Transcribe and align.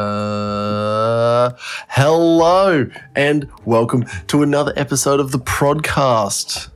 Uh, 0.00 1.52
hello 1.88 2.88
and 3.14 3.46
welcome 3.66 4.02
to 4.28 4.42
another 4.42 4.72
episode 4.74 5.20
of 5.20 5.30
the 5.30 5.38
Prodcast, 5.38 6.70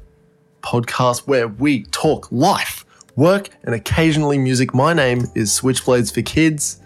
podcast 0.60 1.20
where 1.20 1.48
we 1.48 1.84
talk 1.84 2.30
life, 2.30 2.84
work, 3.16 3.48
and 3.62 3.74
occasionally 3.74 4.36
music. 4.36 4.74
My 4.74 4.92
name 4.92 5.22
is 5.34 5.58
Switchblades 5.58 6.12
for 6.12 6.20
Kids, 6.20 6.82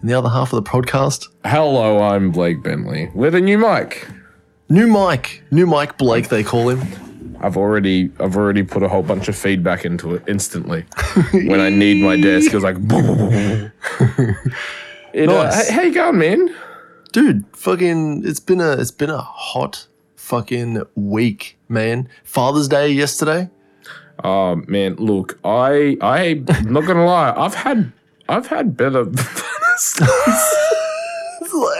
and 0.00 0.08
the 0.08 0.14
other 0.14 0.28
half 0.28 0.52
of 0.52 0.62
the 0.64 0.70
podcast, 0.70 1.26
Hello, 1.44 1.98
I'm 2.00 2.30
Blake 2.30 2.62
Bentley 2.62 3.10
with 3.12 3.34
a 3.34 3.40
new 3.40 3.58
mic. 3.58 4.06
new 4.68 4.86
Mike, 4.86 5.42
new 5.50 5.66
Mike 5.66 5.98
Blake, 5.98 6.28
they 6.28 6.44
call 6.44 6.68
him. 6.68 7.36
I've 7.40 7.56
already 7.56 8.12
I've 8.20 8.36
already 8.36 8.62
put 8.62 8.84
a 8.84 8.88
whole 8.88 9.02
bunch 9.02 9.26
of 9.26 9.34
feedback 9.34 9.84
into 9.84 10.14
it 10.14 10.22
instantly. 10.28 10.84
when 11.32 11.58
I 11.58 11.68
need 11.68 12.00
my 12.00 12.16
desk, 12.16 12.54
it's 12.54 12.62
like. 12.62 12.76
it, 15.12 15.28
uh, 15.28 15.44
Nice. 15.44 15.68
hey, 15.68 15.74
how 15.74 15.82
you 15.82 15.94
going, 15.94 16.18
man? 16.18 16.54
Dude, 17.12 17.44
fucking, 17.56 18.22
it's 18.26 18.40
been 18.40 18.60
a, 18.60 18.72
it's 18.72 18.90
been 18.92 19.10
a 19.10 19.18
hot 19.20 19.86
fucking 20.16 20.82
week, 20.94 21.58
man. 21.68 22.08
Father's 22.24 22.68
Day 22.68 22.90
yesterday. 22.90 23.50
Oh 24.22 24.56
man, 24.68 24.96
look, 24.96 25.38
I 25.44 25.96
I'm 26.02 26.44
not 26.72 26.84
gonna 26.86 27.06
lie, 27.06 27.32
I've 27.34 27.54
had 27.54 27.90
I've 28.28 28.46
had 28.48 28.76
better. 28.76 29.00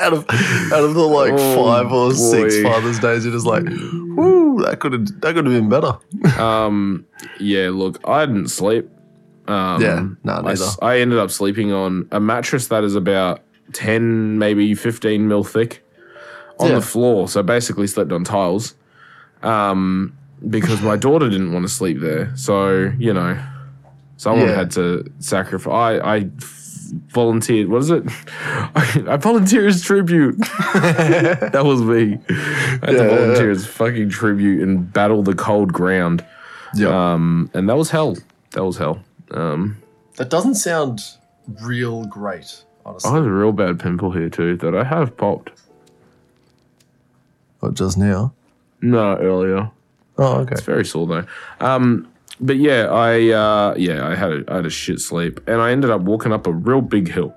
out 0.01 0.12
of 0.12 0.25
out 0.73 0.83
of 0.84 0.95
the 0.95 1.06
like 1.06 1.33
Oh, 1.34 1.65
five 1.65 1.92
or 1.92 2.12
six. 2.15 2.61
Father's 2.62 2.98
Days, 2.98 3.25
you're 3.25 3.34
just 3.34 3.47
like, 3.47 3.65
whoo, 3.65 4.62
that 4.65 4.81
could 4.81 4.92
have 4.95 5.20
that 5.20 5.34
could 5.34 5.47
have 5.47 5.55
been 5.55 5.69
better. 5.69 5.98
um, 6.42 7.06
yeah, 7.39 7.69
look, 7.70 8.01
I 8.09 8.27
didn't 8.27 8.48
sleep. 8.48 8.89
Um, 9.49 9.83
Yeah, 9.83 10.07
I, 10.33 10.43
neither. 10.43 10.51
s- 10.65 10.79
I 10.83 10.99
ended 11.01 11.19
up 11.19 11.30
sleeping 11.30 11.73
on 11.73 12.07
a 12.12 12.21
mattress 12.21 12.69
that 12.69 12.85
is 12.85 12.95
about 12.95 13.41
ten, 13.73 14.39
maybe 14.39 14.75
fifteen 14.75 15.29
mil 15.29 15.45
thick, 15.45 15.83
on 16.59 16.69
Yeah. 16.69 16.75
the 16.77 16.83
floor. 16.83 17.29
So 17.29 17.43
basically, 17.43 17.87
slept 17.87 18.12
on 18.12 18.25
tiles. 18.25 18.75
Um, 19.42 20.12
because 20.48 20.81
my 20.83 20.97
daughter 20.97 21.29
didn't 21.29 21.53
want 21.53 21.64
to 21.67 21.73
sleep 21.73 22.01
there, 22.01 22.33
so 22.37 22.92
you 22.98 23.12
know, 23.12 23.39
someone 24.17 24.48
Yeah. 24.48 24.55
had 24.55 24.70
to 24.73 25.05
sacrifice. 25.19 26.01
I 26.03 26.29
volunteered. 27.12 27.69
What 27.69 27.79
is 27.83 27.91
it? 27.91 28.05
I 28.45 29.17
volunteer 29.20 29.67
as 29.67 29.81
tribute. 29.83 30.36
that 30.75 31.62
was 31.64 31.83
me. 31.83 32.19
I 32.29 32.33
had 32.33 32.81
Yeah, 32.83 32.91
to 32.91 32.92
yeah, 32.97 33.09
volunteer 33.17 33.51
as 33.51 33.67
fucking 33.67 34.09
tribute 34.11 34.62
and 34.62 34.92
battle 34.92 35.23
the 35.23 35.34
cold 35.34 35.73
ground. 35.73 36.25
Yeah, 36.75 36.89
Um, 37.14 37.51
and 37.55 37.69
that 37.69 37.77
was 37.77 37.91
hell. 37.91 38.17
That 38.53 38.64
was 38.64 38.77
hell. 38.79 39.03
Um, 39.33 39.78
that 40.17 40.31
doesn't 40.31 40.56
sound 40.56 41.00
real 41.62 42.05
great, 42.06 42.64
honestly. 42.84 43.11
I 43.11 43.14
have 43.17 43.25
a 43.27 43.31
real 43.33 43.53
bad 43.53 43.78
pimple 43.81 44.11
here 44.12 44.28
too 44.28 44.56
that 44.59 44.75
I 44.75 44.84
have 44.84 45.17
popped. 45.17 45.50
Not 47.62 47.75
just 47.75 47.98
now. 47.98 48.33
No, 48.81 49.17
earlier. 49.19 49.70
Oh, 50.19 50.39
okay. 50.41 50.53
It's 50.53 50.62
very 50.62 50.84
sore 50.84 51.06
though. 51.06 51.25
Um, 51.61 52.08
but 52.41 52.56
yeah, 52.56 52.86
I 52.91 53.28
uh, 53.31 53.75
yeah, 53.77 54.06
I 54.06 54.14
had 54.14 54.33
a, 54.33 54.45
I 54.48 54.56
had 54.56 54.67
a 54.67 54.70
shit 54.70 55.01
sleep, 55.01 55.41
and 55.47 55.61
I 55.61 55.70
ended 55.73 55.91
up 55.91 56.01
walking 56.03 56.33
up 56.33 56.47
a 56.47 56.53
real 56.53 56.81
big 56.81 57.11
hill, 57.11 57.34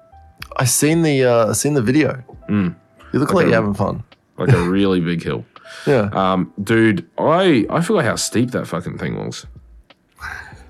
I 0.57 0.65
seen 0.65 1.01
the 1.01 1.23
uh, 1.25 1.49
I 1.49 1.53
seen 1.53 1.73
the 1.73 1.81
video. 1.81 2.23
Mm. 2.49 2.75
You 3.11 3.19
look 3.19 3.33
like 3.33 3.43
Okay. 3.43 3.51
you're 3.51 3.61
having 3.61 3.73
fun. 3.73 4.03
like 4.37 4.49
a 4.51 4.61
really 4.69 4.99
big 5.01 5.21
hill. 5.23 5.45
Yeah. 5.85 6.09
Um, 6.13 6.53
dude, 6.63 7.07
I 7.17 7.65
I 7.69 7.81
forgot 7.81 8.05
how 8.05 8.15
steep 8.15 8.51
that 8.51 8.65
fucking 8.67 8.97
thing 8.97 9.17
was. 9.17 9.45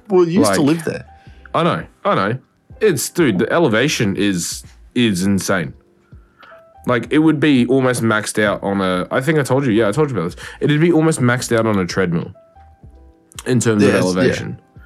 Well, 0.09 0.27
you 0.27 0.39
used 0.39 0.53
to 0.55 0.61
live 0.61 0.83
there. 0.83 1.07
I 1.53 1.63
know, 1.63 1.85
I 2.05 2.15
know. 2.15 2.39
It's 2.81 3.09
dude, 3.09 3.39
the 3.39 3.51
elevation 3.51 4.15
is 4.15 4.63
is 4.95 5.23
insane. 5.23 5.73
Like 6.85 7.07
it 7.11 7.19
would 7.19 7.39
be 7.39 7.65
almost 7.67 8.01
maxed 8.01 8.41
out 8.43 8.61
on 8.63 8.81
a. 8.81 9.07
I 9.11 9.21
think 9.21 9.39
I 9.39 9.43
told 9.43 9.65
you. 9.65 9.71
Yeah, 9.71 9.87
I 9.87 9.91
told 9.91 10.09
you 10.11 10.17
about 10.17 10.31
this. 10.35 10.45
It'd 10.59 10.81
be 10.81 10.91
almost 10.91 11.19
maxed 11.19 11.55
out 11.57 11.65
on 11.65 11.77
a 11.79 11.85
treadmill 11.85 12.33
in 13.45 13.59
terms 13.59 13.83
Yeah, 13.83 13.89
of 13.89 13.95
it's- 13.95 14.03
elevation. 14.15 14.59
yeah, 14.75 14.83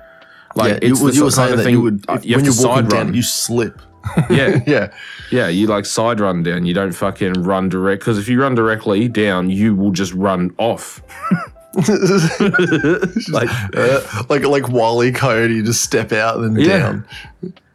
Like 0.55 0.83
you, 0.83 0.91
it's 0.91 0.99
well, 1.01 1.09
the 1.11 1.15
you 1.17 1.23
were 1.23 1.31
saying 1.31 1.51
of 1.53 1.57
that 1.57 1.63
thing 1.63 1.73
you 1.73 1.81
would 1.81 2.05
uh, 2.09 2.13
if- 2.13 2.25
you 2.25 2.33
have 2.35 2.43
when 2.43 2.51
to 2.53 2.57
you're 2.59 2.67
walking 2.69 2.83
side 2.83 2.89
down, 2.97 3.05
run. 3.07 3.13
you 3.15 3.21
slip. 3.23 3.81
yeah, 4.29 4.61
yeah. 4.67 4.93
yeah. 5.31 5.47
You 5.47 5.67
like 5.67 5.85
side 5.85 6.19
run 6.19 6.43
down. 6.43 6.65
You 6.65 6.73
don't 6.73 6.91
fucking 6.93 7.33
run 7.43 7.67
direct 7.69 8.01
because 8.01 8.17
if 8.19 8.27
you 8.29 8.41
run 8.41 8.55
directly 8.55 9.07
down, 9.07 9.49
you 9.49 9.73
will 9.75 9.91
just 9.91 10.13
run 10.13 10.51
off. 10.59 11.01
like 13.29 13.49
Uh, 13.75 14.23
like 14.29 14.43
like 14.45 14.69
Wally 14.69 15.11
Coyote, 15.11 15.61
just 15.63 15.83
step 15.83 16.11
out 16.11 16.37
and 16.37 16.55
then 16.57 16.63
Yeah. 16.65 16.77
down. 16.79 17.05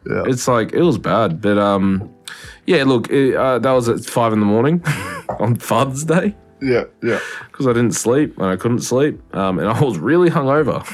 Yeah. 0.05 0.23
it's 0.25 0.47
like 0.47 0.73
it 0.73 0.81
was 0.81 0.97
bad, 0.97 1.41
but 1.41 1.57
um, 1.57 2.09
yeah. 2.65 2.83
Look, 2.83 3.09
it, 3.09 3.35
uh, 3.35 3.59
that 3.59 3.71
was 3.71 3.87
at 3.87 4.01
five 4.05 4.33
in 4.33 4.39
the 4.39 4.45
morning 4.45 4.83
on 5.39 5.55
Father's 5.55 6.03
Day. 6.03 6.35
Yeah, 6.61 6.83
yeah. 7.01 7.19
because 7.51 7.67
I 7.67 7.73
didn't 7.73 7.93
sleep 7.95 8.37
and 8.37 8.47
I 8.47 8.55
couldn't 8.55 8.81
sleep, 8.81 9.19
um, 9.35 9.59
and 9.59 9.67
I 9.69 9.79
was 9.81 9.97
really 9.97 10.29
hungover, 10.29 10.85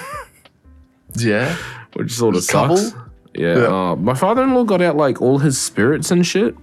Yeah. 1.16 1.56
which 1.94 2.12
sort 2.12 2.36
of 2.36 2.48
Couple? 2.48 2.78
sucks. 2.78 2.96
Yeah, 3.36 3.58
Yeah. 3.58 3.92
Uh, 3.92 3.96
my 3.96 4.14
father-in-law 4.16 4.64
got 4.66 4.82
out 4.82 4.96
like 4.98 5.22
all 5.22 5.38
his 5.40 5.60
spirits 5.62 6.10
and 6.12 6.26
shit, 6.26 6.56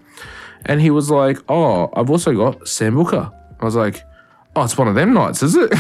and 0.65 0.81
he 0.81 0.91
was 0.91 1.09
like, 1.11 1.39
"Oh, 1.49 1.89
I've 1.95 2.11
also 2.11 2.35
got 2.35 2.61
sambuca." 2.63 3.33
I 3.61 3.65
was 3.65 3.77
like, 3.77 4.03
"Oh, 4.57 4.65
it's 4.65 4.77
one 4.77 4.89
of 4.89 4.95
them 4.97 5.15
nights, 5.15 5.43
is 5.43 5.55
it?" 5.57 5.73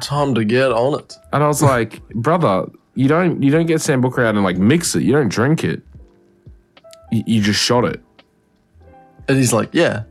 Time 0.00 0.34
to 0.34 0.44
get 0.44 0.70
on 0.72 0.98
it. 0.98 1.16
and 1.32 1.42
I 1.42 1.46
was 1.46 1.62
like, 1.62 2.06
"Brother, 2.10 2.66
you 2.94 3.08
don't 3.08 3.42
you 3.42 3.50
don't 3.50 3.66
get 3.66 3.78
sambuca 3.78 4.26
out 4.26 4.34
and 4.34 4.44
like 4.44 4.58
mix 4.58 4.94
it. 4.94 5.02
You 5.02 5.12
don't 5.12 5.28
drink 5.30 5.64
it. 5.64 5.82
You, 7.10 7.22
you 7.26 7.40
just 7.42 7.60
shot 7.60 7.84
it." 7.84 8.00
And 9.28 9.38
he's 9.38 9.52
like, 9.52 9.70
yeah. 9.72 10.02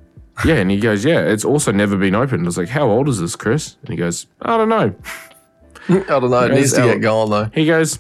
Yeah, 0.44 0.56
and 0.56 0.72
he 0.72 0.80
goes, 0.80 1.06
"Yeah, 1.06 1.20
it's 1.22 1.46
also 1.46 1.72
never 1.72 1.96
been 1.98 2.16
opened." 2.16 2.44
I 2.44 2.46
was 2.48 2.58
like, 2.58 2.70
"How 2.70 2.90
old 2.90 3.08
is 3.08 3.20
this, 3.20 3.36
Chris?" 3.36 3.78
And 3.82 3.90
he 3.90 3.96
goes, 3.96 4.26
"I 4.42 4.58
don't 4.58 4.70
know." 4.70 4.96
I 5.90 6.00
don't 6.20 6.30
know. 6.32 6.40
It 6.46 6.50
Guys, 6.50 6.58
needs 6.58 6.74
to 6.74 6.82
get 6.82 7.02
going 7.02 7.30
though. 7.30 7.50
He 7.54 7.66
goes, 7.68 8.00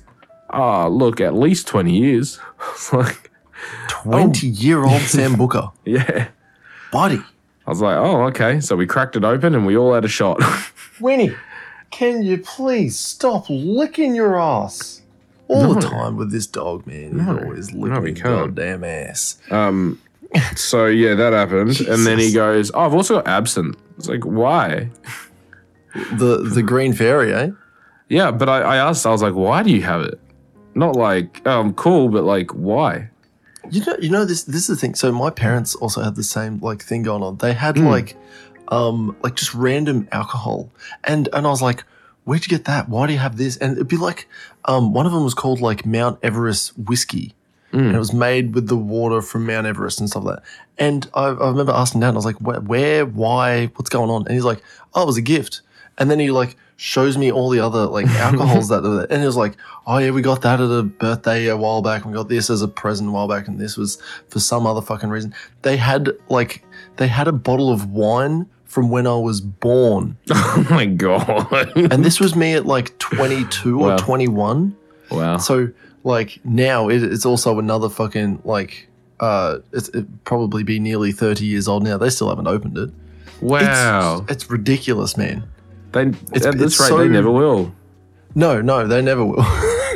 ah, 0.50 0.88
look, 0.88 1.20
at 1.20 1.34
least 1.36 1.68
20 1.68 1.92
years. 1.98 2.40
Like, 2.94 3.30
20 3.90 4.48
year 4.48 4.80
old 4.84 5.02
Sambuca. 5.02 5.74
yeah. 5.86 6.30
Buddy. 6.92 7.22
I 7.66 7.70
was 7.70 7.82
like, 7.82 7.98
oh, 7.98 8.24
okay. 8.28 8.60
So 8.60 8.76
we 8.76 8.86
cracked 8.86 9.16
it 9.16 9.24
open 9.24 9.56
and 9.56 9.66
we 9.66 9.78
all 9.78 9.94
had 9.94 10.04
a 10.06 10.10
shot. 10.10 10.40
Winnie, 11.00 11.34
can 11.92 12.24
you 12.24 12.38
please 12.40 12.98
stop 13.00 13.46
licking 13.50 14.16
your 14.16 14.40
ass? 14.40 15.02
All 15.48 15.74
the 15.74 15.82
time 15.82 16.16
with 16.16 16.32
this 16.32 16.48
dog, 16.48 16.88
man. 16.88 17.12
He's 17.12 17.14
No. 17.14 17.38
always 17.40 17.74
No, 17.74 17.82
licking 17.88 18.04
we 18.04 18.12
his 18.12 18.22
goddamn 18.22 18.84
ass. 18.84 19.38
um, 19.52 20.02
so 20.56 20.88
yeah, 20.88 21.14
that 21.16 21.32
happened. 21.34 21.80
And 21.82 22.06
then 22.08 22.18
he 22.18 22.34
goes, 22.34 22.72
oh, 22.74 22.80
I've 22.82 22.94
also 22.94 23.16
got 23.22 23.28
absinthe. 23.28 23.78
It's 23.98 24.08
like, 24.10 24.24
why? 24.26 24.90
The 26.14 26.38
the 26.56 26.64
green 26.64 26.94
fairy, 26.94 27.34
eh? 27.34 27.50
Yeah, 28.10 28.32
but 28.32 28.50
I, 28.50 28.62
I 28.62 28.78
asked, 28.78 29.06
I 29.06 29.12
was 29.12 29.22
like, 29.22 29.36
why 29.36 29.62
do 29.62 29.70
you 29.70 29.84
have 29.84 30.02
it? 30.02 30.20
Not 30.76 30.96
like, 30.96 31.46
um, 31.48 31.74
cool, 31.76 32.10
but 32.10 32.24
like, 32.24 32.50
why? 32.52 33.10
You 33.74 33.84
know, 33.86 33.96
you 34.00 34.10
know 34.10 34.26
this. 34.26 34.44
This 34.44 34.62
is 34.64 34.68
the 34.68 34.76
thing. 34.76 34.96
So 34.96 35.12
my 35.12 35.30
parents 35.30 35.74
also 35.76 36.02
had 36.02 36.16
the 36.16 36.24
same 36.24 36.60
like 36.60 36.82
thing 36.84 37.02
going 37.04 37.24
on. 37.24 37.38
They 37.38 37.54
had 37.54 37.76
Mm. 37.76 37.88
like, 37.90 38.16
um, 38.68 39.16
like 39.24 39.36
just 39.36 39.54
random 39.54 40.08
alcohol, 40.12 40.70
and 41.04 41.28
and 41.34 41.46
I 41.48 41.50
was 41.50 41.62
like, 41.62 41.84
where'd 42.26 42.46
you 42.46 42.50
get 42.58 42.66
that? 42.66 42.88
Why 42.88 43.08
do 43.08 43.14
you 43.14 43.20
have 43.20 43.38
this? 43.38 43.58
And 43.58 43.74
it'd 43.74 43.88
be 43.88 43.98
like, 43.98 44.28
um, 44.66 44.94
one 44.94 45.06
of 45.06 45.12
them 45.12 45.24
was 45.24 45.34
called 45.34 45.60
like 45.60 45.86
Mount 45.86 46.20
Everest 46.22 46.78
whiskey, 46.78 47.34
Mm. 47.74 47.80
and 47.88 47.96
it 47.96 48.00
was 48.00 48.14
made 48.14 48.54
with 48.54 48.68
the 48.68 48.78
water 48.78 49.22
from 49.24 49.46
Mount 49.48 49.66
Everest 49.66 50.00
and 50.00 50.08
stuff 50.10 50.24
like 50.24 50.36
that. 50.36 50.44
And 50.78 51.10
I, 51.16 51.26
I 51.30 51.48
remember 51.50 51.72
asking 51.72 52.02
Dad, 52.02 52.10
and 52.10 52.16
I 52.18 52.20
was 52.20 52.26
like, 52.26 52.40
where, 52.42 52.60
where, 52.62 53.06
why, 53.08 53.72
what's 53.76 53.90
going 53.90 54.10
on? 54.12 54.26
And 54.28 54.36
he's 54.36 54.44
like, 54.52 54.62
oh, 54.94 55.02
it 55.04 55.08
was 55.08 55.18
a 55.18 55.22
gift. 55.22 55.62
And 55.98 56.10
then 56.12 56.20
he 56.20 56.30
like 56.32 56.56
shows 56.84 57.18
me 57.18 57.32
all 57.32 57.50
the 57.50 57.62
other 57.62 57.86
like 57.86 58.06
alcohols 58.18 58.68
that 58.68 58.84
were 58.84 58.98
there. 58.98 59.08
And 59.10 59.22
he 59.22 59.26
was 59.26 59.38
like, 59.38 59.56
oh 59.88 60.00
yeah, 60.00 60.12
we 60.12 60.22
got 60.22 60.42
that 60.42 60.60
at 60.60 60.70
a 60.70 60.84
birthday 60.84 61.48
a 61.48 61.56
while 61.56 61.82
back. 61.82 62.04
And 62.04 62.12
we 62.12 62.18
got 62.18 62.28
this 62.28 62.50
as 62.50 62.62
a 62.62 62.68
present 62.68 63.08
a 63.08 63.12
while 63.14 63.30
back. 63.30 63.48
And 63.48 63.58
this 63.58 63.78
was 63.78 64.02
for 64.28 64.42
some 64.42 64.68
other 64.68 64.82
fucking 64.82 65.10
reason. 65.10 65.34
They 65.62 65.78
had 65.78 66.10
like, 66.28 66.66
they 66.98 67.08
had 67.08 67.30
a 67.30 67.32
bottle 67.32 67.72
of 67.72 67.92
wine 67.92 68.48
from 68.66 68.90
when 68.90 69.08
I 69.08 69.16
was 69.16 69.40
born. 69.40 70.18
Oh 70.36 70.68
my 70.70 70.86
God. 70.86 71.72
And 71.76 72.04
this 72.04 72.20
was 72.20 72.36
me 72.36 72.54
at 72.54 72.66
like 72.66 72.98
22 73.00 73.82
or 73.82 73.98
21. 73.98 74.76
wow. 75.10 75.38
So 75.38 75.70
like 76.04 76.40
now 76.44 76.90
it, 76.90 77.02
it's 77.02 77.26
also 77.26 77.60
another 77.60 77.90
fucking 77.90 78.42
like 78.44 78.88
uh 79.20 79.60
it's 79.72 79.88
it 79.90 80.06
probably 80.26 80.64
be 80.64 80.80
nearly 80.80 81.14
30 81.14 81.46
years 81.46 81.68
old 81.70 81.84
now. 81.84 81.98
They 81.98 82.10
still 82.10 82.28
haven't 82.30 82.48
opened 82.48 82.78
it. 82.78 82.90
Wow. 83.42 84.24
It's, 84.24 84.32
it's 84.32 84.50
ridiculous, 84.52 85.16
man. 85.18 85.48
They, 85.94 86.02
it's- 86.02 86.46
at 86.46 86.58
this 86.58 86.80
rate, 86.80 86.90
so- 86.90 86.98
they 86.98 87.08
never 87.08 87.32
will. 87.32 87.74
No, 88.36 88.62
no, 88.62 88.88
they 88.88 89.02
never 89.02 89.24
will. 89.24 89.44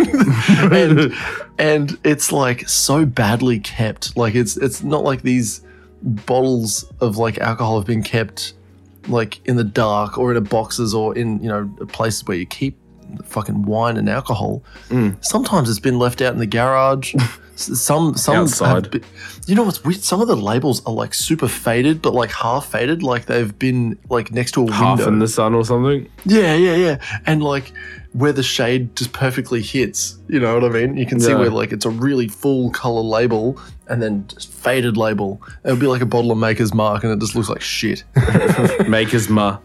and 0.72 1.12
and 1.58 1.98
it's 2.04 2.32
like 2.32 2.68
so 2.70 3.06
badly 3.06 3.60
kept. 3.60 4.16
Like 4.16 4.36
it's 4.36 4.58
it's 4.58 4.84
not 4.84 5.04
like 5.04 5.24
these 5.24 5.62
bottles 6.04 6.86
of 7.02 7.18
like 7.18 7.40
alcohol 7.40 7.80
have 7.80 7.88
been 7.88 8.04
kept 8.04 8.54
like 9.08 9.40
in 9.48 9.56
the 9.56 9.64
dark 9.64 10.18
or 10.20 10.30
in 10.32 10.38
a 10.38 10.42
boxes 10.42 10.94
or 10.94 11.18
in 11.18 11.42
you 11.42 11.50
know 11.50 11.68
places 11.88 12.26
where 12.26 12.38
you 12.38 12.46
keep 12.46 12.78
fucking 13.26 13.64
wine 13.64 13.98
and 13.98 14.10
alcohol. 14.10 14.64
Mm. 14.90 15.24
Sometimes 15.24 15.70
it's 15.70 15.80
been 15.80 16.00
left 16.00 16.22
out 16.22 16.34
in 16.34 16.40
the 16.40 16.46
garage. 16.48 17.14
Some 17.60 18.16
some 18.16 18.36
Outside. 18.36 18.92
be- 18.92 19.02
you 19.48 19.56
know 19.56 19.64
what's 19.64 19.84
weird? 19.84 20.04
Some 20.04 20.22
of 20.22 20.28
the 20.28 20.36
labels 20.38 20.86
are 20.86 20.94
like 20.94 21.16
super 21.16 21.48
faded, 21.48 22.04
but 22.04 22.14
like 22.14 22.30
half 22.32 22.68
faded, 22.68 23.02
like 23.02 23.26
they've 23.26 23.58
been 23.58 23.98
like 24.12 24.32
next 24.32 24.52
to 24.52 24.68
a 24.68 24.72
Half 24.72 25.00
window. 25.00 25.12
in 25.14 25.18
the 25.18 25.28
sun 25.28 25.56
or 25.56 25.66
something. 25.66 26.08
Yeah, 26.24 26.54
yeah, 26.54 26.76
yeah. 26.76 27.20
And 27.26 27.42
like 27.42 27.74
where 28.14 28.32
the 28.32 28.44
shade 28.44 28.96
just 28.96 29.12
perfectly 29.12 29.64
hits. 29.64 30.20
You 30.30 30.40
know 30.40 30.54
what 30.54 30.66
I 30.66 30.70
mean? 30.70 30.98
You 30.98 31.08
can 31.08 31.20
see 31.20 31.32
Yeah. 31.32 31.40
where 31.40 31.50
like 31.50 31.72
it's 31.72 31.86
a 31.86 31.90
really 31.90 32.28
full 32.28 32.70
color 32.70 33.02
label 33.02 33.60
and 33.88 34.04
then 34.04 34.28
just 34.28 34.52
faded 34.54 34.96
label. 34.96 35.42
It 35.64 35.72
would 35.72 35.80
be 35.80 35.88
like 35.88 36.04
a 36.04 36.06
bottle 36.06 36.32
of 36.32 36.38
Maker's 36.38 36.76
Mark 36.76 37.04
and 37.04 37.12
it 37.12 37.20
just 37.20 37.34
looks 37.34 37.50
like 37.50 37.62
shit. 37.62 38.04
Maker's 38.88 39.30
ma. 39.30 39.58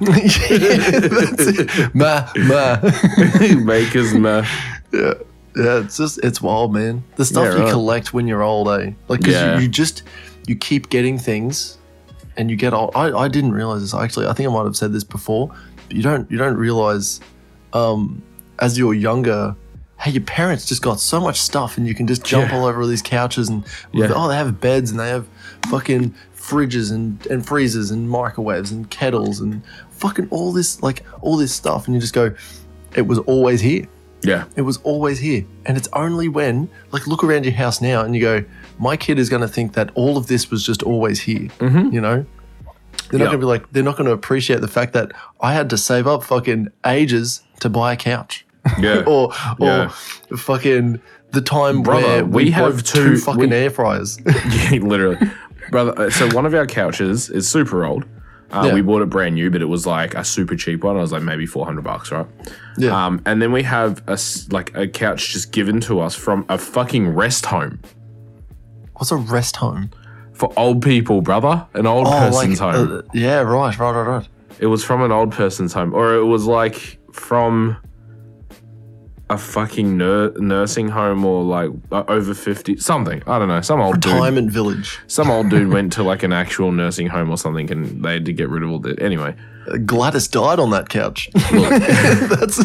Yeah, 0.00 1.00
that's 1.00 1.46
it. 1.46 1.94
Ma, 1.94 2.28
ma. 2.36 2.78
Maker's 3.64 4.14
ma. 4.14 4.44
yeah. 4.92 5.14
Yeah, 5.56 5.80
it's 5.80 5.96
just 5.96 6.18
it's 6.22 6.40
wild, 6.40 6.72
man. 6.72 7.02
The 7.16 7.24
stuff 7.24 7.46
Yeah, 7.56 7.64
you 7.64 7.70
collect 7.72 8.14
when 8.14 8.28
you're 8.28 8.42
old, 8.42 8.68
eh? 8.68 8.92
Like, 9.08 9.24
cause 9.24 9.32
Yeah. 9.34 9.56
you, 9.56 9.62
you 9.62 9.68
just 9.68 10.04
you 10.46 10.54
keep 10.54 10.88
getting 10.88 11.18
things, 11.18 11.78
and 12.36 12.48
you 12.50 12.56
get 12.56 12.72
old. 12.72 12.92
I, 12.94 13.10
I 13.10 13.28
didn't 13.28 13.52
realize 13.52 13.80
this 13.80 13.92
actually. 13.94 14.26
I 14.28 14.34
think 14.34 14.48
I 14.48 14.52
might 14.52 14.64
have 14.64 14.76
said 14.76 14.92
this 14.92 15.02
before. 15.04 15.48
But 15.88 15.96
you 15.96 16.02
don't 16.02 16.30
you 16.30 16.38
don't 16.38 16.56
realize, 16.56 17.20
um, 17.72 18.22
as 18.60 18.78
you're 18.78 18.94
younger, 18.94 19.56
hey, 19.98 20.12
your 20.12 20.22
parents 20.22 20.64
just 20.64 20.80
got 20.82 21.00
so 21.00 21.18
much 21.20 21.40
stuff, 21.40 21.76
and 21.76 21.88
you 21.88 21.94
can 21.94 22.06
just 22.06 22.24
jump 22.24 22.52
Yeah. 22.52 22.58
all 22.58 22.66
over 22.66 22.86
these 22.86 23.02
couches, 23.02 23.48
and 23.48 23.64
oh, 23.94 24.28
they 24.28 24.36
have 24.36 24.60
beds, 24.60 24.92
and 24.92 25.00
they 25.00 25.08
have 25.08 25.26
fucking 25.70 26.14
fridges 26.36 26.92
and 26.92 27.26
and 27.26 27.44
freezers 27.44 27.90
and 27.90 28.08
microwaves 28.08 28.70
and 28.70 28.88
kettles 28.90 29.40
and 29.40 29.60
fucking 29.98 30.28
all 30.30 30.52
this 30.52 30.82
like 30.82 31.04
all 31.20 31.36
this 31.36 31.54
stuff, 31.54 31.86
and 31.86 31.94
you 31.94 32.00
just 32.00 32.14
go, 32.14 32.34
it 32.96 33.02
was 33.06 33.18
always 33.20 33.60
here. 33.60 33.86
Yeah. 34.22 34.46
It 34.56 34.62
was 34.62 34.78
always 34.78 35.20
here. 35.20 35.44
And 35.66 35.76
it's 35.76 35.88
only 35.92 36.28
when, 36.28 36.68
like, 36.90 37.06
look 37.06 37.22
around 37.22 37.44
your 37.44 37.54
house 37.54 37.80
now 37.80 38.00
and 38.02 38.16
you 38.16 38.20
go, 38.20 38.44
my 38.80 38.96
kid 38.96 39.16
is 39.16 39.28
going 39.28 39.42
to 39.42 39.48
think 39.48 39.74
that 39.74 39.90
all 39.94 40.16
of 40.16 40.26
this 40.26 40.50
was 40.50 40.64
just 40.66 40.82
always 40.82 41.20
here. 41.20 41.48
Mhm. 41.60 41.92
You 41.92 42.00
know? 42.00 42.26
They're 43.10 43.20
not 43.20 43.26
going 43.26 43.30
to 43.30 43.38
be 43.38 43.44
like, 43.44 43.70
they're 43.70 43.84
not 43.84 43.96
going 43.96 44.06
to 44.08 44.12
appreciate 44.12 44.60
the 44.60 44.66
fact 44.66 44.92
that 44.94 45.12
I 45.40 45.52
had 45.52 45.70
to 45.70 45.78
save 45.78 46.08
up 46.08 46.24
fucking 46.24 46.66
ages 46.84 47.42
to 47.60 47.70
buy 47.70 47.92
a 47.92 47.96
couch. 47.96 48.44
Yeah. 48.80 49.04
or, 49.06 49.32
or 49.60 49.66
Yeah. 49.66 49.88
fucking 50.36 51.00
the 51.30 51.40
time 51.40 51.82
Brother, 51.82 52.06
where 52.06 52.24
we, 52.24 52.44
we 52.46 52.50
have 52.50 52.72
broke 52.72 52.84
two- 52.84 53.18
fucking 53.18 53.50
we- 53.50 53.54
air 53.56 53.70
fryers. 53.70 54.18
yeah, 54.26 54.80
literally. 54.82 55.18
Brother, 55.70 55.94
uh, 55.96 56.10
so 56.10 56.28
one 56.34 56.44
of 56.44 56.54
our 56.54 56.66
couches 56.66 57.30
is 57.30 57.48
super 57.48 57.84
old. 57.84 58.04
Uh, 58.50 58.64
Yeah. 58.66 58.74
We 58.74 58.80
bought 58.82 59.02
it 59.02 59.10
brand 59.10 59.34
new, 59.34 59.50
but 59.50 59.60
it 59.62 59.66
was 59.66 59.86
like 59.86 60.14
a 60.14 60.24
super 60.24 60.56
cheap 60.56 60.82
one. 60.84 60.96
I 60.96 61.00
was 61.00 61.12
like 61.12 61.22
maybe 61.22 61.44
400 61.46 61.82
bucks, 61.82 62.10
right? 62.10 62.26
yeah. 62.78 63.06
Um, 63.06 63.20
and 63.26 63.42
then 63.42 63.52
we 63.52 63.62
have 63.64 64.02
a 64.06 64.18
like 64.50 64.74
a 64.76 64.86
couch 64.88 65.32
just 65.32 65.52
given 65.52 65.80
to 65.82 66.00
us 66.00 66.14
from 66.14 66.44
a 66.48 66.56
fucking 66.58 67.08
rest 67.14 67.46
home 67.46 67.80
What's 68.94 69.12
a 69.12 69.16
rest 69.16 69.56
home? 69.56 69.90
for 70.32 70.52
old 70.56 70.82
people, 70.82 71.20
brother. 71.20 71.66
An 71.74 71.86
old 71.86 72.06
person's 72.06 72.58
home. 72.60 72.98
uh, 72.98 73.02
yeah, 73.12 73.40
right, 73.40 73.76
right, 73.78 73.90
right, 73.92 74.02
right. 74.06 74.28
It 74.60 74.66
was 74.66 74.84
from 74.84 75.02
an 75.02 75.10
old 75.12 75.32
person's 75.32 75.72
home, 75.72 75.92
or 75.92 76.14
it 76.14 76.24
was 76.24 76.46
like 76.46 76.98
from 77.12 77.76
a 79.30 79.38
fucking 79.38 79.96
nur- 79.96 80.32
nursing 80.38 80.88
home, 80.88 81.24
or 81.24 81.44
like 81.44 81.70
uh, 81.92 82.04
over 82.08 82.34
fifty 82.34 82.76
something. 82.76 83.22
I 83.26 83.38
don't 83.38 83.48
know. 83.48 83.60
Some 83.60 83.80
old 83.80 84.00
dude. 84.00 84.14
Retirement 84.14 84.50
village. 84.50 84.98
Some 85.06 85.30
old 85.30 85.50
dude 85.50 85.68
went 85.68 85.92
to 85.94 86.02
like 86.12 86.22
an 86.22 86.32
actual 86.32 86.72
nursing 86.72 87.06
home 87.06 87.30
or 87.30 87.36
something, 87.36 87.70
and 87.70 88.04
they 88.04 88.14
had 88.14 88.24
to 88.26 88.32
get 88.32 88.48
rid 88.48 88.62
of 88.62 88.70
all 88.70 88.78
the. 88.78 89.00
Anyway, 89.02 89.34
Gladys 89.84 90.28
died 90.28 90.58
on 90.58 90.70
that 90.70 90.88
couch. 90.88 91.28
That's 91.34 92.56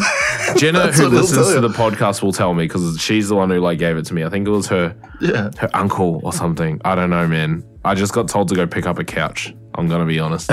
Jenna, 0.60 0.78
That's 0.80 0.98
who 0.98 1.08
listens 1.08 1.52
to 1.52 1.60
the 1.60 1.68
podcast, 1.68 2.22
will 2.22 2.32
tell 2.32 2.54
me 2.54 2.64
because 2.64 3.00
she's 3.00 3.28
the 3.28 3.34
one 3.34 3.50
who 3.50 3.60
like 3.60 3.78
gave 3.78 3.96
it 3.96 4.04
to 4.06 4.14
me. 4.14 4.24
I 4.24 4.30
think 4.30 4.46
it 4.46 4.50
was 4.50 4.66
her 4.68 4.96
yeah. 5.20 5.50
her 5.58 5.70
uncle 5.74 6.20
or 6.24 6.32
something. 6.32 6.80
I 6.84 6.94
don't 6.94 7.10
know, 7.10 7.28
man. 7.28 7.64
I 7.84 7.94
just 7.94 8.12
got 8.12 8.28
told 8.28 8.48
to 8.48 8.54
go 8.54 8.66
pick 8.66 8.86
up 8.86 8.98
a 8.98 9.04
couch. 9.04 9.54
I'm 9.74 9.88
gonna 9.88 10.06
be 10.06 10.18
honest. 10.18 10.50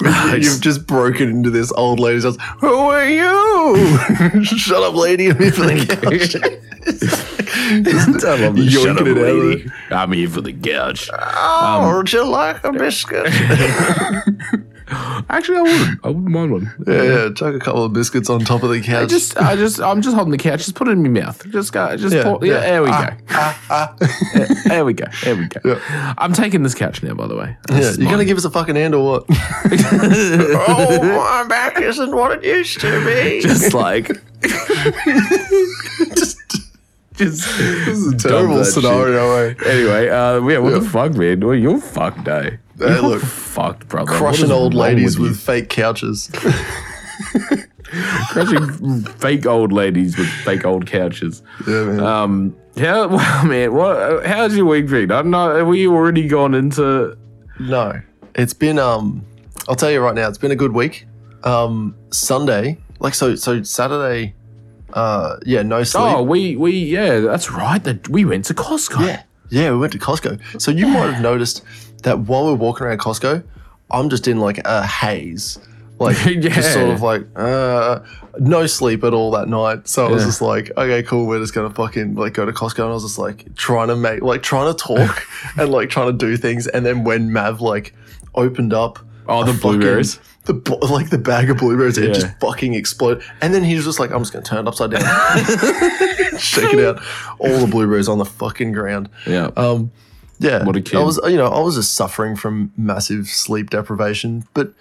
You've 0.00 0.60
just 0.60 0.86
broken 0.86 1.28
into 1.28 1.50
this 1.50 1.72
old 1.72 2.00
lady's 2.00 2.24
house. 2.24 2.36
Who 2.60 2.74
are 2.74 3.08
you? 3.08 4.44
Shut 4.44 4.82
up, 4.82 4.94
lady. 4.94 5.28
I'm 5.30 5.38
here 5.38 5.52
for 5.52 5.66
the 5.66 5.86
couch. 5.86 6.36
I 8.24 8.36
love 8.36 8.56
this. 8.56 8.72
Shut 8.72 8.96
up, 8.96 9.06
it 9.06 9.18
out 9.18 9.28
of 9.28 9.36
lady. 9.38 9.70
I'm 9.90 10.12
here 10.12 10.28
for 10.28 10.40
the 10.40 10.52
couch. 10.52 11.10
oh, 11.12 11.82
um, 11.82 11.96
would 11.96 12.12
you 12.12 12.24
like 12.24 12.64
a 12.64 12.72
biscuit? 12.72 13.26
Actually, 15.30 15.58
I 15.58 15.62
wouldn't. 15.62 16.00
I 16.04 16.08
wouldn't 16.08 16.28
mind 16.28 16.52
one. 16.52 16.72
yeah, 16.86 17.02
yeah. 17.02 17.28
Chuck 17.32 17.54
a 17.54 17.58
couple 17.60 17.84
of 17.84 17.92
biscuits 17.92 18.28
on 18.28 18.40
top 18.40 18.62
of 18.62 18.70
the 18.70 18.80
couch. 18.80 19.04
I 19.04 19.06
just, 19.06 19.36
I 19.36 19.54
just, 19.56 19.80
I'm 19.80 20.02
just 20.02 20.14
holding 20.16 20.32
the 20.32 20.38
couch. 20.38 20.58
Just 20.60 20.74
put 20.74 20.88
it 20.88 20.92
in 20.92 21.02
my 21.02 21.08
mouth. 21.08 21.46
Just 21.50 21.72
go. 21.72 21.96
Just 21.96 22.14
Yeah, 22.14 22.24
pour, 22.24 22.44
yeah, 22.44 22.54
yeah. 22.54 22.60
There 22.60 22.82
we 22.82 22.88
Ah, 22.90 23.10
go. 23.10 23.16
ah, 23.30 23.62
ah. 23.70 23.96
Yeah, 24.34 24.46
there 24.66 24.84
we 24.84 24.92
go. 24.94 25.04
There 25.22 25.36
we 25.36 25.46
go. 25.46 25.60
Yeah. 25.64 26.14
I'm 26.18 26.32
taking 26.32 26.62
this 26.62 26.74
couch 26.74 27.02
now. 27.02 27.14
By 27.14 27.26
the 27.28 27.36
way. 27.36 27.56
yeah, 27.70 27.92
you're 27.98 28.10
gonna 28.10 28.24
give 28.24 28.36
us 28.36 28.44
a 28.44 28.50
fucking 28.50 28.74
hand 28.76 28.94
or 28.94 29.04
what? 29.04 29.24
oh, 29.30 30.98
my 31.02 31.46
back 31.48 31.80
isn't 31.80 32.14
what 32.14 32.32
it 32.32 32.44
used 32.44 32.80
to 32.80 33.04
be. 33.04 33.40
just 33.42 33.72
like 33.74 34.08
just, 36.14 36.38
just 37.16 37.58
this 37.58 37.88
is 37.88 38.12
a 38.12 38.16
terrible 38.16 38.64
scenario, 38.64 39.30
eh? 39.36 39.54
Anyway, 39.66 40.08
uh, 40.08 40.40
yeah, 40.46 40.58
what 40.58 40.72
Yeah. 40.72 40.78
the 40.78 40.88
fuck, 40.88 41.12
man? 41.14 41.40
Well, 41.40 41.54
you're 41.54 41.78
fucked, 41.80 42.26
eh? 42.28 42.56
Hey, 42.80 42.94
You're 42.94 43.02
look. 43.02 43.22
fucked, 43.22 43.88
brother. 43.88 44.10
Crushing 44.10 44.50
old 44.50 44.72
ladies 44.72 45.18
with, 45.18 45.32
with 45.32 45.40
fake 45.40 45.68
couches. 45.68 46.30
crushing 48.30 49.02
fake 49.02 49.44
old 49.44 49.70
ladies 49.70 50.16
with 50.16 50.28
fake 50.28 50.64
old 50.64 50.86
couches. 50.86 51.42
yeah, 51.66 51.84
man. 51.84 52.00
Um, 52.00 52.56
how, 52.78 53.08
well, 53.16 53.44
man, 53.44 53.74
what? 53.74 54.24
How's 54.24 54.56
your 54.56 54.64
week 54.64 54.88
been? 54.88 55.10
I 55.10 55.16
don't 55.22 55.30
know. 55.30 55.56
Have 55.56 55.66
we 55.66 55.86
already 55.86 56.26
gone 56.26 56.54
into? 56.54 57.16
No, 57.58 58.00
it's 58.34 58.54
been 58.54 58.78
um. 58.78 59.26
I'll 59.68 59.76
tell 59.76 59.90
you 59.90 60.00
right 60.00 60.14
now, 60.14 60.28
it's 60.28 60.38
been 60.38 60.50
a 60.50 60.56
good 60.56 60.72
week. 60.72 61.06
Um, 61.44 61.94
Sunday, 62.10 62.78
like 62.98 63.14
so, 63.14 63.34
so 63.34 63.62
Saturday, 63.62 64.34
uh, 64.94 65.36
yeah, 65.44 65.62
no 65.62 65.82
sleep. 65.82 66.02
Oh, 66.02 66.22
we 66.22 66.56
we 66.56 66.72
yeah, 66.72 67.20
that's 67.20 67.50
right. 67.50 67.82
That 67.84 68.08
we 68.08 68.24
went 68.24 68.46
to 68.46 68.54
Costco. 68.54 69.06
yeah, 69.06 69.22
yeah, 69.50 69.70
we 69.72 69.78
went 69.78 69.92
to 69.92 69.98
Costco. 69.98 70.40
So 70.60 70.70
you 70.70 70.86
might 70.86 71.12
have 71.12 71.22
noticed 71.22 71.62
that 72.02 72.20
while 72.20 72.44
we're 72.46 72.54
walking 72.54 72.86
around 72.86 72.98
Costco, 73.00 73.42
I'm 73.90 74.08
just 74.10 74.28
in 74.28 74.38
like 74.40 74.58
a 74.64 74.86
haze, 74.86 75.58
like 75.98 76.16
just 76.40 76.72
sort 76.72 76.90
of 76.90 77.02
like 77.02 77.26
uh, 77.36 78.00
no 78.38 78.66
sleep 78.66 79.02
at 79.04 79.12
all 79.14 79.30
that 79.32 79.48
night. 79.48 79.88
So 79.88 80.06
I 80.06 80.10
was 80.10 80.22
Yeah. 80.22 80.28
just 80.28 80.42
like, 80.42 80.70
okay, 80.76 81.02
cool, 81.02 81.26
we're 81.26 81.40
just 81.40 81.54
gonna 81.54 81.70
fucking 81.70 82.14
like 82.14 82.34
go 82.34 82.44
to 82.46 82.52
Costco, 82.52 82.78
and 82.80 82.88
I 82.90 82.92
was 82.92 83.02
just 83.04 83.18
like 83.18 83.54
trying 83.56 83.88
to 83.88 83.96
make 83.96 84.22
like 84.22 84.42
trying 84.42 84.72
to 84.74 84.78
talk 84.78 85.26
and 85.58 85.70
like 85.70 85.90
trying 85.90 86.06
to 86.06 86.12
do 86.26 86.36
things, 86.36 86.66
and 86.66 86.84
then 86.86 87.04
when 87.04 87.32
Mav 87.32 87.60
like 87.60 87.94
opened 88.34 88.72
up. 88.72 88.98
Oh, 89.28 89.44
the 89.44 89.52
blueberries. 89.52 90.18
The 90.44 90.54
like 90.90 91.10
the 91.10 91.18
bag 91.18 91.50
of 91.50 91.58
blueberries, 91.58 91.98
it 91.98 92.08
Yeah. 92.08 92.12
just 92.14 92.40
fucking 92.40 92.74
exploded. 92.74 93.22
And 93.42 93.52
then 93.54 93.62
he 93.62 93.76
was 93.76 93.84
just 93.84 94.00
like, 94.00 94.10
"I'm 94.10 94.20
just 94.20 94.32
gonna 94.32 94.44
turn 94.44 94.58
it 94.58 94.66
upside 94.66 94.90
down, 94.90 95.02
shake 96.38 96.72
it 96.74 96.80
out." 96.84 97.00
All 97.38 97.58
the 97.58 97.66
blueberries 97.70 98.08
on 98.08 98.18
the 98.18 98.24
fucking 98.24 98.72
ground. 98.72 99.08
Yeah. 99.26 99.50
Um, 99.56 99.92
yeah, 100.40 100.64
What 100.64 100.74
a 100.74 100.80
kid. 100.82 100.96
I 100.98 101.04
was, 101.04 101.20
you 101.24 101.36
know, 101.36 101.46
I 101.46 101.60
was 101.60 101.76
just 101.76 101.94
suffering 101.94 102.34
from 102.34 102.72
massive 102.76 103.28
sleep 103.28 103.70
deprivation. 103.70 104.44
But 104.54 104.72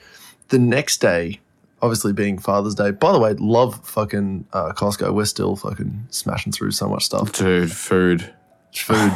the 0.47 0.57
next 0.57 0.97
day, 1.01 1.39
obviously 1.81 2.13
being 2.13 2.39
Father's 2.39 2.75
Day. 2.75 2.91
By 2.91 3.11
the 3.11 3.19
way, 3.19 3.33
love 3.33 3.79
fucking 3.87 4.45
uh, 4.53 4.71
Costco. 4.73 5.13
We're 5.13 5.25
still 5.25 5.55
fucking 5.55 6.07
smashing 6.09 6.51
through 6.53 6.71
so 6.71 6.87
much 6.89 7.05
stuff. 7.05 7.31
Dude, 7.33 7.71
food. 7.71 8.33
Food, 8.73 9.11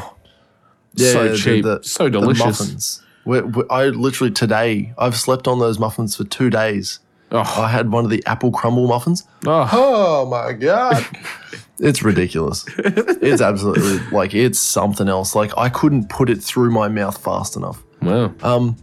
yeah, 0.95 1.12
so 1.12 1.29
the- 1.29 1.38
cheap. 1.38 1.63
the- 1.63 1.83
so 1.83 2.05
the 2.05 2.19
delicious. 2.19 2.45
muffins. 2.45 3.03
we 3.25 3.41
we 3.41 3.63
I 3.69 3.85
literally 3.88 4.31
today 4.31 4.93
I've 4.97 5.15
slept 5.15 5.47
on 5.47 5.59
those 5.59 5.79
muffins 5.79 6.15
for 6.15 6.23
two 6.23 6.50
days. 6.50 7.00
Oh, 7.33 7.39
I 7.61 7.67
had 7.67 7.91
one 7.91 8.05
of 8.05 8.11
the 8.11 8.23
apple 8.27 8.51
crumble 8.51 8.87
muffins. 8.87 9.23
oh. 9.47 9.69
Oh 9.73 10.25
my 10.29 10.53
god. 10.53 11.03
it's 11.79 12.03
ridiculous. 12.03 12.63
It's 12.77 13.41
absolutely 13.41 13.97
like 14.15 14.33
it's 14.35 14.59
something 14.59 15.09
else. 15.09 15.33
Like 15.35 15.51
I 15.57 15.67
couldn't 15.69 16.09
put 16.09 16.29
it 16.29 16.41
through 16.43 16.69
my 16.71 16.87
mouth 16.87 17.17
fast 17.17 17.55
enough. 17.55 17.81
Wow. 18.01 18.33
Um 18.43 18.77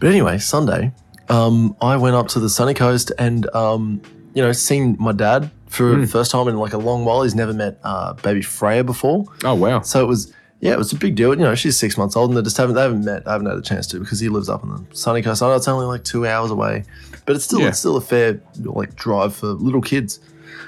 but 0.00 0.08
anyway, 0.08 0.38
Sunday, 0.38 0.92
um 1.28 1.76
I 1.80 1.96
went 1.96 2.16
up 2.16 2.28
to 2.28 2.40
the 2.40 2.48
sunny 2.50 2.74
coast 2.74 3.12
and 3.18 3.48
um 3.54 4.02
you 4.34 4.42
know, 4.42 4.52
seen 4.52 4.96
my 4.98 5.12
dad 5.12 5.50
for 5.68 5.96
the 5.96 6.06
first 6.06 6.30
time 6.30 6.48
in 6.48 6.56
like 6.56 6.72
a 6.72 6.78
long 6.78 7.04
while. 7.04 7.22
He's 7.22 7.34
never 7.36 7.52
met 7.52 7.78
uh 7.84 8.14
baby 8.14 8.42
Freya 8.42 8.82
before. 8.82 9.24
oh 9.44 9.54
wow. 9.54 9.82
So 9.82 10.02
it 10.02 10.08
was 10.08 10.32
yeah, 10.60 10.72
it 10.72 10.78
was 10.78 10.92
a 10.92 10.96
big 10.96 11.14
deal. 11.16 11.30
You 11.30 11.40
know, 11.40 11.54
she's 11.54 11.78
six 11.78 11.96
months 11.98 12.16
old 12.16 12.30
and 12.30 12.36
they 12.38 12.42
just 12.42 12.56
haven't 12.56 12.74
they 12.74 12.82
haven't 12.82 13.04
met. 13.04 13.26
I 13.28 13.32
haven't 13.32 13.46
had 13.48 13.58
a 13.58 13.62
chance 13.62 13.86
to 13.88 13.98
because 14.00 14.20
he 14.20 14.28
lives 14.28 14.48
up 14.48 14.62
on 14.64 14.70
the 14.90 14.96
sunny 14.96 15.22
coast. 15.22 15.42
I 15.42 15.48
know 15.48 15.54
it's 15.56 15.68
only 15.68 15.86
like 15.86 16.04
two 16.04 16.26
hours 16.26 16.50
away. 16.50 16.84
But 17.26 17.36
it's 17.36 17.44
still 17.44 17.60
Yeah. 17.60 17.68
it's 17.68 17.78
still 17.78 17.96
a 17.96 18.00
fair 18.00 18.40
like 18.60 18.94
drive 18.96 19.34
for 19.34 19.48
little 19.48 19.80
kids. 19.82 20.20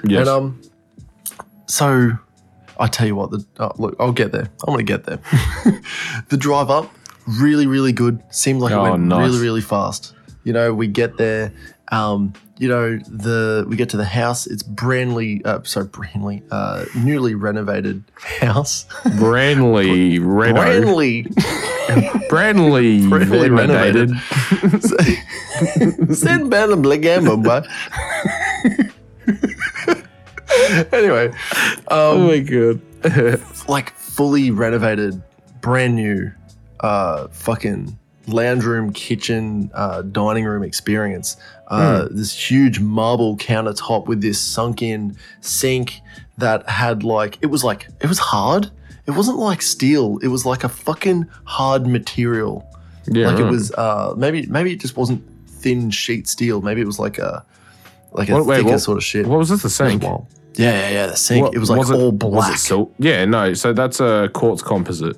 Yes. 0.03 0.19
And 0.21 0.29
um, 0.29 0.61
so 1.67 2.11
I 2.79 2.87
tell 2.87 3.07
you 3.07 3.15
what, 3.15 3.31
the 3.31 3.45
oh, 3.59 3.71
look, 3.77 3.95
I'll 3.99 4.11
get 4.11 4.31
there. 4.31 4.49
I'm 4.67 4.73
gonna 4.73 4.83
get 4.83 5.03
there. 5.05 5.19
the 6.29 6.37
drive 6.37 6.69
up, 6.69 6.91
really, 7.39 7.67
really 7.67 7.91
good. 7.93 8.21
Seemed 8.29 8.61
like 8.61 8.71
it 8.71 8.75
Oh, 8.75 8.83
went 8.83 9.03
nice. 9.03 9.27
really, 9.29 9.41
really 9.41 9.61
fast. 9.61 10.13
You 10.43 10.53
know, 10.53 10.73
we 10.73 10.87
get 10.87 11.17
there. 11.17 11.51
Um, 11.91 12.33
you 12.59 12.67
know, 12.67 12.97
the 13.07 13.65
we 13.67 13.75
get 13.77 13.89
to 13.89 13.97
the 13.97 14.03
house. 14.05 14.45
It's 14.45 14.61
brandly, 14.63 15.41
uh, 15.45 15.63
sorry, 15.63 15.87
brandly, 15.87 16.43
uh, 16.51 16.83
newly 16.95 17.33
renovated 17.33 18.03
house. 18.41 18.85
Branley, 19.17 20.19
Renault, 20.21 20.61
brandly, 20.61 21.25
Branley, 22.29 22.99
Branley 23.09 23.49
renovated. 23.57 24.09
Send 26.17 26.49
Bellum 26.51 26.83
Legamo, 26.83 27.41
but 27.41 27.65
anyway, 30.93 31.31
Oh 31.87 32.17
um, 32.21 32.27
my 32.27 32.39
god. 32.39 32.81
like 33.69 33.91
fully 33.95 34.51
renovated, 34.51 35.21
brand 35.61 35.95
new, 35.95 36.31
uh, 36.81 37.27
fucking 37.29 37.97
lounge 38.27 38.63
room, 38.63 38.91
kitchen, 38.93 39.71
uh, 39.73 40.01
dining 40.03 40.45
room 40.45 40.63
experience. 40.63 41.37
Uh, 41.67 42.07
This 42.11 42.33
huge 42.51 42.79
marble 42.79 43.37
countertop 43.37 44.07
with 44.07 44.21
this 44.21 44.39
sunk-in 44.39 45.15
sink 45.41 46.01
that 46.37 46.67
had 46.69 47.03
like 47.03 47.37
it 47.41 47.47
was 47.47 47.63
like 47.63 47.87
it 48.01 48.07
was 48.07 48.19
hard. 48.19 48.71
It 49.07 49.11
wasn't 49.11 49.37
like 49.37 49.61
steel. 49.61 50.19
It 50.21 50.27
was 50.27 50.45
like 50.45 50.63
a 50.63 50.69
fucking 50.69 51.27
hard 51.45 51.87
material. 51.87 52.65
yeah, 53.07 53.29
like 53.31 53.39
it 53.39 53.49
was 53.49 53.71
uh 53.73 54.13
maybe 54.17 54.45
maybe 54.47 54.71
it 54.73 54.79
just 54.81 54.95
wasn't 54.97 55.21
thin 55.47 55.89
sheet 55.91 56.27
steel. 56.27 56.61
Maybe 56.61 56.81
it 56.81 56.87
was 56.87 56.99
like 56.99 57.17
a 57.17 57.43
like 58.13 58.29
a 58.29 58.33
What- 58.33 58.45
wait, 58.45 58.57
thicker 58.57 58.69
what- 58.71 58.81
sort 58.81 58.97
of 58.97 59.03
shit. 59.03 59.25
What 59.27 59.39
was 59.39 59.49
this? 59.49 59.61
The 59.63 59.69
sink? 59.69 60.03
Yeah, 60.03 60.17
yeah, 60.55 60.89
yeah. 60.89 61.05
The 61.07 61.15
sink. 61.17 61.45
What- 61.45 61.55
it 61.55 61.59
was 61.59 61.69
like 61.69 61.89
all 61.89 62.11
black. 62.11 62.33
Was 62.51 62.55
it 62.55 62.57
sil- 62.65 62.91
yeah, 62.99 63.25
no. 63.25 63.53
So 63.53 63.73
that's 63.73 63.99
a 63.99 64.29
quartz 64.33 64.61
composite. 64.63 65.17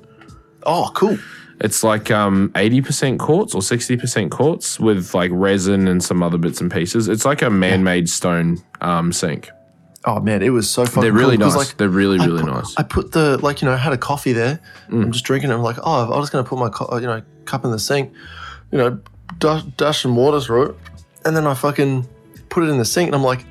oh, 0.64 0.90
cool. 0.94 1.18
It's 1.62 1.84
like 1.84 2.10
um 2.10 2.50
eighty 2.56 2.82
percent 2.82 3.20
quartz 3.20 3.54
or 3.54 3.62
sixty 3.62 3.96
percent 3.96 4.30
quartz 4.32 4.80
with 4.80 5.14
like 5.14 5.30
resin 5.32 5.86
and 5.88 6.02
some 6.02 6.22
other 6.22 6.36
bits 6.38 6.60
and 6.60 6.70
pieces. 6.70 7.08
It's 7.08 7.24
like 7.24 7.40
a 7.40 7.50
man-made 7.50 8.08
stone 8.08 8.62
um 8.80 9.12
sink. 9.12 9.48
Oh 10.04 10.18
man, 10.18 10.42
it 10.42 10.50
was 10.50 10.68
so 10.68 10.84
fun. 10.84 11.02
They're 11.04 11.12
really 11.12 11.36
cool 11.36 11.46
nice. 11.46 11.56
Like, 11.56 11.76
They're 11.76 11.88
really 11.88 12.18
I 12.18 12.26
really 12.26 12.42
put, 12.42 12.52
nice. 12.52 12.74
I 12.76 12.82
put 12.82 13.12
the 13.12 13.38
like 13.38 13.62
you 13.62 13.66
know 13.66 13.74
I 13.74 13.76
had 13.76 13.92
a 13.92 13.98
coffee 13.98 14.32
there. 14.32 14.58
Mm. 14.88 15.04
I'm 15.04 15.12
just 15.12 15.24
drinking. 15.24 15.50
it. 15.50 15.54
I'm 15.54 15.62
like, 15.62 15.76
oh, 15.82 16.12
I'm 16.12 16.20
just 16.20 16.32
gonna 16.32 16.44
put 16.44 16.58
my 16.58 16.68
co- 16.68 16.98
you 16.98 17.06
know 17.06 17.22
cup 17.44 17.64
in 17.64 17.70
the 17.70 17.78
sink, 17.78 18.12
you 18.72 18.78
know, 18.78 19.00
dash, 19.38 19.62
dash 19.76 20.02
some 20.02 20.16
water 20.16 20.40
through 20.40 20.70
it, 20.70 20.76
and 21.24 21.36
then 21.36 21.46
I 21.46 21.54
fucking 21.54 22.08
put 22.48 22.64
it 22.64 22.70
in 22.70 22.78
the 22.78 22.84
sink, 22.84 23.06
and 23.06 23.14
I'm 23.14 23.22
like, 23.22 23.44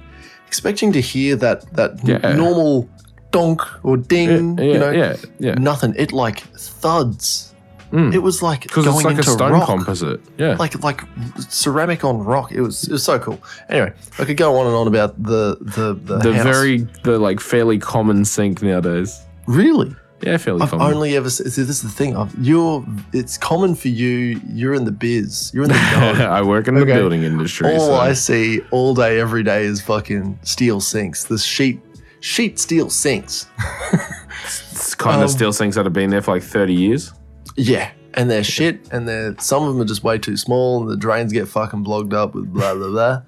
expecting 0.48 0.92
to 0.92 1.02
hear 1.02 1.38
that 1.38 1.72
that 1.76 2.08
n- 2.08 2.38
normal 2.38 2.90
donk 3.32 3.62
or 3.86 3.96
ding, 3.96 4.58
yeah, 4.58 4.64
you 4.66 4.80
know, 4.80 4.92
yeah, 4.92 5.16
yeah. 5.40 5.54
nothing. 5.56 5.94
It 5.96 6.12
like 6.12 6.42
thuds. 6.58 7.51
Mm. 7.92 8.14
It 8.14 8.20
was 8.20 8.42
like 8.42 8.62
Because 8.64 8.86
going 8.86 8.98
it's 8.98 9.06
like 9.06 9.18
a 9.20 9.24
stone 9.24 9.52
rock. 9.52 9.66
composite. 9.68 10.22
Yeah. 10.38 10.56
like 10.58 10.82
like 10.84 11.02
ceramic 11.50 12.04
on 12.04 12.20
rock. 12.24 12.52
It 12.52 12.62
was 12.62 12.84
it 12.86 12.92
was 12.92 13.04
so 13.04 13.20
cool. 13.20 13.40
Anyway, 13.70 13.94
I 14.20 14.26
could 14.26 14.38
go 14.38 14.58
on 14.58 14.68
and 14.68 14.76
on 14.76 14.88
about 14.88 15.22
the 15.22 15.58
the 15.60 15.94
the, 15.94 16.18
the 16.20 16.32
very 16.44 16.78
the 17.04 17.20
like 17.20 17.40
fairly 17.40 17.78
common 17.80 18.24
sink 18.26 18.62
nowadays. 18.62 19.20
really. 19.46 19.96
Yeah, 20.24 20.38
fairly 20.38 20.62
I've 20.62 20.70
common. 20.70 20.86
only 20.94 21.18
ever 21.18 21.32
se- 21.32 21.46
see, 21.50 21.64
this 21.64 21.78
is 21.78 21.82
the 21.82 21.90
thing. 21.90 22.16
I've, 22.16 22.32
you're 22.40 22.86
it's 23.12 23.40
common 23.40 23.74
for 23.74 23.88
you. 23.88 24.40
You're 24.54 24.76
in 24.76 24.86
the 24.86 24.92
biz. 24.92 25.52
You're 25.52 25.64
in 25.64 25.70
the. 25.72 25.76
I 26.30 26.44
work 26.44 26.68
in 26.68 26.76
the 26.76 26.82
Okay. 26.82 26.94
building 26.94 27.24
industry. 27.24 27.74
all 27.74 27.88
so. 27.88 27.94
I 27.96 28.14
see 28.14 28.62
all 28.70 28.94
day, 28.94 29.20
every 29.20 29.42
day 29.42 29.64
is 29.64 29.82
fucking 29.82 30.38
steel 30.44 30.80
sinks. 30.80 31.24
The 31.24 31.40
sheet 31.40 31.82
sheet 32.20 32.60
steel 32.60 32.92
sinks. 32.92 33.48
it's 34.44 34.94
kind 34.96 35.18
um, 35.18 35.24
of 35.24 35.32
steel 35.32 35.52
sinks 35.54 35.76
that 35.76 35.86
have 35.86 35.94
been 35.94 36.12
there 36.12 36.22
for 36.22 36.36
like 36.36 36.44
30 36.44 36.74
years. 36.74 37.14
Yeah, 37.56 37.92
and 38.14 38.30
they're 38.30 38.44
shit, 38.44 38.92
and 38.92 39.08
they're 39.08 39.36
some 39.40 39.64
of 39.64 39.74
them 39.74 39.82
are 39.82 39.86
just 39.86 40.04
way 40.04 40.18
too 40.18 40.38
small, 40.38 40.82
and 40.82 40.90
the 40.90 40.98
drains 40.98 41.34
get 41.34 41.48
fucking 41.48 41.84
blocked 41.84 42.14
up 42.14 42.34
with 42.36 42.52
blah 42.54 42.74
blah 42.76 42.90
blah. 42.90 43.22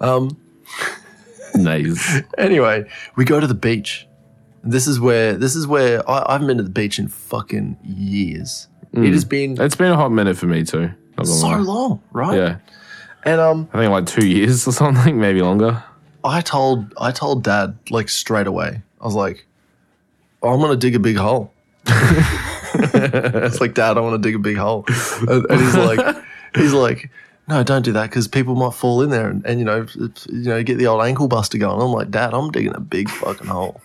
Um, 0.00 0.36
Nice. 1.54 2.20
anyway, 2.38 2.84
we 3.16 3.24
go 3.24 3.38
to 3.40 3.46
the 3.46 3.54
beach. 3.54 4.06
This 4.62 4.86
is 4.86 4.98
where 4.98 5.34
this 5.34 5.54
is 5.54 5.66
where 5.66 6.08
I, 6.08 6.24
I 6.28 6.32
haven't 6.32 6.48
been 6.48 6.56
to 6.58 6.62
the 6.64 6.70
beach 6.70 6.98
in 6.98 7.08
fucking 7.08 7.76
years. 7.84 8.68
It 8.92 9.12
has 9.12 9.24
been 9.24 9.60
It's 9.60 9.74
been 9.74 9.90
a 9.90 9.96
hot 9.96 10.10
minute 10.10 10.36
for 10.36 10.46
me 10.46 10.64
too. 10.64 10.90
So 11.22 11.48
lie. 11.48 11.58
long, 11.58 12.02
right? 12.12 12.36
Yeah. 12.36 12.56
And 13.24 13.40
um, 13.40 13.68
I 13.72 13.78
think 13.78 13.90
like 13.90 14.06
two 14.06 14.26
years 14.26 14.66
or 14.68 14.72
something, 14.82 15.18
maybe 15.20 15.42
longer. 15.42 15.82
I 16.22 16.40
told 16.40 16.92
I 17.00 17.10
told 17.10 17.42
Dad 17.44 17.76
like 17.90 18.08
straight 18.08 18.46
away. 18.46 18.82
I 19.00 19.04
was 19.04 19.14
like, 19.14 19.46
oh, 20.42 20.54
"I'm 20.54 20.60
gonna 20.60 20.76
dig 20.76 20.94
a 20.94 20.98
big 20.98 21.16
hole." 21.16 21.52
it's 23.12 23.60
like, 23.60 23.74
Dad, 23.74 23.96
I 23.98 24.00
want 24.00 24.20
to 24.22 24.26
dig 24.28 24.34
a 24.34 24.38
big 24.38 24.56
hole, 24.56 24.84
and, 25.28 25.46
and 25.50 25.60
he's 25.60 25.74
like, 25.76 26.16
he's 26.56 26.72
like, 26.72 27.10
no, 27.48 27.62
don't 27.62 27.82
do 27.82 27.92
that 27.92 28.08
because 28.10 28.26
people 28.28 28.54
might 28.54 28.72
fall 28.74 29.02
in 29.02 29.10
there 29.10 29.28
and, 29.28 29.44
and 29.44 29.58
you 29.58 29.66
know, 29.66 29.86
you 29.96 30.10
know, 30.48 30.62
get 30.62 30.78
the 30.78 30.86
old 30.86 31.02
ankle 31.04 31.28
buster 31.28 31.58
going. 31.58 31.80
I'm 31.80 31.92
like, 31.92 32.10
Dad, 32.10 32.32
I'm 32.32 32.50
digging 32.50 32.74
a 32.74 32.80
big 32.80 33.10
fucking 33.10 33.46
hole. 33.48 33.80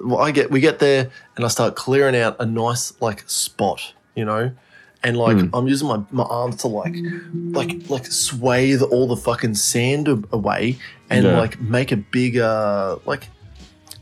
Well, 0.00 0.18
I 0.20 0.30
get 0.30 0.50
we 0.50 0.60
get 0.60 0.78
there 0.78 1.10
and 1.36 1.44
I 1.44 1.48
start 1.48 1.76
clearing 1.76 2.16
out 2.16 2.36
a 2.40 2.46
nice 2.46 2.98
like 3.02 3.28
spot, 3.28 3.92
you 4.14 4.24
know, 4.24 4.52
and 5.02 5.16
like 5.18 5.36
I'm 5.54 5.66
using 5.66 5.88
my, 5.88 6.02
my 6.10 6.24
arms 6.24 6.56
to 6.56 6.68
like 6.68 6.94
like 7.32 7.88
like 7.90 8.06
swathe 8.06 8.82
all 8.82 9.06
the 9.06 9.16
fucking 9.16 9.54
sand 9.54 10.08
away 10.32 10.78
and 11.10 11.24
Yeah. 11.24 11.38
like 11.38 11.60
make 11.60 11.92
a 11.92 11.96
big 11.96 12.38
uh 12.38 12.96
like 13.06 13.28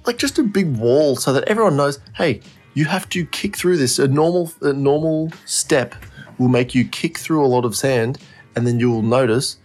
like 0.07 0.19
just 0.19 0.39
a 0.39 0.43
big 0.43 0.77
wall 0.77 1.17
so 1.17 1.33
that 1.33 1.45
everyone 1.45 1.77
knows 1.77 1.99
hey 2.15 2.41
you 2.75 2.85
have 2.87 3.09
to 3.11 3.25
kick 3.27 3.57
through 3.57 3.77
this. 3.77 3.99
A 3.99 4.09
normal 4.09 4.53
a 4.61 4.73
normal 4.73 5.33
step 5.47 5.95
will 6.39 6.49
make 6.49 6.75
you 6.75 6.85
kick 6.85 7.19
through 7.19 7.45
a 7.45 7.49
lot 7.49 7.65
of 7.65 7.77
sand 7.77 8.19
and 8.57 8.67
then 8.67 8.79
you'll 8.81 9.03
notice 9.03 9.57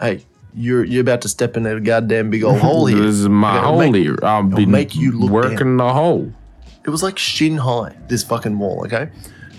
hey 0.00 0.24
you're 0.54 0.84
you're 0.84 1.02
about 1.02 1.20
to 1.20 1.28
step 1.28 1.56
in 1.56 1.66
a 1.66 1.78
goddamn 1.80 2.30
big 2.30 2.42
old 2.42 2.58
hole 2.58 2.86
here. 2.86 2.98
This 3.02 3.16
is 3.16 3.28
my 3.28 3.58
hole 3.58 3.78
make- 3.78 3.94
here. 3.94 4.18
I've 4.22 4.50
been 4.50 4.70
make 4.70 4.94
you 4.96 5.12
look 5.12 5.30
working 5.30 5.76
the 5.76 5.92
hole. 5.92 6.32
it 6.84 6.90
was 6.90 7.02
like 7.02 7.18
shin 7.18 7.58
high 7.58 7.94
this 8.08 8.22
fucking 8.22 8.58
wall 8.58 8.84
okay? 8.86 9.10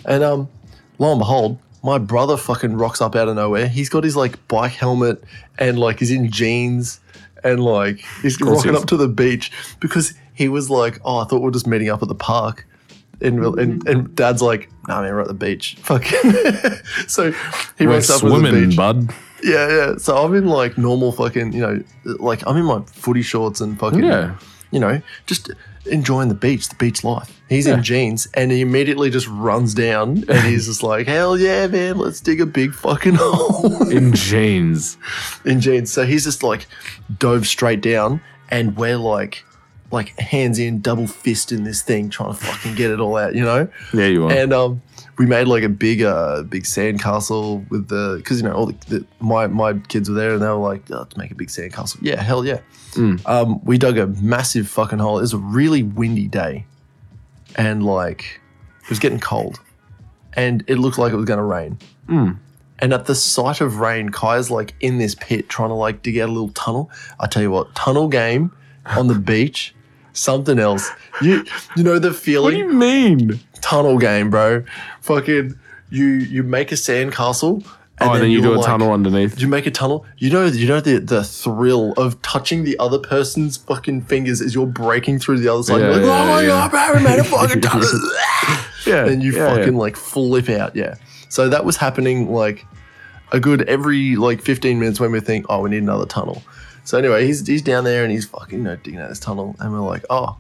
And 0.05 0.23
um 0.23 0.49
lo 0.97 1.11
and 1.11 1.19
behold 1.19 1.59
my 1.83 1.99
brother 1.99 2.35
fucking 2.35 2.75
rocks 2.75 3.01
up 3.01 3.15
out 3.15 3.27
of 3.27 3.35
nowhere. 3.35 3.67
He's 3.67 3.87
got 3.87 4.03
his 4.03 4.15
like 4.15 4.45
bike 4.47 4.73
helmet 4.73 5.23
and 5.59 5.79
like 5.79 5.99
he's 5.99 6.11
in 6.11 6.31
jeans 6.31 6.99
and 7.43 7.63
like 7.63 8.03
he's 8.21 8.37
course 8.37 8.63
he 8.63 8.69
up 8.71 8.85
to 8.87 8.97
the 8.97 9.07
beach 9.07 9.51
because 9.79 10.13
he 10.33 10.49
was 10.49 10.69
like 10.69 10.99
oh 11.05 11.19
i 11.19 11.23
thought 11.25 11.41
we're 11.41 11.51
just 11.51 11.67
meeting 11.67 11.89
up 11.89 12.01
at 12.01 12.07
the 12.07 12.15
park 12.15 12.65
and, 13.21 13.39
and, 13.43 13.81
mm-hmm. 13.81 13.87
and 13.87 14.15
dad's 14.15 14.41
like, 14.41 14.69
nah, 14.87 15.01
man, 15.01 15.13
we're 15.13 15.21
at 15.21 15.27
the 15.27 15.33
beach. 15.33 15.75
Fucking. 15.81 16.31
so 17.07 17.31
he 17.77 17.85
We're 17.87 17.93
rocks 17.95 18.09
up 18.09 18.23
at 18.23 18.29
the 18.29 18.39
swimming, 18.39 18.69
beach. 18.69 18.77
bud. 18.77 19.09
Yeah, 19.43 19.67
yeah. 19.69 19.95
So 19.97 20.17
I'm 20.17 20.33
in 20.35 20.47
like 20.47 20.77
normal 20.77 21.11
fucking, 21.11 21.53
you 21.53 21.61
know, 21.61 21.83
like 22.05 22.45
I'm 22.47 22.57
in 22.57 22.65
my 22.65 22.81
footy 22.87 23.21
shorts 23.21 23.61
and 23.61 23.77
fucking, 23.79 24.03
Yeah. 24.03 24.35
you 24.71 24.79
know, 24.79 24.99
just 25.27 25.51
enjoying 25.85 26.27
the 26.29 26.35
beach, 26.35 26.69
the 26.69 26.75
beach 26.75 27.03
life. 27.03 27.39
He's 27.47 27.67
Yeah. 27.67 27.75
in 27.75 27.83
jeans 27.83 28.27
and 28.33 28.51
he 28.51 28.61
immediately 28.61 29.09
just 29.11 29.27
runs 29.27 29.73
down 29.75 30.23
and 30.27 30.39
he's 30.47 30.65
just 30.65 30.81
like, 30.83 31.05
hell 31.07 31.37
yeah, 31.37 31.67
man, 31.67 31.97
let's 31.99 32.19
dig 32.19 32.41
a 32.41 32.45
big 32.47 32.73
fucking 32.73 33.13
hole 33.19 33.87
In 33.89 34.11
jeans. 34.13 34.97
in 35.45 35.61
jeans. 35.61 35.91
So 35.93 36.03
he's 36.05 36.23
just 36.23 36.41
like 36.43 36.65
dove 37.19 37.45
straight 37.47 37.81
down 37.81 38.19
and 38.49 38.75
we're 38.75 38.97
like, 38.97 39.45
like 39.91 40.17
hands 40.19 40.59
in, 40.59 40.81
double 40.81 41.07
fist 41.07 41.51
in 41.51 41.63
this 41.63 41.81
thing, 41.81 42.09
trying 42.09 42.33
to 42.33 42.37
fucking 42.37 42.75
get 42.75 42.91
it 42.91 42.99
all 42.99 43.15
out, 43.15 43.35
you 43.35 43.43
know? 43.43 43.67
Yeah, 43.93 44.07
you 44.07 44.25
are. 44.25 44.31
And 44.31 44.51
um, 44.51 44.81
we 45.17 45.25
made 45.25 45.47
like 45.47 45.63
a 45.63 45.69
big, 45.69 46.01
uh, 46.01 46.43
big 46.43 46.63
sandcastle 46.63 47.69
with 47.69 47.87
the, 47.87 48.15
because 48.17 48.41
you 48.41 48.47
know 48.47 48.53
all 48.53 48.65
the, 48.65 48.75
the 48.89 49.05
my 49.19 49.47
my 49.47 49.73
kids 49.87 50.09
were 50.09 50.15
there 50.15 50.33
and 50.33 50.41
they 50.41 50.47
were 50.47 50.55
like, 50.55 50.89
oh, 50.91 50.99
let's 50.99 51.15
make 51.15 51.31
a 51.31 51.35
big 51.35 51.47
sandcastle. 51.47 51.99
Yeah, 52.01 52.21
hell 52.21 52.45
yeah. 52.45 52.59
Mm. 52.91 53.25
Um, 53.25 53.63
we 53.63 53.77
dug 53.77 53.97
a 53.97 54.07
massive 54.07 54.67
fucking 54.67 54.99
hole. 54.99 55.19
It 55.19 55.21
was 55.21 55.33
a 55.33 55.37
really 55.37 55.83
windy 55.83 56.27
day, 56.27 56.65
and 57.55 57.85
like 57.85 58.41
it 58.83 58.89
was 58.89 58.99
getting 58.99 59.19
cold, 59.19 59.59
and 60.33 60.63
it 60.67 60.75
looked 60.75 60.97
like 60.97 61.13
it 61.13 61.15
was 61.15 61.25
going 61.25 61.39
to 61.39 61.43
rain. 61.43 61.77
Mm. 62.07 62.37
And 62.79 62.93
at 62.93 63.05
the 63.05 63.15
sight 63.15 63.61
of 63.61 63.79
rain, 63.79 64.09
Kai's 64.09 64.51
like 64.51 64.75
in 64.81 64.97
this 64.97 65.15
pit 65.15 65.49
trying 65.49 65.69
to 65.69 65.75
like 65.75 66.03
dig 66.03 66.19
out 66.19 66.29
a 66.29 66.31
little 66.31 66.49
tunnel. 66.49 66.91
I 67.19 67.27
tell 67.27 67.41
you 67.41 67.51
what, 67.51 67.73
tunnel 67.73 68.07
game 68.07 68.51
on 68.85 69.07
the 69.07 69.15
beach, 69.15 69.73
something 70.17 70.59
else. 70.59 70.89
You 71.21 71.45
you 71.75 71.83
know 71.83 71.99
the 71.99 72.13
feeling. 72.13 72.43
What 72.43 72.51
do 72.51 72.57
you 72.57 72.73
mean? 72.73 73.39
tunnel 73.61 73.97
game, 73.97 74.29
bro. 74.29 74.63
Fucking 75.01 75.57
you 75.89 76.05
you 76.05 76.43
make 76.43 76.71
a 76.71 76.75
sandcastle 76.75 77.65
oh, 78.01 78.13
and 78.13 78.21
then 78.21 78.31
you 78.31 78.41
do 78.41 78.53
a 78.53 78.55
like- 78.55 78.65
tunnel 78.65 78.91
underneath. 78.91 79.39
You 79.39 79.47
make 79.47 79.65
a 79.65 79.71
tunnel. 79.71 80.05
You 80.17 80.29
know 80.29 80.45
you 80.45 80.67
know 80.67 80.79
the 80.79 80.99
the 80.99 81.23
thrill 81.23 81.93
of 81.93 82.21
touching 82.21 82.63
the 82.63 82.77
other 82.79 82.99
person's 82.99 83.57
fucking 83.57 84.03
fingers 84.03 84.41
as 84.41 84.55
you're 84.55 84.67
breaking 84.67 85.19
through 85.19 85.39
the 85.39 85.53
other 85.53 85.63
side. 85.63 85.81
Yeah, 85.81 85.87
you're 85.87 85.95
like, 85.95 86.05
yeah, 86.05 86.23
oh 86.23 86.27
my 86.27 86.41
yeah. 86.41 86.47
god, 86.47 86.71
bro, 86.71 86.97
we 86.97 87.03
made 87.03 87.19
a 87.19 87.23
fucking 87.23 87.61
tunnel. 87.61 87.87
Yeah. 88.85 89.05
and 89.07 89.21
you 89.21 89.33
fucking 89.33 89.75
like 89.75 89.97
flip 89.97 90.47
out, 90.47 90.73
yeah. 90.73 90.95
So 91.27 91.49
that 91.49 91.65
was 91.65 91.75
happening 91.75 92.31
like 92.31 92.65
a 93.33 93.39
good 93.39 93.63
every 93.63 94.15
like 94.15 94.41
15 94.41 94.79
minutes 94.79 94.97
when 94.97 95.11
we 95.11 95.19
think, 95.19 95.45
oh, 95.49 95.61
we 95.61 95.71
need 95.71 95.83
another 95.83 96.05
tunnel. 96.05 96.41
So 96.87 96.97
anyway, 96.97 97.25
he's 97.25 97.45
he's 97.45 97.61
down 97.61 97.83
there 97.83 98.03
and 98.03 98.11
he's 98.13 98.25
fucking 98.25 98.59
you 98.59 98.63
know, 98.63 98.77
digging 98.77 99.01
out 99.01 99.09
this 99.09 99.19
tunnel, 99.19 99.57
and 99.59 99.73
we're 99.73 99.79
like, 99.81 100.05
oh, 100.09 100.37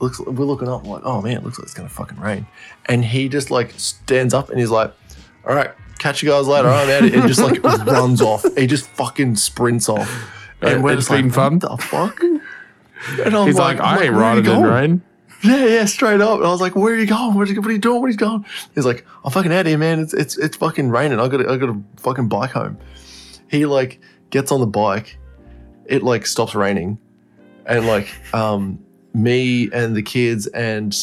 looks 0.00 0.18
we're 0.18 0.44
looking 0.44 0.66
up 0.66 0.84
like, 0.84 1.02
oh 1.04 1.22
man, 1.22 1.36
it 1.36 1.44
looks 1.44 1.56
like 1.56 1.66
it's 1.66 1.72
gonna 1.72 1.88
fucking 1.88 2.18
rain. 2.18 2.48
And 2.86 3.04
he 3.04 3.28
just 3.28 3.52
like 3.52 3.72
stands 3.76 4.34
up 4.34 4.50
and 4.50 4.58
he's 4.58 4.70
like, 4.70 4.92
all 5.46 5.54
right, 5.54 5.70
catch 6.00 6.20
you 6.20 6.28
guys 6.30 6.48
later. 6.48 6.68
I'm 6.68 6.90
out. 6.90 7.14
And 7.14 7.28
just 7.28 7.40
like 7.40 7.62
runs 7.86 8.20
off. 8.20 8.44
He 8.56 8.66
just 8.66 8.86
fucking 8.86 9.36
sprints 9.36 9.88
off. 9.88 10.10
Uh, 10.60 10.66
and 10.66 10.82
we're 10.82 10.94
It's 10.94 11.06
just 11.06 11.10
like, 11.10 11.32
fun. 11.32 11.60
what 11.60 11.78
the 11.78 11.84
fuck? 11.84 12.20
And 12.20 13.36
I'm 13.36 13.46
He's 13.46 13.56
like, 13.56 13.78
I'm 13.78 13.98
I 14.00 14.02
ain't 14.02 14.12
"Where 14.14 14.20
riding 14.20 14.44
in 14.44 14.50
going?" 14.50 14.62
rain. 14.64 15.02
Yeah, 15.44 15.64
yeah, 15.64 15.84
straight 15.84 16.20
up. 16.20 16.38
And 16.38 16.46
I 16.46 16.50
was 16.50 16.60
like, 16.60 16.74
"Where 16.74 16.92
are 16.94 16.98
you 16.98 17.06
going? 17.06 17.34
What 17.34 17.48
are 17.48 17.52
you, 17.52 17.60
what 17.60 17.70
are 17.70 17.72
you 17.72 17.78
doing? 17.78 18.00
What 18.00 18.06
are 18.08 18.10
you 18.10 18.16
doing?" 18.16 18.44
He's 18.74 18.84
like, 18.84 19.06
"I'm 19.24 19.30
fucking 19.30 19.52
out 19.52 19.60
of 19.60 19.66
here, 19.68 19.78
man. 19.78 20.00
It's 20.00 20.12
it's 20.12 20.36
it's 20.38 20.56
fucking 20.56 20.90
raining. 20.90 21.20
I 21.20 21.28
got 21.28 21.40
I 21.48 21.56
got 21.56 21.66
to 21.66 21.84
fucking 21.98 22.28
bike 22.28 22.50
home." 22.50 22.78
He 23.48 23.64
like 23.66 24.00
gets 24.30 24.50
on 24.50 24.58
the 24.58 24.66
bike. 24.66 25.18
It 25.86 26.02
like 26.02 26.26
stops 26.26 26.54
raining, 26.54 26.98
and 27.66 27.86
like 27.86 28.08
um 28.34 28.78
me 29.14 29.70
and 29.72 29.94
the 29.96 30.02
kids 30.02 30.46
and 30.48 30.96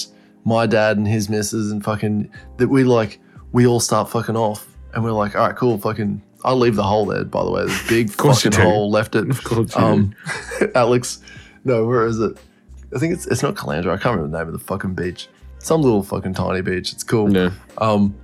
my 0.45 0.65
dad 0.65 0.97
and 0.97 1.07
his 1.07 1.29
missus 1.29 1.71
and 1.71 1.83
fucking 1.83 2.31
that 2.57 2.67
we 2.69 2.83
like 2.83 3.19
we 3.51 3.67
all 3.67 3.79
start 3.79 4.09
fucking 4.09 4.35
off, 4.37 4.67
and 4.93 5.03
we're 5.03 5.11
like, 5.11 5.35
"All 5.35 5.47
right, 5.47 5.55
cool, 5.55 5.77
fucking." 5.77 6.21
I'll 6.45 6.55
leave 6.55 6.77
the 6.77 6.83
hole 6.83 7.05
there. 7.05 7.25
By 7.25 7.43
the 7.43 7.51
way, 7.51 7.65
there's 7.65 7.85
a 7.85 7.89
big 7.89 8.09
fucking 8.11 8.53
hole 8.53 8.89
left 8.89 9.13
it. 9.15 9.29
Of 9.29 9.43
course 9.43 9.75
Um, 9.75 10.15
Alex, 10.75 11.19
no, 11.65 11.85
where 11.85 12.05
is 12.05 12.17
it? 12.19 12.37
I 12.95 12.99
think 12.99 13.13
it's 13.13 13.27
it's 13.27 13.43
not 13.43 13.55
Caloundra. 13.55 13.87
I 13.91 13.97
can't 13.97 14.15
remember 14.15 14.27
the 14.37 14.37
name 14.45 14.47
of 14.47 14.53
the 14.53 14.65
fucking 14.65 14.93
beach. 14.95 15.27
Some 15.57 15.81
little 15.81 16.01
fucking 16.01 16.35
tiny 16.35 16.61
beach. 16.61 16.93
It's 16.93 17.03
cool. 17.03 17.29
Yeah, 17.35 17.51
Um, 17.79 18.15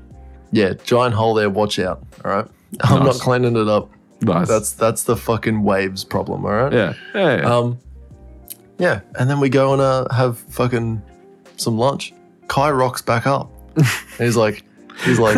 yeah, 0.54 0.74
giant 0.86 1.14
hole 1.14 1.34
there. 1.34 1.50
Watch 1.50 1.78
out. 1.78 2.02
All 2.24 2.32
right. 2.32 2.48
I'm 2.82 3.04
Nice. 3.04 3.16
not 3.18 3.22
cleaning 3.22 3.58
it 3.58 3.68
up. 3.68 3.92
Nice. 4.26 4.48
That's 4.48 4.72
that's 4.74 5.04
the 5.04 5.16
fucking 5.16 5.64
waves 5.64 6.04
problem. 6.04 6.46
All 6.46 6.52
right. 6.52 6.74
yeah, 6.74 6.94
yeah. 7.14 7.38
yeah. 7.38 7.56
Um, 7.58 7.80
yeah, 8.78 9.02
and 9.18 9.30
then 9.30 9.40
we 9.40 9.50
go 9.50 9.72
and 9.74 9.82
uh, 9.82 10.08
have 10.14 10.38
fucking 10.38 11.02
some 11.58 11.78
lunch. 11.78 12.14
Kai 12.48 12.72
rocks 12.72 13.02
back 13.02 13.26
up. 13.26 13.50
And 13.76 13.86
he's 14.18 14.36
like, 14.36 14.64
he's 15.04 15.18
like, 15.20 15.38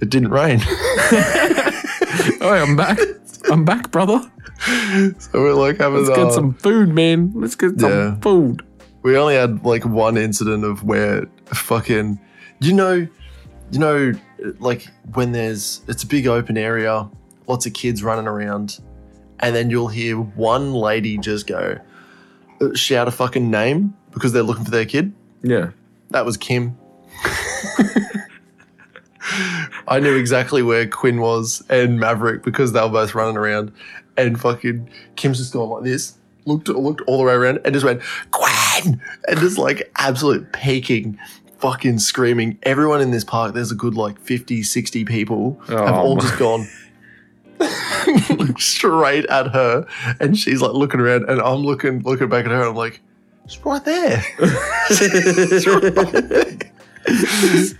it 0.00 0.10
didn't 0.10 0.30
rain. 0.30 0.60
oh, 2.40 2.62
I'm 2.62 2.76
back. 2.76 2.98
I'm 3.50 3.64
back, 3.64 3.90
brother. 3.90 4.20
so 5.18 5.26
we're 5.34 5.54
like 5.54 5.78
having 5.78 6.04
Let's 6.04 6.16
get 6.16 6.26
uh, 6.26 6.30
some 6.32 6.54
food, 6.54 6.88
man. 6.90 7.32
Let's 7.34 7.54
get 7.54 7.78
some 7.80 7.90
Yeah. 7.90 8.16
food. 8.20 8.62
we 9.02 9.16
only 9.16 9.34
had 9.34 9.64
like 9.64 9.84
one 9.84 10.16
incident 10.16 10.64
of 10.64 10.82
where 10.84 11.26
fucking 11.46 12.18
you 12.60 12.72
know 12.72 13.06
you 13.70 13.78
know 13.78 14.12
like 14.58 14.88
when 15.14 15.32
there's 15.32 15.82
it's 15.88 16.02
a 16.02 16.06
big 16.06 16.26
open 16.26 16.56
area 16.58 17.08
lots 17.46 17.66
of 17.66 17.72
kids 17.74 18.02
running 18.02 18.26
around 18.26 18.80
and 19.40 19.54
then 19.54 19.70
you'll 19.70 19.88
hear 19.88 20.16
one 20.16 20.72
lady 20.72 21.18
just 21.18 21.46
go 21.46 21.78
uh, 22.60 22.74
shout 22.74 23.06
a 23.08 23.10
fucking 23.10 23.50
name 23.50 23.94
because 24.12 24.32
they're 24.32 24.42
looking 24.42 24.64
for 24.64 24.70
their 24.70 24.86
kid 24.86 25.12
Yeah. 25.42 25.70
that 26.10 26.24
was 26.24 26.36
kim 26.36 26.76
I 29.88 30.00
knew 30.00 30.14
exactly 30.16 30.62
where 30.62 30.86
Quinn 30.86 31.20
was 31.20 31.62
and 31.68 31.98
Maverick 31.98 32.42
because 32.42 32.72
they 32.72 32.80
were 32.80 32.88
both 32.88 33.14
running 33.14 33.36
around, 33.36 33.72
and 34.16 34.40
fucking 34.40 34.88
Kim's 35.16 35.38
just 35.38 35.52
going 35.52 35.70
like 35.70 35.82
this, 35.84 36.14
looked 36.44 36.68
looked 36.68 37.00
all 37.02 37.18
the 37.18 37.24
way 37.24 37.32
around, 37.34 37.60
and 37.64 37.72
just 37.74 37.84
went 37.84 38.02
Quinn, 38.30 39.00
and 39.28 39.38
just 39.40 39.58
like 39.58 39.90
absolute 39.96 40.52
peaking, 40.52 41.18
fucking 41.58 41.98
screaming. 41.98 42.58
Everyone 42.62 43.00
in 43.00 43.10
this 43.10 43.24
park, 43.24 43.54
there's 43.54 43.72
a 43.72 43.76
good 43.76 43.94
like 43.94 44.18
50, 44.20 44.62
60 44.62 45.04
people, 45.04 45.60
have 45.68 45.80
Oh, 45.80 45.94
all 45.94 46.16
my- 46.16 46.22
just 46.22 46.38
gone. 46.38 46.68
straight 48.58 49.26
at 49.26 49.48
her 49.52 49.86
and 50.20 50.36
she's 50.38 50.60
like 50.60 50.72
looking 50.72 51.00
around 51.00 51.28
and 51.28 51.40
I'm 51.40 51.60
looking 51.64 52.02
looking 52.02 52.28
back 52.28 52.44
at 52.44 52.50
her 52.50 52.60
and 52.60 52.70
I'm 52.70 52.76
like 52.76 53.00
she's 53.48 53.64
right 53.64 53.84
there 53.84 54.20
She's 54.88 55.66
right 55.66 55.94
there. 55.94 56.58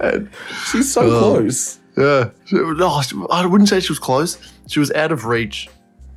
And- 0.01 0.29
She's 0.71 0.93
so 0.93 1.03
Oh. 1.03 1.19
close. 1.37 1.79
yeah. 1.97 2.31
She- 2.45 2.57
No, 2.57 3.01
I 3.31 3.45
wouldn't 3.47 3.69
say 3.69 3.81
she 3.81 3.91
was 3.91 3.99
close. 3.99 4.39
She 4.69 4.79
was 4.81 4.91
out 4.93 5.11
of 5.13 5.25
reach, 5.27 5.69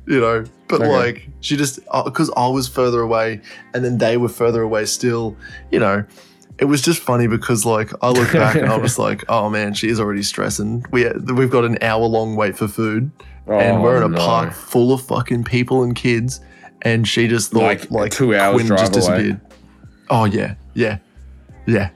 you 0.06 0.20
know. 0.20 0.44
But 0.68 0.82
Okay. 0.82 0.90
like, 0.90 1.28
she 1.40 1.56
just 1.56 1.80
uh, 1.90 2.04
because 2.04 2.30
I 2.36 2.46
was 2.48 2.68
further 2.68 3.00
away, 3.00 3.40
and 3.74 3.84
then 3.84 3.98
they 3.98 4.16
were 4.16 4.28
further 4.28 4.62
away 4.62 4.86
still. 4.86 5.36
You 5.72 5.80
know, 5.80 6.04
it 6.60 6.66
was 6.66 6.82
just 6.82 7.00
funny 7.02 7.26
because 7.26 7.64
like 7.66 7.90
I 8.02 8.10
look 8.10 8.32
back 8.32 8.54
and 8.56 8.66
I 8.70 8.76
was 8.76 8.98
like, 9.06 9.24
oh 9.28 9.48
man, 9.50 9.74
she 9.74 9.88
is 9.88 9.98
already 9.98 10.22
stressing. 10.22 10.84
We 10.92 11.08
we've 11.34 11.50
got 11.50 11.64
an 11.64 11.78
hour 11.82 12.04
long 12.06 12.36
wait 12.36 12.56
for 12.56 12.68
food, 12.68 13.10
and 13.46 13.78
Oh, 13.78 13.82
we're 13.82 13.96
in 13.96 14.02
a 14.04 14.08
no. 14.08 14.18
park 14.18 14.52
full 14.52 14.92
of 14.92 15.02
fucking 15.02 15.44
people 15.44 15.82
and 15.82 15.96
kids, 15.96 16.40
and 16.82 17.06
she 17.08 17.26
just 17.28 17.50
thought 17.50 17.62
Like, 17.62 17.90
like, 17.90 18.12
two 18.12 18.34
hours 18.36 18.54
Quinn 18.56 18.66
drive 18.66 18.78
just 18.92 19.08
away. 19.08 19.16
disappeared. 19.18 19.40
Oh 20.10 20.24
yeah, 20.26 20.54
yeah, 20.74 20.98
yeah. 21.66 21.90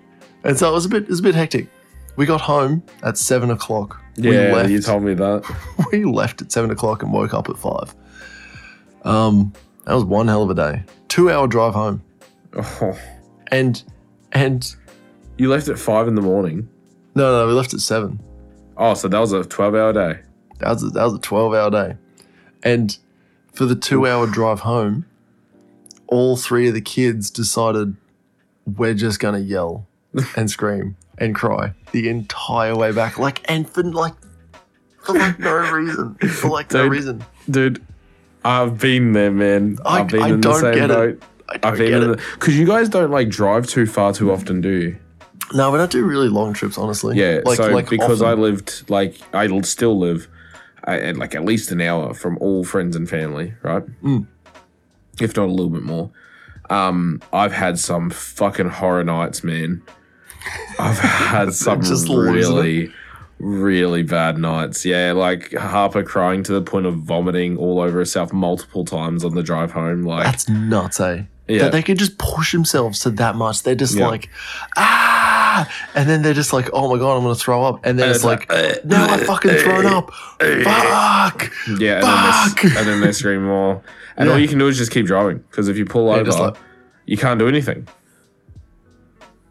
And 0.44 0.58
so 0.58 0.68
it 0.70 0.72
was 0.72 0.84
a 0.86 0.88
bit 0.88 1.04
it 1.04 1.08
was 1.10 1.20
a 1.20 1.22
bit 1.22 1.34
hectic. 1.34 1.68
We 2.16 2.26
got 2.26 2.40
home 2.40 2.82
at 3.02 3.18
seven 3.18 3.50
o'clock. 3.50 4.00
we 4.16 4.34
Yeah, 4.36 4.52
left 4.54 4.70
you 4.70 4.80
told 4.80 5.02
me 5.02 5.14
that. 5.14 5.44
we 5.92 6.04
left 6.04 6.42
at 6.42 6.52
seven 6.52 6.70
o'clock 6.70 7.02
and 7.02 7.12
woke 7.12 7.34
up 7.34 7.48
at 7.48 7.56
five. 7.58 7.94
Um, 9.04 9.52
that 9.84 9.94
was 9.94 10.04
one 10.04 10.28
hell 10.28 10.42
of 10.42 10.50
a 10.50 10.54
day. 10.54 10.82
Two 11.08 11.30
hour 11.30 11.46
drive 11.46 11.74
home, 11.74 12.02
Oh. 12.56 12.98
and 13.48 13.82
and 14.34 14.74
You 15.38 15.48
left 15.50 15.68
at 15.68 15.78
five 15.78 16.06
in 16.08 16.14
the 16.14 16.22
morning. 16.22 16.68
no, 17.14 17.30
no, 17.40 17.46
we 17.46 17.52
left 17.52 17.72
at 17.74 17.80
seven. 17.80 18.20
Oh, 18.76 18.94
so 18.94 19.08
that 19.08 19.18
was 19.18 19.32
a 19.32 19.44
12 19.44 19.74
hour 19.74 19.92
day. 19.92 20.20
That 20.58 20.68
was 20.70 20.82
a, 20.84 20.88
that 20.90 21.04
was 21.04 21.14
a 21.14 21.18
twelve 21.18 21.52
hour 21.54 21.68
day, 21.70 21.96
and 22.62 22.96
for 23.52 23.64
the 23.66 23.74
two 23.74 24.06
hour 24.06 24.26
drive 24.28 24.60
home, 24.60 25.04
all 26.06 26.36
three 26.36 26.68
of 26.68 26.74
the 26.74 26.80
kids 26.80 27.28
decided 27.30 27.96
we're 28.76 28.94
just 28.94 29.18
gonna 29.18 29.40
yell 29.40 29.86
and 30.36 30.48
scream 30.48 30.96
and 31.18 31.34
cry 31.34 31.72
the 31.90 32.08
entire 32.08 32.76
way 32.76 32.92
back, 32.92 33.18
like 33.18 33.42
and 33.50 33.68
for 33.68 33.82
like 33.82 34.14
for 35.02 35.14
like 35.18 35.38
no 35.40 35.54
reason, 35.72 36.14
for 36.14 36.48
like 36.50 36.72
no 36.72 36.86
reason. 36.86 37.24
Dude, 37.50 37.84
I've 38.44 38.78
been 38.78 39.12
there, 39.12 39.32
man. 39.32 39.78
I- 39.84 40.00
I've 40.00 40.08
been 40.08 40.22
I 40.22 40.28
in 40.28 40.40
the 40.40 40.48
don't 40.48 40.60
same 40.60 40.74
get 40.74 40.90
it. 40.92 41.22
I 41.48 41.58
don't 41.58 41.72
I've 41.72 41.78
been 41.78 42.00
get 42.00 42.02
it. 42.02 42.20
because 42.34 42.58
you 42.58 42.66
guys 42.66 42.88
don't 42.88 43.10
like 43.10 43.28
drive 43.28 43.66
too 43.66 43.86
far 43.86 44.12
too 44.12 44.32
often, 44.32 44.60
do 44.60 44.70
you? 44.70 44.98
No, 45.52 45.70
we 45.70 45.78
don't 45.78 45.90
do 45.90 46.04
really 46.04 46.28
long 46.28 46.54
trips, 46.54 46.78
honestly. 46.78 47.16
Yeah. 47.16 47.40
like, 47.44 47.56
so 47.56 47.68
like 47.68 47.90
because 47.90 48.22
I 48.22 48.32
lived 48.34 48.88
like 48.88 49.20
I 49.34 49.60
still 49.60 49.98
live 49.98 50.28
uh, 50.86 50.92
at 50.92 51.16
like 51.16 51.34
at 51.34 51.44
least 51.44 51.70
an 51.70 51.80
hour 51.80 52.14
from 52.14 52.38
all 52.38 52.64
friends 52.64 52.96
and 52.96 53.08
family, 53.08 53.54
right? 53.62 53.84
Mm. 54.02 54.26
If 55.20 55.36
not 55.36 55.46
a 55.46 55.52
little 55.52 55.70
bit 55.70 55.82
more. 55.82 56.10
Um, 56.70 57.20
I've 57.32 57.52
had 57.52 57.78
some 57.78 58.10
fucking 58.10 58.70
horror 58.70 59.04
nights, 59.04 59.44
man. 59.44 59.82
I've 60.78 60.98
had 60.98 61.52
some 61.52 61.82
Just 61.82 62.08
really, 62.08 62.90
really 63.38 64.02
bad 64.02 64.38
nights. 64.38 64.84
Yeah, 64.84 65.12
like 65.12 65.52
Harper 65.52 66.02
crying 66.02 66.42
to 66.44 66.52
the 66.52 66.62
point 66.62 66.86
of 66.86 66.96
vomiting 66.96 67.56
all 67.58 67.80
over 67.80 67.98
herself 67.98 68.32
multiple 68.32 68.84
times 68.84 69.24
on 69.24 69.34
the 69.34 69.42
drive 69.42 69.72
home. 69.72 70.02
Like, 70.02 70.24
That's 70.24 70.48
nuts, 70.48 71.00
eh? 71.00 71.24
Yeah. 71.46 71.64
That 71.64 71.72
they 71.72 71.82
can 71.82 71.96
just 71.98 72.16
push 72.16 72.52
themselves 72.52 73.00
to 73.00 73.10
that 73.10 73.36
much. 73.36 73.64
They're 73.64 73.74
just 73.74 73.94
Yeah. 73.96 74.06
like, 74.08 74.30
ah, 74.78 75.70
and 75.94 76.08
then 76.08 76.22
they're 76.22 76.32
just 76.32 76.52
like, 76.54 76.70
oh 76.72 76.90
my 76.90 76.98
god, 76.98 77.16
I'm 77.18 77.22
gonna 77.22 77.34
throw 77.34 77.64
up, 77.64 77.80
and 77.84 77.98
then 77.98 78.06
And 78.08 78.14
it's, 78.16 78.24
like, 78.24 78.50
like, 78.50 78.82
no, 78.84 78.96
I 78.96 79.14
uh, 79.14 79.18
fucking 79.18 79.50
uh, 79.50 79.58
thrown 79.58 79.86
up. 79.86 80.10
Uh, 80.40 80.62
Fuck. 80.64 81.52
Yeah, 81.78 81.96
and 81.96 82.04
then, 82.04 82.24
they, 82.24 82.32
Fuck. 82.32 82.64
s- 82.64 82.76
and 82.78 82.86
then 82.88 83.00
they 83.02 83.12
scream 83.12 83.44
more. 83.46 83.82
And 84.16 84.30
all 84.30 84.38
you 84.38 84.48
can 84.48 84.58
do 84.58 84.68
is 84.68 84.78
just 84.78 84.90
keep 84.90 85.04
driving 85.06 85.38
because 85.50 85.68
if 85.68 85.76
you 85.76 85.84
pull 85.84 86.10
over, 86.10 86.30
like- 86.30 86.56
you 87.06 87.16
can't 87.18 87.38
do 87.38 87.46
anything. 87.46 87.86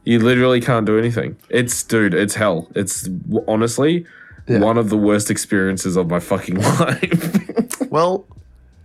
You 0.05 0.19
literally 0.19 0.59
can't 0.61 0.85
do 0.85 0.97
anything. 0.97 1.37
It's 1.49 1.81
dude, 1.83 2.13
it's 2.13 2.35
hell. 2.35 2.69
It's 2.75 3.07
honestly 3.47 4.05
Yeah. 4.47 4.59
one 4.59 4.77
of 4.77 4.89
the 4.89 4.97
worst 4.97 5.29
experiences 5.31 5.95
of 5.95 6.09
my 6.09 6.19
fucking 6.19 6.59
life. 6.79 7.81
Well, 7.91 8.25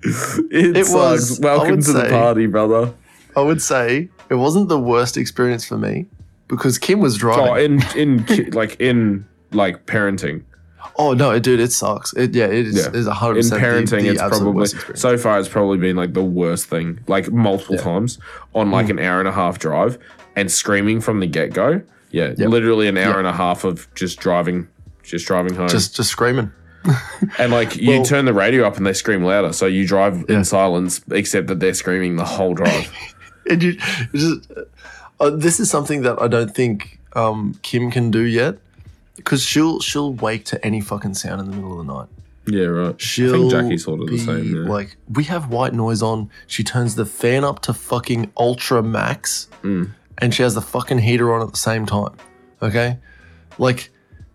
it, 0.03 0.77
It 0.77 0.87
sucks. 0.87 1.31
was, 1.31 1.41
Welcome 1.41 1.83
to 1.83 1.93
the 1.93 2.09
party, 2.09 2.47
brother. 2.47 2.93
I 3.37 3.41
would 3.43 3.63
say 3.63 4.09
it 4.31 4.35
wasn't 4.35 4.69
the 4.69 4.79
worst 4.79 5.17
experience 5.17 5.65
for 5.67 5.79
me 5.79 6.07
because 6.49 6.79
Kim 6.79 7.01
was 7.01 7.17
oh, 7.17 7.19
driving. 7.19 7.83
Oh, 7.83 7.97
in 7.97 8.25
in 8.27 8.51
like 8.53 8.81
in 8.81 9.27
like 9.53 9.87
parenting. 9.87 10.43
Oh 10.97 11.13
no, 11.13 11.39
dude, 11.39 11.61
it 11.61 11.73
sucks. 11.73 12.13
It 12.15 12.35
yeah, 12.35 12.47
it 12.47 12.67
is 12.67 12.77
Yeah. 12.93 13.11
a 13.11 13.15
hundred 13.15 13.45
In 13.45 13.51
parenting, 13.51 14.03
the, 14.03 14.15
the 14.15 14.27
it's 14.27 14.39
probably 14.39 14.67
so 14.97 15.17
far. 15.19 15.39
It's 15.39 15.49
probably 15.49 15.79
been 15.79 15.97
like 15.97 16.15
the 16.15 16.25
worst 16.25 16.67
thing, 16.67 17.01
like 17.07 17.31
multiple 17.31 17.77
Yeah. 17.77 17.83
times 17.83 18.19
on 18.55 18.71
like 18.71 18.87
mm. 18.87 18.91
an 18.91 18.99
hour 19.01 19.19
and 19.21 19.29
a 19.29 19.33
half 19.33 19.59
drive 19.59 19.99
and 20.35 20.51
screaming 20.51 21.01
from 21.01 21.21
the 21.21 21.27
get 21.27 21.53
go. 21.53 21.83
Yeah, 22.11 22.33
Yep. 22.37 22.49
literally 22.49 22.89
an 22.89 22.97
hour 22.97 23.11
Yep. 23.11 23.17
and 23.19 23.27
a 23.27 23.33
half 23.33 23.65
of 23.65 23.93
just 23.95 24.19
driving, 24.19 24.67
just 25.03 25.27
driving 25.27 25.55
home. 25.55 25.69
just 25.69 25.95
just 25.95 26.11
screaming. 26.11 26.51
and 27.39 27.53
like 27.53 27.77
you 27.77 27.91
well- 27.91 28.05
turn 28.05 28.25
the 28.25 28.33
radio 28.35 28.67
up 28.67 28.77
and 28.77 28.87
they 28.87 28.93
scream 28.93 29.23
louder, 29.23 29.53
so 29.53 29.67
you 29.67 29.87
drive 29.87 30.25
Yeah. 30.29 30.37
in 30.37 30.45
silence, 30.45 31.01
except 31.11 31.47
that 31.49 31.61
they're 31.61 31.75
screaming 31.75 32.17
the 32.17 32.25
whole 32.25 32.55
drive. 32.55 32.91
And 33.51 33.63
you 33.63 33.73
just, 34.15 34.53
uh, 35.21 35.31
this 35.31 35.59
is 35.59 35.71
something 35.71 36.03
that 36.03 36.21
I 36.21 36.29
don't 36.29 36.55
think 36.55 36.99
um, 37.15 37.59
Kim 37.63 37.91
can 37.91 38.11
do 38.11 38.21
yet, 38.21 38.59
because 39.17 39.43
she'll 39.43 39.81
she'll 39.81 40.13
wake 40.13 40.45
to 40.47 40.63
any 40.67 40.83
fucking 40.83 41.15
sound 41.15 41.41
in 41.41 41.51
the 41.51 41.57
middle 41.57 41.81
of 41.81 41.87
the 41.87 41.93
night. 41.95 42.09
yeah, 42.47 42.65
right. 42.67 43.01
She'll 43.01 43.35
I 43.35 43.39
think 43.39 43.51
Jackie's 43.53 43.85
sort 43.85 44.01
of 44.03 44.09
the 44.09 44.19
same. 44.19 44.55
Yeah. 44.55 44.71
Like 44.71 44.97
we 45.09 45.25
have 45.25 45.49
white 45.49 45.73
noise 45.73 46.03
on. 46.03 46.29
She 46.47 46.63
turns 46.63 46.95
the 46.97 47.07
fan 47.07 47.43
up 47.43 47.61
to 47.63 47.73
fucking 47.73 48.31
ultra 48.37 48.83
max, 48.83 49.49
Mm. 49.63 49.93
and 50.19 50.35
she 50.35 50.43
has 50.43 50.55
the 50.55 50.61
fucking 50.61 50.99
heater 50.99 51.33
on 51.33 51.41
at 51.41 51.51
the 51.51 51.59
same 51.59 51.87
time. 51.87 52.13
Okay, 52.61 52.99
like 53.57 53.89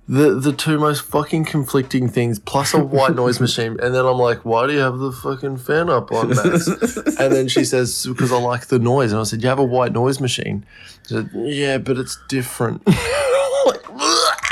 the 0.08 0.32
the 0.40 0.52
two 0.52 0.78
most 0.80 1.02
fucking 1.04 1.46
conflicting 1.46 2.10
things, 2.10 2.40
plus 2.40 2.74
a 2.74 2.80
white 2.84 3.16
noise 3.16 3.40
machine. 3.46 3.78
And 3.82 3.96
then 3.96 4.06
I'm 4.06 4.18
like, 4.18 4.44
why 4.44 4.68
do 4.68 4.74
you 4.74 4.80
have 4.80 4.98
the 5.00 5.12
fucking 5.12 5.58
fan 5.58 5.90
up 5.90 6.12
on, 6.12 6.30
Max? 6.30 6.68
and 6.68 7.34
then 7.34 7.48
she 7.48 7.64
says, 7.64 8.06
because 8.08 8.32
I 8.32 8.38
like 8.40 8.68
the 8.68 8.80
noise. 8.80 9.12
And 9.12 9.22
I 9.22 9.24
said, 9.24 9.42
you 9.42 9.50
have 9.50 9.60
a 9.60 9.64
white 9.64 9.94
noise 9.94 10.20
machine. 10.20 10.66
She 11.08 11.14
said, 11.16 11.30
yeah, 11.34 11.78
but 11.78 11.98
it's 11.98 12.18
different. 12.28 12.86
Like, 12.86 13.80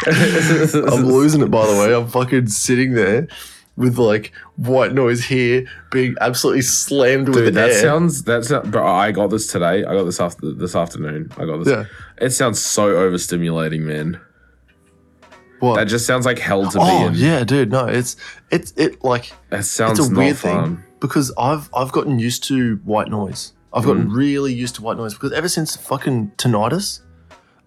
I'm 0.07 1.05
losing 1.05 1.41
it, 1.41 1.51
by 1.51 1.65
the 1.67 1.73
way. 1.73 1.93
I'm 1.93 2.07
fucking 2.07 2.47
sitting 2.47 2.93
there 2.93 3.27
with 3.77 3.97
like 3.97 4.31
white 4.57 4.93
noise 4.93 5.25
here 5.25 5.65
being 5.91 6.15
absolutely 6.21 6.61
slammed 6.61 7.27
with 7.29 7.37
Dude, 7.45 7.53
that 7.55 7.71
air. 7.71 7.81
sounds 7.81 8.23
that's. 8.23 8.49
But 8.49 8.75
I 8.75 9.11
got 9.11 9.27
this 9.27 9.47
today. 9.47 9.83
I 9.83 9.93
got 9.93 10.03
this 10.05 10.19
after 10.19 10.53
this 10.53 10.75
afternoon. 10.75 11.31
I 11.37 11.45
got 11.45 11.57
this. 11.63 11.67
Yeah. 11.67 11.85
It 12.17 12.31
sounds 12.31 12.61
so 12.63 12.93
overstimulating, 12.93 13.81
man. 13.81 14.19
What? 15.62 15.76
That 15.76 15.86
just 15.86 16.06
sounds 16.06 16.26
like 16.26 16.38
hell 16.39 16.69
to 16.69 16.78
oh 16.82 17.00
be 17.00 17.06
in. 17.06 17.13
yeah, 17.15 17.43
dude. 17.43 17.71
No, 17.71 17.86
it's 17.88 18.17
it's 18.50 18.74
it 18.76 19.04
like 19.04 19.32
That 19.50 19.63
sounds 19.65 20.00
it's 20.00 20.10
a 20.10 20.13
weird 20.13 20.38
fun. 20.38 20.78
thing 20.78 20.84
because 21.00 21.32
I've 21.38 21.69
I've 21.74 21.91
gotten 21.91 22.19
used 22.19 22.43
to 22.45 22.76
white 22.84 23.08
noise. 23.10 23.54
I've 23.74 23.86
gotten 23.86 24.10
Mm. 24.10 24.15
really 24.15 24.54
used 24.54 24.76
to 24.76 24.82
white 24.82 24.97
noise 24.97 25.13
because 25.13 25.32
ever 25.32 25.47
since 25.47 25.78
fucking 25.78 26.34
tinnitus, 26.38 27.00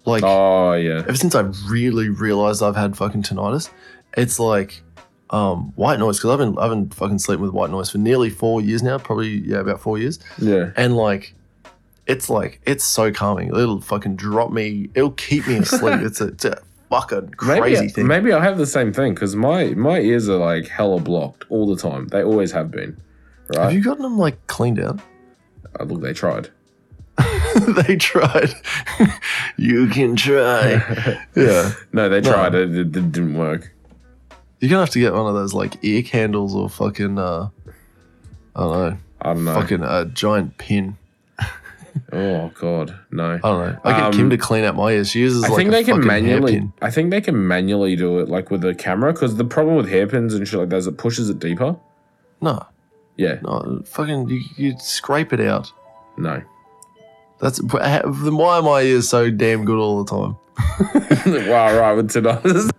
like 0.05 0.23
Oh 0.23 0.75
yeah. 0.75 0.99
ever 1.09 1.17
since 1.17 1.35
I 1.35 1.41
really 1.69 2.11
realized 2.11 2.63
I've 2.63 2.77
had 2.77 2.97
fucking 2.97 3.23
tinnitus, 3.23 3.71
it's 4.17 4.39
like 4.39 4.83
um, 5.31 5.73
white 5.77 5.99
noise 5.99 6.19
because 6.19 6.31
I've 6.33 6.39
been 6.39 6.59
I've 6.59 6.71
been 6.71 6.91
fucking 6.91 7.19
sleeping 7.19 7.43
with 7.43 7.53
white 7.55 7.71
noise 7.71 7.91
for 7.91 7.99
nearly 7.99 8.29
four 8.29 8.61
years 8.61 8.83
now, 8.83 8.99
probably 8.99 9.39
yeah 9.39 9.61
about 9.61 9.81
four 9.81 9.97
years, 9.99 10.19
Yeah. 10.39 10.71
and 10.77 10.95
like 10.97 11.35
it's 12.07 12.29
like 12.29 12.61
it's 12.67 12.85
so 12.85 13.11
calming. 13.11 13.49
It'll 13.49 13.81
fucking 13.81 14.17
drop 14.17 14.53
me. 14.53 14.91
It'll 14.95 15.13
keep 15.13 15.49
me 15.49 15.57
asleep. 15.57 16.01
it's 16.03 16.21
a, 16.21 16.27
it's 16.29 16.45
a 16.45 16.59
fucking 17.01 17.31
crazy 17.37 17.61
Maybe, 17.61 17.89
thing. 17.89 18.07
maybe 18.07 18.33
I'll 18.33 18.41
have 18.41 18.59
the 18.59 18.67
same 18.67 18.93
thing 18.93 19.15
because 19.15 19.35
my 19.37 19.75
my 19.75 19.99
ears 20.01 20.29
are 20.29 20.37
like 20.37 20.69
hella 20.69 21.01
blocked 21.01 21.45
all 21.49 21.67
the 21.73 21.81
time. 21.81 22.09
They 22.09 22.23
always 22.23 22.53
have 22.53 22.71
been. 22.71 22.97
Have 23.57 23.73
you 23.73 23.83
gotten 23.83 24.03
them 24.03 24.17
like 24.19 24.47
cleaned 24.47 24.81
out? 24.81 25.01
Uh, 25.79 25.85
look, 25.85 26.01
they 26.03 26.13
tried. 26.13 26.49
they 27.87 27.97
tried. 27.97 28.51
you 29.57 29.89
can 29.89 30.17
try. 30.17 31.19
Yeah. 31.37 31.73
No, 31.93 32.09
they 32.09 32.21
No. 32.21 32.33
tried. 32.33 32.55
It, 32.55 32.71
it, 32.75 32.79
it 32.97 33.13
didn't 33.13 33.35
work. 33.39 33.73
You're 34.61 34.71
gonna 34.71 34.81
have 34.83 34.91
to 34.91 35.01
get 35.01 35.13
one 35.13 35.27
of 35.27 35.35
those 35.35 35.53
like 35.53 35.77
ear 35.85 36.03
candles 36.03 36.55
or 36.55 36.69
fucking 36.71 37.19
uh 37.19 37.49
I 38.57 38.61
don't 38.61 38.73
know. 38.73 38.99
I 39.21 39.33
don't 39.35 39.45
know. 39.45 39.55
Fucking 39.55 39.83
a 39.83 40.05
giant 40.07 40.59
pin. 40.59 40.97
Oh 42.13 42.51
god, 42.61 42.95
no. 43.11 43.33
I 43.35 43.39
don't 43.39 43.67
know. 43.73 43.79
I 43.85 43.93
get 43.93 44.03
Um, 44.03 44.13
Kim 44.13 44.31
to 44.31 44.37
clean 44.39 44.65
out 44.65 44.75
my 44.77 44.91
ears. 44.93 45.11
She 45.11 45.21
uses 45.21 45.45
I 45.45 45.49
like 45.49 45.57
think 45.57 45.71
they 45.71 45.85
can 45.85 46.05
manually. 46.05 46.53
hairpin. 46.55 46.73
I 46.83 46.91
think 46.91 47.11
they 47.11 47.21
can 47.21 47.47
manually 47.47 47.95
do 47.97 48.19
it 48.19 48.29
like 48.29 48.51
with 48.51 48.65
a 48.65 48.75
camera 48.75 49.13
because 49.13 49.37
the 49.37 49.45
problem 49.45 49.77
with 49.77 49.89
hairpins 49.89 50.35
and 50.35 50.47
shit 50.47 50.59
like 50.59 50.69
that 50.71 50.77
is 50.79 50.87
it 50.87 50.99
pushes 50.99 51.31
it 51.31 51.39
deeper. 51.39 51.77
No, 52.41 52.67
Yeah, 53.17 53.39
no, 53.43 53.83
fucking 53.87 54.29
you, 54.29 54.41
you 54.57 54.75
scrape 54.81 55.33
it 55.33 55.41
out. 55.41 55.73
no. 56.19 56.43
That's 57.41 57.59
then 57.59 58.37
why 58.37 58.57
are 58.59 58.63
my 58.63 58.81
ears 58.83 59.09
so 59.09 59.31
damn 59.31 59.65
good 59.65 59.79
all 59.79 60.03
the 60.05 60.11
time? 60.11 60.37
wow, 61.49 61.77
right 61.79 61.93
with 61.93 62.11
tinnitus. 62.11 62.71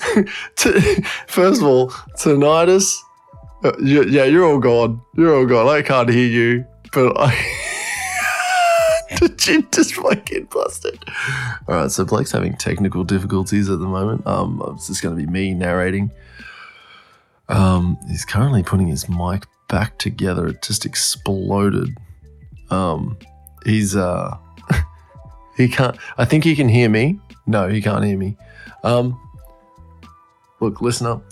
First 1.28 1.60
of 1.62 1.66
all, 1.66 1.88
tinnitus. 2.18 2.96
uh, 3.64 3.72
Yeah, 3.80 4.24
you're 4.24 4.44
all 4.44 4.58
gone. 4.58 5.00
You're 5.16 5.34
all 5.34 5.46
gone. 5.46 5.68
I 5.68 5.82
can't 5.82 6.08
hear 6.10 6.26
you, 6.26 6.64
but 6.92 7.16
I. 7.18 7.32
just 9.44 9.94
fucking 9.94 10.48
busted. 10.50 11.04
All 11.68 11.76
right, 11.76 11.90
so 11.90 12.04
Blake's 12.04 12.32
having 12.32 12.56
technical 12.56 13.04
difficulties 13.04 13.68
at 13.68 13.78
the 13.78 13.86
moment. 13.86 14.26
Um, 14.26 14.62
it's 14.74 14.88
just 14.88 15.02
going 15.02 15.16
to 15.16 15.22
be 15.22 15.30
me 15.30 15.54
narrating. 15.54 16.10
Um, 17.48 17.98
he's 18.08 18.24
currently 18.24 18.62
putting 18.62 18.86
his 18.86 19.08
mic 19.08 19.46
back 19.68 19.98
together. 19.98 20.46
It 20.48 20.62
just 20.62 20.86
exploded. 20.86 21.96
Um, 22.70 23.18
he's 23.64 23.94
uh, 23.96 24.36
he 25.56 25.68
can't. 25.68 25.96
I 26.16 26.24
think 26.24 26.44
he 26.44 26.56
can 26.56 26.68
hear 26.68 26.88
me. 26.88 27.18
No, 27.46 27.68
he 27.68 27.82
can't 27.82 28.04
hear 28.04 28.16
me. 28.16 28.36
Um, 28.82 29.20
look, 30.60 30.80
listen 30.80 31.06
up. 31.06 31.22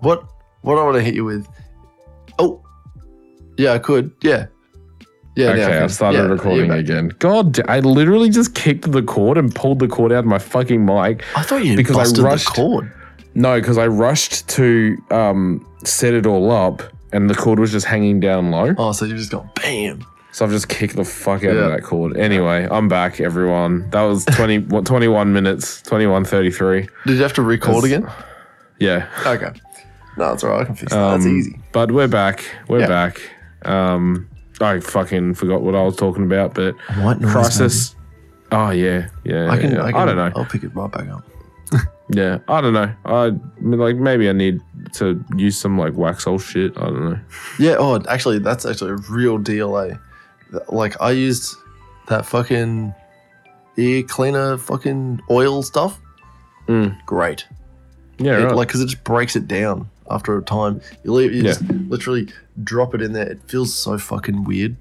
What 0.00 0.24
what 0.62 0.78
I 0.78 0.82
want 0.82 0.96
to 0.96 1.02
hit 1.02 1.14
you 1.14 1.24
with? 1.24 1.46
Oh, 2.38 2.64
yeah, 3.56 3.72
I 3.72 3.78
could. 3.78 4.12
Yeah, 4.22 4.46
yeah. 5.36 5.46
okay. 5.50 5.78
I 5.78 5.86
started 5.88 6.18
Yeah, 6.18 6.24
recording 6.24 6.70
again. 6.70 7.12
God, 7.18 7.52
da- 7.52 7.62
I 7.68 7.80
literally 7.80 8.30
just 8.30 8.54
kicked 8.54 8.90
the 8.90 9.02
cord 9.02 9.38
and 9.38 9.54
pulled 9.54 9.78
the 9.78 9.88
cord 9.88 10.12
out 10.12 10.20
of 10.20 10.24
my 10.26 10.38
fucking 10.38 10.84
mic. 10.84 11.24
I 11.36 11.42
thought 11.42 11.64
you 11.64 11.76
Because 11.76 11.96
I 11.96 12.22
rushed- 12.22 12.46
the 12.46 12.52
cord. 12.52 12.92
No, 13.34 13.60
because 13.60 13.78
I 13.78 13.86
rushed 13.86 14.48
to 14.50 14.96
um, 15.10 15.64
set 15.84 16.14
it 16.14 16.26
all 16.26 16.50
up, 16.50 16.82
and 17.12 17.30
the 17.30 17.34
cord 17.34 17.58
was 17.60 17.70
just 17.70 17.86
hanging 17.86 18.18
down 18.20 18.50
low. 18.50 18.74
Oh, 18.76 18.92
so 18.92 19.04
you 19.04 19.16
just 19.16 19.30
got 19.30 19.54
bam. 19.54 20.04
So 20.32 20.44
I've 20.44 20.50
just 20.52 20.68
kicked 20.68 20.94
the 20.96 21.04
fuck 21.04 21.44
out 21.44 21.54
Yeah. 21.54 21.60
of 21.66 21.70
that 21.72 21.82
cord. 21.82 22.16
Anyway, 22.16 22.66
I'm 22.70 22.88
back, 22.88 23.20
everyone. 23.20 23.88
That 23.90 24.02
was 24.02 24.24
20, 24.26 24.58
what, 24.68 24.84
21 24.86 25.32
minutes, 25.32 25.82
21.33. 25.82 26.88
Did 27.06 27.16
you 27.16 27.22
have 27.22 27.32
to 27.34 27.42
record 27.42 27.84
That's- 27.84 27.98
again? 27.98 28.10
Yeah. 28.78 29.08
Okay. 29.26 29.50
No, 30.16 30.30
that's 30.30 30.42
alright. 30.44 30.62
I 30.62 30.64
can 30.64 30.74
fix 30.74 30.92
that. 30.92 31.10
That's 31.12 31.24
Um, 31.26 31.38
easy. 31.38 31.60
But 31.72 31.92
we're 31.92 32.08
back. 32.08 32.44
We're 32.68 32.80
Yeah. 32.80 32.86
back. 32.88 33.20
Um, 33.64 34.28
I 34.60 34.80
fucking 34.80 35.34
forgot 35.34 35.62
what 35.62 35.74
I 35.74 35.82
was 35.82 35.96
talking 35.96 36.24
about, 36.24 36.54
but 36.54 36.74
White 36.98 37.20
noise, 37.20 37.32
Crisis. 37.32 37.96
Oh, 38.52 38.70
yeah. 38.70 39.08
Yeah. 39.24 39.50
I 39.50 39.56
can, 39.58 39.72
yeah. 39.72 39.84
I 39.84 39.92
can. 39.92 40.06
don't 40.06 40.16
know. 40.16 40.32
I'll 40.36 40.44
pick 40.44 40.64
it 40.64 40.74
right 40.74 40.90
back 40.90 41.08
up. 41.08 41.24
Yeah. 42.12 42.38
I 42.48 42.60
don't 42.60 42.72
know. 42.72 42.92
I 43.04 43.30
mean, 43.60 43.78
like 43.78 43.94
maybe 43.94 44.28
I 44.28 44.32
need 44.32 44.60
to 44.94 45.24
use 45.36 45.56
some 45.56 45.78
like 45.78 45.94
wax 45.94 46.24
Waxsol 46.24 46.40
shit. 46.40 46.76
I 46.76 46.86
don't 46.86 47.10
know. 47.10 47.20
Yeah. 47.60 47.76
Oh, 47.78 48.02
actually, 48.08 48.40
that's 48.40 48.66
actually 48.66 48.90
a 48.90 48.96
real 48.96 49.38
deal. 49.38 49.76
Eh? 49.78 49.94
Like 50.68 51.00
I 51.00 51.12
used 51.12 51.54
that 52.08 52.26
fucking 52.26 52.92
ear 53.76 54.02
cleaner, 54.02 54.58
fucking 54.58 55.20
oil 55.30 55.62
stuff. 55.62 56.00
Mm. 56.66 56.98
Great. 57.06 57.46
Yeah. 58.18 58.40
It- 58.40 58.44
right. 58.46 58.56
like 58.56 58.66
because 58.66 58.80
it 58.80 58.86
just 58.88 59.04
breaks 59.04 59.36
it 59.36 59.46
down 59.46 59.88
after 60.10 60.36
a 60.36 60.42
time. 60.42 60.80
You 61.04 61.12
leave, 61.12 61.32
you 61.32 61.42
Yeah. 61.42 61.52
just 61.52 61.62
literally 61.88 62.28
drop 62.62 62.94
it 62.94 63.02
in 63.02 63.12
there. 63.12 63.26
It 63.28 63.40
feels 63.46 63.74
so 63.74 63.96
fucking 63.98 64.44
weird 64.44 64.76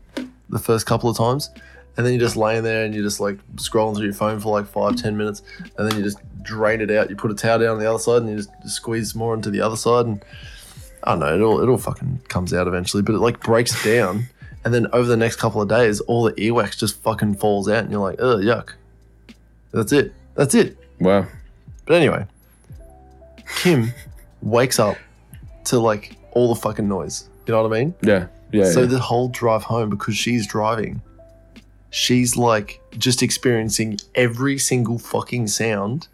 the 0.50 0.60
first 0.60 0.86
couple 0.86 1.10
of 1.10 1.16
times, 1.18 1.50
and 1.96 2.06
then 2.06 2.14
you're 2.14 2.22
just 2.22 2.36
laying 2.36 2.64
there 2.64 2.84
and 2.86 2.94
you're 2.94 3.04
just 3.04 3.20
like 3.20 3.38
scrolling 3.56 3.96
through 3.96 4.06
your 4.06 4.14
phone 4.14 4.40
for 4.40 4.52
like 4.58 4.68
five 4.68 4.96
ten 4.96 5.16
minutes, 5.18 5.42
and 5.78 5.90
then 5.90 5.98
you 5.98 6.04
just 6.04 6.18
drain 6.42 6.82
it 6.82 6.90
out. 6.92 7.10
You 7.10 7.16
put 7.16 7.32
a 7.32 7.36
towel 7.36 7.60
down 7.60 7.70
on 7.76 7.80
the 7.80 7.90
other 7.90 8.00
side, 8.00 8.22
and 8.24 8.30
you 8.32 8.38
just, 8.38 8.50
just 8.64 8.76
squeeze 8.76 9.14
more 9.16 9.34
into 9.34 9.50
the 9.52 9.62
other 9.62 9.76
side, 9.76 10.06
and 10.08 10.24
I 11.04 11.12
don't 11.12 11.20
know. 11.20 11.36
It 11.36 11.42
all 11.42 11.62
it 11.62 11.70
all 11.70 11.78
fucking 11.78 12.22
comes 12.28 12.54
out 12.54 12.68
eventually, 12.68 13.04
but 13.04 13.14
it 13.16 13.20
like 13.20 13.42
breaks 13.42 13.84
down. 13.84 14.26
And 14.66 14.74
then 14.74 14.88
over 14.92 15.08
the 15.08 15.16
next 15.16 15.38
couple 15.38 15.62
of 15.62 15.70
days, 15.70 16.02
all 16.02 16.24
the 16.24 16.34
earwax 16.34 16.78
just 16.78 17.02
fucking 17.02 17.36
falls 17.36 17.70
out, 17.70 17.84
and 17.84 17.92
you're 17.92 18.02
like, 18.02 18.20
"Ugh, 18.22 18.40
yuck." 18.42 18.72
That's 19.72 19.92
it. 19.94 20.14
That's 20.36 20.54
it. 20.56 20.78
Wow. 21.00 21.28
But 21.86 21.96
anyway, 21.96 22.26
Kim 23.58 23.94
wakes 24.42 24.80
up 24.80 24.98
to 25.70 25.80
like 25.80 26.16
all 26.32 26.54
the 26.54 26.60
fucking 26.60 26.88
noise. 26.88 27.30
You 27.46 27.54
know 27.54 27.64
what 27.64 27.74
I 27.74 27.80
mean? 27.80 27.96
yeah. 28.02 28.28
Yeah. 28.52 28.72
so 28.72 28.82
yeah. 28.82 28.88
the 28.88 29.00
whole 29.00 29.30
drive 29.30 29.64
home, 29.64 29.90
because 29.90 30.18
she's 30.18 30.48
driving, 30.48 31.02
she's 31.92 32.36
like 32.36 32.82
just 32.98 33.22
experiencing 33.22 33.98
every 34.16 34.58
single 34.58 34.98
fucking 34.98 35.48
sound 35.48 36.08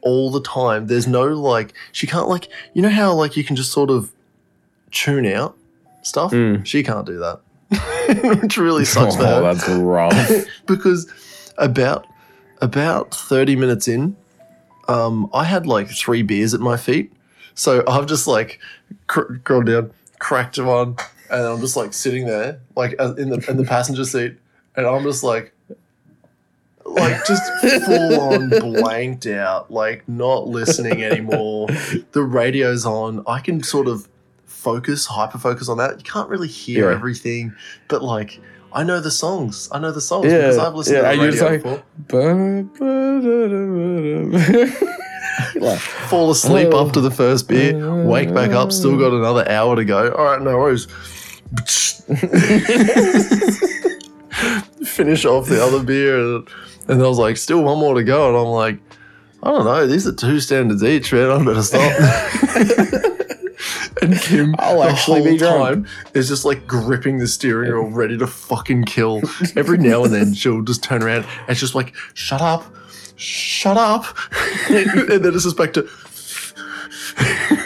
all 0.00 0.30
the 0.30 0.40
time. 0.40 0.86
There's 0.86 1.06
no 1.06 1.26
like, 1.26 1.74
she 1.92 2.06
can't 2.06 2.28
like, 2.28 2.48
you 2.72 2.82
know 2.82 2.88
how 2.88 3.12
like 3.12 3.36
you 3.36 3.44
can 3.44 3.56
just 3.56 3.72
sort 3.72 3.90
of 3.90 4.10
tune 4.90 5.26
out 5.26 5.56
stuff? 6.02 6.32
Mm. 6.32 6.64
She 6.64 6.82
can't 6.82 7.06
do 7.06 7.18
that. 7.18 7.40
Which 8.42 8.56
really 8.56 8.84
sucks 8.84 9.16
for 9.16 9.22
oh, 9.22 9.44
her 9.44 9.54
that's 9.54 9.68
rough. 9.68 10.46
because 10.66 11.12
about 11.58 12.06
about 12.62 13.14
30 13.14 13.56
minutes 13.56 13.86
in 13.88 14.16
um 14.88 15.28
i 15.34 15.44
had 15.44 15.66
like 15.66 15.88
three 15.88 16.22
beers 16.22 16.54
at 16.54 16.60
my 16.60 16.76
feet 16.76 17.12
so 17.56 17.82
i've 17.88 18.06
just 18.06 18.28
like 18.28 18.60
cr- 19.08 19.32
gone 19.42 19.64
down 19.64 19.90
cracked 20.20 20.56
one 20.58 20.94
and 21.30 21.42
i'm 21.44 21.60
just 21.60 21.76
like 21.76 21.92
sitting 21.92 22.24
there 22.26 22.60
like 22.76 22.94
uh, 23.00 23.14
in 23.16 23.30
the 23.30 23.44
in 23.50 23.56
the 23.56 23.64
passenger 23.64 24.04
seat 24.04 24.36
and 24.76 24.86
i'm 24.86 25.02
just 25.02 25.24
like 25.24 25.52
like 26.84 27.16
just 27.26 27.42
full 27.84 28.20
on 28.20 28.48
blanked 28.60 29.26
out 29.26 29.68
like 29.72 30.08
not 30.08 30.46
listening 30.46 31.02
anymore 31.02 31.66
the 32.12 32.22
radio's 32.22 32.86
on 32.86 33.24
i 33.26 33.40
can 33.40 33.60
sort 33.62 33.88
of 33.88 34.08
focus 34.44 35.06
hyper 35.06 35.38
focus 35.38 35.68
on 35.68 35.78
that 35.78 35.96
you 35.98 36.04
can't 36.04 36.28
really 36.28 36.46
hear 36.48 36.90
Yeah. 36.90 36.96
everything 36.96 37.52
but 37.88 38.02
like 38.02 38.40
I 38.72 38.82
know 38.82 38.98
the 39.00 39.10
songs. 39.12 39.68
I 39.72 39.78
know 39.78 39.90
the 39.90 40.02
songs 40.02 40.26
Yeah, 40.26 40.36
because 40.38 40.58
I've 40.58 40.74
listened 40.74 40.98
yeah, 40.98 41.12
to 41.12 41.16
the 41.16 41.22
radio 41.24 41.48
like- 41.48 41.62
before. 42.08 42.64
Like, 45.56 45.78
Fall 45.78 46.30
asleep 46.30 46.68
Oh. 46.72 46.86
after 46.86 47.00
the 47.00 47.10
first 47.10 47.48
beer, 47.48 48.04
wake 48.04 48.32
back 48.32 48.50
up, 48.52 48.72
still 48.72 48.96
got 48.98 49.12
another 49.12 49.46
hour 49.48 49.76
to 49.76 49.84
go. 49.84 50.10
All 50.12 50.24
right, 50.24 50.40
no 50.40 50.56
worries. 50.58 50.86
Finish 54.84 55.24
off 55.24 55.48
the 55.48 55.62
other 55.62 55.82
beer, 55.82 56.18
and, 56.18 56.48
and 56.88 57.02
I 57.02 57.06
was 57.06 57.18
like, 57.18 57.36
still 57.36 57.62
one 57.62 57.78
more 57.78 57.94
to 57.94 58.04
go, 58.04 58.28
and 58.28 58.36
I'm 58.36 58.46
like, 58.48 58.78
I 59.42 59.50
don't 59.50 59.64
know. 59.64 59.86
These 59.86 60.06
are 60.06 60.12
two 60.12 60.40
standards 60.40 60.82
each, 60.82 61.12
man. 61.12 61.30
I 61.30 61.44
better 61.44 61.62
stop. 61.62 61.92
and 64.02 64.18
Kim, 64.20 64.54
I'll 64.58 64.80
the 64.80 64.88
actually 64.88 65.22
whole 65.22 65.32
be 65.32 65.38
drunk. 65.38 65.62
time, 65.64 65.86
is 66.14 66.28
just 66.28 66.44
like 66.44 66.66
gripping 66.66 67.18
the 67.18 67.26
steering 67.28 67.72
wheel, 67.72 67.90
ready 67.90 68.16
to 68.18 68.26
fucking 68.26 68.84
kill. 68.84 69.22
Every 69.56 69.78
now 69.78 70.04
and 70.04 70.12
then, 70.14 70.34
she'll 70.34 70.62
just 70.62 70.82
turn 70.82 71.02
around 71.02 71.26
and 71.48 71.56
just 71.56 71.74
like, 71.74 71.94
"Shut 72.14 72.40
up, 72.42 72.64
shut 73.16 73.76
up," 73.76 74.04
and 74.70 75.08
then 75.24 75.34
it's 75.34 75.44
just 75.44 75.56
back 75.56 75.72
to 75.74 75.88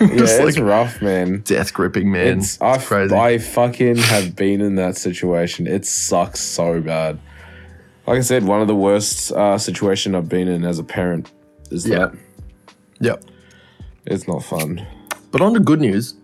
Yeah, 0.01 0.17
just 0.17 0.41
it's 0.41 0.57
like 0.57 0.65
rough, 0.65 1.03
man. 1.03 1.41
death 1.41 1.73
gripping, 1.75 2.11
man. 2.11 2.39
It's, 2.39 2.55
It's, 2.55 2.63
I, 2.63 2.79
crazy. 2.79 3.15
I 3.15 3.39
fucking 3.39 3.97
have 3.97 4.35
been 4.37 4.61
in 4.61 4.77
that 4.77 4.97
situation. 4.97 5.67
It 5.67 5.85
sucks 5.87 6.41
so 6.41 6.81
bad. 6.81 7.19
Like 8.07 8.19
I 8.19 8.21
said, 8.23 8.45
one 8.45 8.61
of 8.63 8.67
the 8.69 8.75
worst 8.75 9.31
uh, 9.33 9.59
situation 9.59 10.15
I've 10.15 10.29
been 10.29 10.49
in 10.49 10.65
as 10.65 10.79
a 10.79 10.85
parent 10.85 11.31
is 11.71 11.87
Yeah. 11.87 11.99
that. 12.07 12.15
yep. 13.01 13.25
It's 14.07 14.27
not 14.27 14.43
fun. 14.43 14.87
But 15.31 15.41
on 15.43 15.53
to 15.55 15.61
good 15.61 15.81
news. 15.81 16.15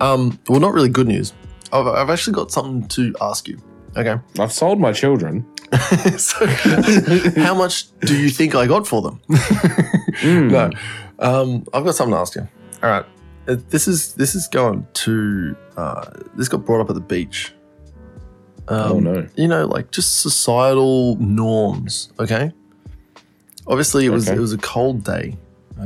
Um, 0.00 0.38
well, 0.48 0.60
not 0.60 0.72
really 0.72 0.88
good 0.88 1.08
news. 1.08 1.32
I've, 1.72 1.86
I've 1.86 2.10
actually 2.10 2.34
got 2.34 2.50
something 2.52 2.86
to 2.88 3.14
ask 3.20 3.48
you. 3.48 3.58
Okay. 3.96 4.16
I've 4.38 4.52
sold 4.52 4.78
my 4.80 4.92
children. 4.92 5.44
so, 6.18 6.46
how 7.40 7.54
much 7.54 7.86
do 8.00 8.16
you 8.16 8.28
think 8.30 8.54
I 8.54 8.66
got 8.66 8.86
for 8.86 9.02
them? 9.02 9.20
Hmm. 9.28 10.48
No, 10.48 10.70
um, 11.18 11.66
I've 11.74 11.84
got 11.84 11.94
something 11.96 12.14
to 12.14 12.18
ask 12.20 12.34
you. 12.36 12.46
All 12.82 12.90
right, 12.90 13.04
Uh, 13.48 13.56
this 13.70 13.88
is 13.88 14.14
this 14.14 14.34
is 14.34 14.46
going 14.48 14.86
to 14.94 15.56
uh, 15.76 16.10
this 16.36 16.48
got 16.48 16.64
brought 16.64 16.80
up 16.80 16.88
at 16.90 16.94
the 16.94 17.00
beach. 17.00 17.52
Um, 18.68 18.92
Oh, 18.92 19.00
no. 19.00 19.26
You 19.36 19.48
know, 19.48 19.66
like 19.66 19.90
just 19.90 20.18
societal 20.20 21.16
norms. 21.16 22.10
Okay. 22.20 22.52
Obviously, 23.66 24.06
it 24.06 24.10
was 24.10 24.28
Okay. 24.28 24.36
it 24.36 24.40
was 24.40 24.52
a 24.52 24.58
cold 24.58 25.02
day. 25.04 25.36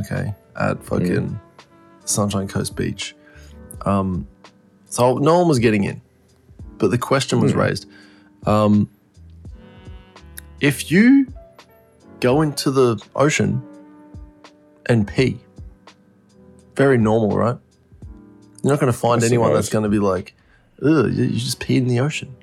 Okay, 0.01 0.35
at 0.57 0.83
fucking 0.85 1.41
Sunshine 2.05 2.47
Coast 2.49 2.77
Beach. 2.77 3.15
Um, 3.87 4.27
so 4.91 5.17
no 5.19 5.39
one 5.39 5.49
was 5.49 5.59
getting 5.59 5.85
in, 5.85 6.01
but 6.79 6.91
the 6.91 6.99
question 6.99 7.41
was 7.41 7.53
Hmm. 7.53 7.61
raised. 7.61 7.87
Um, 8.47 8.89
if 10.61 10.91
you 10.91 11.27
go 12.21 12.43
into 12.43 12.71
the 12.71 13.03
ocean 13.15 13.63
and 14.87 15.07
pee, 15.07 15.39
very 16.77 16.99
normal, 16.99 17.37
right? 17.37 17.57
You're 18.63 18.73
not 18.73 18.81
going 18.81 18.93
to 18.93 18.99
find 18.99 19.23
I 19.23 19.27
anyone 19.27 19.53
that's 19.55 19.69
going 19.69 19.85
to 19.85 19.89
be 19.89 19.99
like, 19.99 20.35
"Ugh, 20.83 21.11
you 21.13 21.25
you 21.25 21.39
just 21.39 21.61
peed 21.61 21.79
in 21.79 21.89
the 21.89 22.01
ocean." 22.01 22.35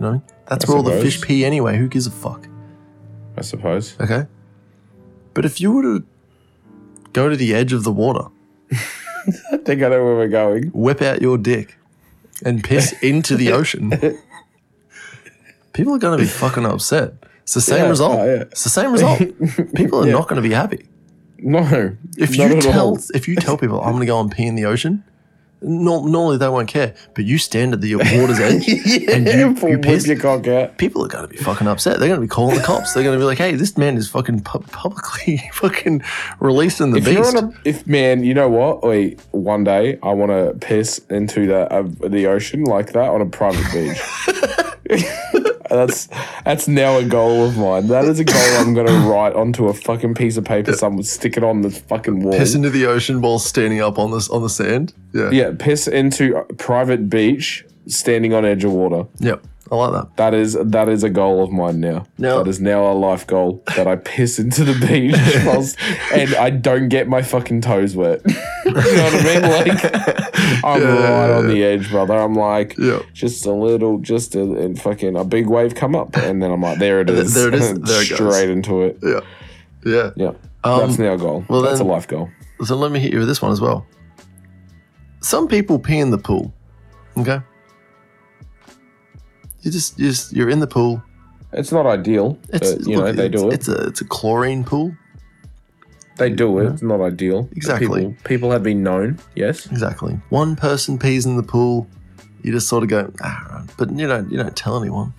You 0.00 0.06
know, 0.06 0.22
that's 0.48 0.64
I 0.64 0.68
where 0.68 0.76
all 0.78 0.82
the 0.82 0.90
suppose. 0.92 1.02
fish 1.14 1.22
pee 1.22 1.44
anyway. 1.44 1.76
Who 1.78 1.88
gives 1.88 2.06
a 2.06 2.10
fuck? 2.10 2.46
I 3.36 3.42
suppose. 3.42 3.96
Okay. 4.00 4.26
But 5.34 5.44
if 5.44 5.60
you 5.60 5.72
were 5.72 5.82
to 5.82 6.04
go 7.12 7.28
to 7.28 7.36
the 7.36 7.54
edge 7.54 7.72
of 7.72 7.82
the 7.82 7.90
water, 7.92 8.28
I 8.72 9.56
think 9.56 9.82
I 9.82 9.88
know 9.88 10.04
where 10.04 10.14
we're 10.14 10.28
going. 10.28 10.68
whip 10.68 11.02
out 11.02 11.20
your 11.20 11.38
dick, 11.38 11.76
and 12.44 12.62
piss 12.62 12.92
into 13.02 13.36
the 13.36 13.50
ocean, 13.52 13.90
people 15.72 15.94
are 15.94 15.98
going 15.98 16.16
to 16.18 16.24
be 16.24 16.28
fucking 16.28 16.64
upset. 16.66 17.14
It's 17.44 17.54
the 17.54 17.60
same 17.60 17.84
Yeah, 17.84 17.88
result. 17.90 18.18
oh, 18.20 18.24
yeah. 18.24 18.42
It's 18.42 18.64
the 18.64 18.70
same 18.70 18.92
result. 18.92 19.18
People 19.74 20.02
are 20.02 20.06
Yeah. 20.06 20.12
not 20.12 20.28
going 20.28 20.42
to 20.42 20.46
be 20.48 20.54
happy. 20.54 20.88
No. 21.38 21.96
If 22.18 22.36
you 22.36 22.60
tell 22.60 22.88
all. 22.88 22.98
if 23.14 23.28
you 23.28 23.36
tell 23.36 23.56
people 23.58 23.80
I'm 23.80 23.90
going 23.92 24.00
to 24.00 24.06
go 24.06 24.18
and 24.20 24.30
pee 24.32 24.46
in 24.46 24.54
the 24.54 24.64
ocean, 24.64 25.04
no, 25.66 26.04
normally 26.06 26.36
they 26.38 26.48
won't 26.48 26.68
care. 26.68 26.94
But 27.14 27.24
you 27.24 27.36
stand 27.38 27.72
at 27.74 27.80
the 27.82 27.94
water's 27.96 28.38
edge, 28.40 28.66
and 29.08 29.26
you, 29.26 29.54
pull- 29.54 29.68
you 29.70 29.78
piss. 29.78 30.06
your 30.06 30.18
cock 30.18 30.46
out. 30.46 30.76
People 30.78 31.04
are 31.04 31.08
going 31.08 31.24
to 31.24 31.28
be 31.28 31.36
fucking 31.38 31.66
upset. 31.66 31.98
They're 31.98 32.08
going 32.08 32.20
to 32.20 32.24
be 32.26 32.28
calling 32.28 32.56
the 32.56 32.62
cops. 32.62 32.92
They're 32.94 33.02
going 33.02 33.16
to 33.16 33.20
be 33.20 33.24
like, 33.26 33.38
"Hey, 33.38 33.54
this 33.56 33.76
man 33.78 33.96
is 33.98 34.08
fucking 34.08 34.40
pu- 34.42 34.60
publicly 34.60 35.42
fucking 35.52 36.02
releasing 36.40 36.90
the 36.92 36.98
If 36.98 37.04
beast." 37.04 37.16
you're 37.18 37.26
on 37.38 37.44
a, 37.44 37.52
if 37.68 37.86
man, 37.86 38.24
you 38.24 38.32
know 38.34 38.48
what? 38.48 38.82
Wait, 38.82 39.20
one 39.32 39.64
day 39.64 39.98
I 40.02 40.12
want 40.12 40.30
to 40.32 40.54
piss 40.66 40.98
into 41.10 41.46
the 41.46 41.70
uh, 41.72 41.82
the 42.08 42.26
ocean 42.26 42.64
like 42.64 42.92
that 42.92 43.10
on 43.10 43.20
a 43.20 43.26
private 43.26 43.64
beach. 43.72 44.00
That's 45.76 46.08
that's 46.44 46.68
now 46.68 46.98
a 46.98 47.04
goal 47.04 47.46
of 47.46 47.56
mine. 47.56 47.88
That 47.88 48.04
is 48.04 48.20
a 48.20 48.24
goal 48.24 48.36
I'm 48.58 48.74
gonna 48.74 49.08
write 49.08 49.34
onto 49.34 49.68
a 49.68 49.74
fucking 49.74 50.14
piece 50.14 50.36
of 50.36 50.44
paper. 50.44 50.72
Someone 50.72 51.02
stick 51.04 51.36
it 51.36 51.44
on 51.44 51.62
the 51.62 51.70
fucking 51.70 52.22
wall. 52.22 52.32
piss 52.36 52.54
into 52.54 52.70
the 52.70 52.86
ocean 52.86 53.20
while 53.20 53.38
standing 53.38 53.80
up 53.80 53.98
on 53.98 54.10
this 54.10 54.28
on 54.28 54.42
the 54.42 54.48
sand. 54.48 54.92
Yeah. 55.12 55.30
yeah, 55.30 55.52
piss 55.58 55.86
into 55.86 56.42
private 56.58 57.08
beach, 57.08 57.64
standing 57.86 58.34
on 58.34 58.44
edge 58.44 58.64
of 58.64 58.72
water. 58.72 59.06
Yep. 59.20 59.44
I 59.72 59.76
like 59.76 59.92
that. 59.92 60.16
That 60.16 60.34
is 60.34 60.58
that 60.60 60.88
is 60.90 61.02
a 61.04 61.08
goal 61.10 61.42
of 61.42 61.50
mine 61.50 61.80
now. 61.80 62.04
Now- 62.18 62.42
that 62.42 62.48
is 62.50 62.60
now 62.60 62.90
a 62.90 62.94
life 62.94 63.26
goal 63.26 63.62
that 63.76 63.86
I 63.88 63.96
piss 63.96 64.38
into 64.38 64.62
the 64.62 64.74
beach 64.86 65.16
whilst, 65.46 65.76
and 66.12 66.34
I 66.34 66.50
don't 66.50 66.88
get 66.90 67.08
my 67.08 67.22
fucking 67.22 67.62
toes 67.62 67.96
wet. 67.96 68.20
you 68.26 68.72
know 68.72 68.80
what 68.80 69.14
I 69.14 69.22
mean? 69.24 69.42
Like 69.42 70.64
I'm 70.64 70.82
right 70.82 71.30
on 71.30 71.48
the 71.48 71.64
edge, 71.64 71.90
brother. 71.90 72.14
I'm 72.14 72.34
like 72.34 72.76
Yeah. 72.78 73.00
just 73.14 73.46
a 73.46 73.52
little, 73.52 73.98
just 73.98 74.34
a 74.34 74.42
and 74.42 74.80
fucking 74.80 75.16
a 75.16 75.24
big 75.24 75.46
wave 75.46 75.74
come 75.74 75.96
up, 75.96 76.14
and 76.16 76.42
then 76.42 76.50
I'm 76.52 76.60
like, 76.60 76.78
there 76.78 77.00
it 77.00 77.08
is, 77.08 77.32
There 77.34 77.48
it 77.48 77.54
is. 77.54 77.72
There 77.80 78.02
it 78.02 78.06
straight 78.06 78.50
into 78.50 78.82
it. 78.82 78.98
Yeah. 79.02 79.20
Yeah. 79.86 80.10
Yeah, 80.16 80.32
Um, 80.62 80.80
that's 80.80 80.98
now 80.98 81.14
a 81.14 81.18
goal. 81.18 81.44
well 81.48 81.62
that's 81.62 81.78
then- 81.78 81.86
a 81.88 81.90
life 81.90 82.06
goal. 82.06 82.28
So 82.64 82.76
let 82.76 82.92
me 82.92 83.00
hit 83.00 83.12
you 83.12 83.18
with 83.20 83.28
this 83.28 83.40
one 83.42 83.50
as 83.52 83.60
well. 83.62 83.86
Some 85.20 85.48
people 85.48 85.78
pee 85.78 85.98
in 85.98 86.10
the 86.10 86.18
pool. 86.18 86.52
Okay. 87.16 87.40
You 89.64 89.70
just, 89.70 89.98
you 89.98 90.10
just 90.10 90.32
you're 90.32 90.50
in 90.50 90.60
the 90.60 90.66
pool. 90.66 91.02
It's 91.52 91.72
not 91.72 91.86
ideal, 91.86 92.38
It's 92.50 92.74
but 92.74 92.86
you 92.86 92.96
know 92.96 93.04
look, 93.04 93.16
they 93.16 93.26
it's, 93.26 93.40
do 93.40 93.48
it. 93.48 93.54
It's 93.54 93.68
a 93.68 93.86
it's 93.86 94.00
a 94.00 94.04
chlorine 94.04 94.62
pool. 94.64 94.94
They 96.16 96.30
do 96.30 96.58
it. 96.58 96.72
It's 96.72 96.82
not 96.82 97.00
ideal. 97.00 97.48
Exactly. 97.52 98.06
People, 98.06 98.24
people 98.24 98.50
have 98.50 98.62
been 98.62 98.82
known. 98.82 99.18
Yes. 99.34 99.66
Exactly. 99.66 100.20
One 100.28 100.54
person 100.54 100.98
pees 100.98 101.26
in 101.26 101.36
the 101.36 101.42
pool. 101.42 101.88
You 102.42 102.52
just 102.52 102.68
sort 102.68 102.84
of 102.84 102.90
go, 102.90 103.12
ah, 103.22 103.46
right." 103.50 103.70
but 103.78 103.90
you 103.90 104.06
don't 104.06 104.30
you 104.30 104.36
don't 104.36 104.54
tell 104.54 104.80
anyone. 104.80 105.14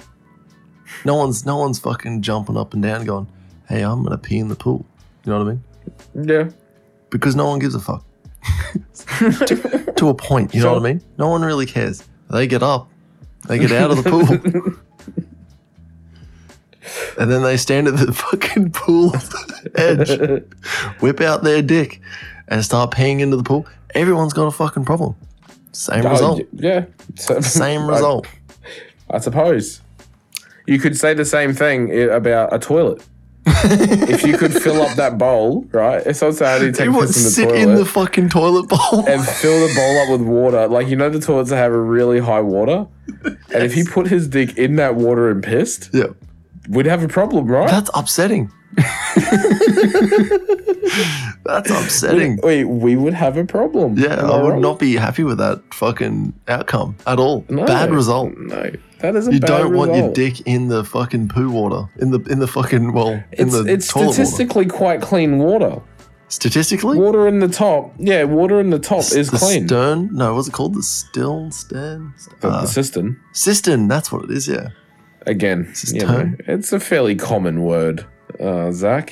No 1.03 1.15
one's 1.15 1.45
no 1.45 1.57
one's 1.57 1.79
fucking 1.79 2.21
jumping 2.21 2.55
up 2.55 2.73
and 2.73 2.83
down 2.83 3.03
going, 3.03 3.27
hey, 3.67 3.81
I'm 3.81 4.03
gonna 4.03 4.17
pee 4.17 4.37
in 4.37 4.47
the 4.47 4.55
pool. 4.55 4.85
You 5.25 5.31
know 5.31 5.43
what 5.43 5.47
I 5.47 5.51
mean? 5.51 6.29
Yeah. 6.29 6.49
Because 7.09 7.35
no 7.35 7.47
one 7.47 7.59
gives 7.59 7.75
a 7.75 7.79
fuck. 7.79 8.05
to 9.95 10.09
a 10.09 10.13
point, 10.13 10.53
you 10.53 10.61
know 10.61 10.73
what 10.73 10.85
I 10.85 10.93
mean? 10.93 11.01
No 11.17 11.29
one 11.29 11.41
really 11.41 11.65
cares. 11.65 12.03
They 12.29 12.45
get 12.45 12.61
up, 12.61 12.89
they 13.47 13.59
get 13.59 13.71
out 13.71 13.91
of 13.91 14.03
the 14.03 14.09
pool. 14.75 14.75
And 17.19 17.31
then 17.31 17.41
they 17.43 17.57
stand 17.57 17.87
at 17.87 17.97
the 17.97 18.13
fucking 18.13 18.71
pool 18.71 19.13
edge, 19.75 20.19
whip 21.01 21.19
out 21.21 21.43
their 21.43 21.61
dick, 21.61 21.99
and 22.47 22.63
start 22.63 22.91
peeing 22.91 23.19
into 23.21 23.37
the 23.37 23.43
pool. 23.43 23.65
Everyone's 23.95 24.33
got 24.33 24.45
a 24.45 24.51
fucking 24.51 24.85
problem. 24.85 25.15
Same 25.71 26.05
Oh, 26.05 26.11
result. 26.11 26.41
yeah. 26.53 26.85
Same 27.15 27.87
result. 27.87 28.27
I, 29.09 29.19
suppose. 29.19 29.81
You 30.67 30.79
could 30.79 30.97
say 30.97 31.13
the 31.13 31.25
same 31.25 31.53
thing 31.53 32.09
about 32.09 32.53
a 32.53 32.59
toilet. 32.59 33.03
If 33.47 34.23
you 34.25 34.37
could 34.37 34.53
fill 34.53 34.81
up 34.81 34.95
that 34.97 35.17
bowl, 35.17 35.65
right? 35.71 36.01
It's 36.05 36.19
"How 36.19 36.31
do 36.59 36.65
you 36.65 36.71
take 36.71 36.89
piss 36.91 37.15
in 37.17 37.23
the 37.23 37.29
sit 37.29 37.45
toilet?" 37.49 37.59
in 37.61 37.75
the 37.75 37.85
fucking 37.85 38.29
toilet 38.29 38.67
bowl. 38.69 39.05
and 39.07 39.23
fill 39.25 39.67
the 39.67 39.73
bowl 39.75 39.97
up 39.99 40.09
with 40.19 40.21
water. 40.27 40.67
Like 40.67 40.87
you 40.87 40.95
know 40.95 41.09
the 41.09 41.19
toilets 41.19 41.49
that 41.51 41.57
have 41.57 41.71
a 41.71 41.79
really 41.79 42.19
high 42.19 42.41
water, 42.41 42.87
and 43.23 43.63
if 43.63 43.73
he 43.73 43.83
put 43.83 44.07
his 44.07 44.27
dick 44.27 44.57
in 44.57 44.77
that 44.77 44.95
water 44.95 45.29
and 45.29 45.43
pissed, 45.43 45.89
yeah, 45.93 46.05
we'd 46.69 46.85
have 46.87 47.03
a 47.03 47.07
problem, 47.07 47.47
right? 47.47 47.69
that's 47.69 47.89
upsetting. 47.93 48.51
that's 51.45 51.69
upsetting. 51.69 52.37
Wait, 52.43 52.65
we 52.65 52.95
would 52.95 53.13
have 53.13 53.37
a 53.37 53.45
problem. 53.45 53.97
Yeah, 53.97 54.19
Am 54.19 54.31
I 54.31 54.41
would 54.41 54.49
wrong? 54.53 54.61
not 54.61 54.79
be 54.79 54.95
happy 54.95 55.23
with 55.23 55.37
that 55.37 55.61
fucking 55.73 56.33
outcome 56.47 56.95
at 57.07 57.19
all. 57.19 57.45
No. 57.49 57.65
Bad 57.65 57.91
result. 57.91 58.35
No, 58.37 58.69
that 59.05 59.15
is 59.15 59.27
a 59.27 59.33
You 59.33 59.39
don't 59.39 59.73
want 59.75 59.95
your 59.95 60.11
dick 60.13 60.41
in 60.47 60.67
the 60.67 60.83
fucking 60.83 61.29
poo 61.29 61.49
water. 61.49 61.87
In 61.97 62.11
the 62.11 62.19
in 62.33 62.39
the 62.39 62.47
fucking 62.47 62.93
well 62.93 63.13
in 63.13 63.25
It's, 63.31 63.51
the 63.53 63.63
it's 63.65 63.87
toilet 63.87 64.05
water. 64.07 64.13
statistically 64.25 64.65
quite 64.67 65.01
clean 65.01 65.37
water. 65.39 65.81
Statistically, 66.27 66.97
Water 66.97 67.27
in 67.27 67.39
the 67.39 67.47
top, 67.47 67.93
yeah, 67.99 68.23
water 68.23 68.59
in 68.59 68.71
the 68.71 68.79
top 68.79 69.03
is 69.13 69.29
the 69.29 69.37
clean. 69.37 69.67
stern. 69.67 70.09
No, 70.11 70.33
what's 70.33 70.47
it 70.47 70.53
called? 70.53 70.73
The 70.73 70.81
still 70.81 71.51
stern. 71.51 72.13
The, 72.41 72.47
Uh, 72.47 72.61
the 72.61 72.67
cistern, 72.67 73.19
cistern. 73.31 73.87
That's 73.87 74.11
what 74.11 74.23
it 74.25 74.31
is. 74.31 74.47
Yeah. 74.47 74.69
again, 75.27 75.71
you 75.93 76.01
know, 76.01 76.33
it's 76.47 76.73
a 76.73 76.79
fairly 76.79 77.15
common 77.15 77.61
word, 77.61 78.05
uh, 78.39 78.71
Zakk. 78.81 79.11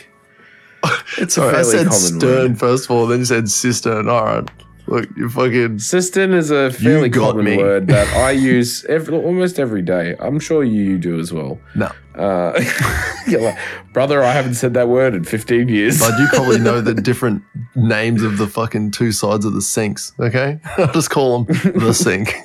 It's 1.19 1.37
a 1.37 1.41
Sorry, 1.41 1.55
I 1.55 1.61
said 1.63 1.85
common 1.87 2.19
stern 2.19 2.51
word. 2.53 2.59
first 2.59 2.85
of 2.85 2.91
all, 2.91 3.05
then 3.07 3.19
you 3.19 3.25
said 3.25 3.47
cistern. 3.47 4.09
All 4.09 4.25
right. 4.25 4.49
Look, 4.85 5.09
you 5.15 5.29
fucking. 5.29 5.79
Cistern 5.79 6.33
is 6.33 6.51
a 6.51 6.69
fairly 6.71 7.07
got 7.09 7.31
common 7.31 7.45
me. 7.45 7.57
word 7.57 7.87
that 7.87 8.07
I 8.15 8.31
use 8.53 8.83
every, 8.85 9.15
almost 9.17 9.57
every 9.57 9.81
day. 9.81 10.15
I'm 10.19 10.39
sure 10.39 10.63
you 10.63 10.97
do 10.97 11.19
as 11.19 11.31
well. 11.31 11.59
No. 11.73 11.89
Uh, 12.15 12.61
you're 13.27 13.41
like, 13.41 13.57
brother, 13.93 14.21
I 14.21 14.33
haven't 14.33 14.55
said 14.55 14.73
that 14.75 14.89
word 14.89 15.15
in 15.15 15.23
15 15.23 15.69
years. 15.69 15.99
But 15.99 16.19
you 16.19 16.27
probably 16.27 16.59
know 16.59 16.81
the 16.81 16.93
different 17.01 17.43
names 17.75 18.23
of 18.23 18.37
the 18.37 18.45
fucking 18.45 18.91
two 18.91 19.11
sides 19.13 19.45
of 19.45 19.53
the 19.53 19.61
sinks, 19.61 20.11
okay? 20.19 20.59
I'll 20.77 20.91
just 20.91 21.09
call 21.09 21.43
them 21.43 21.73
the 21.79 21.93
sink. 21.93 22.35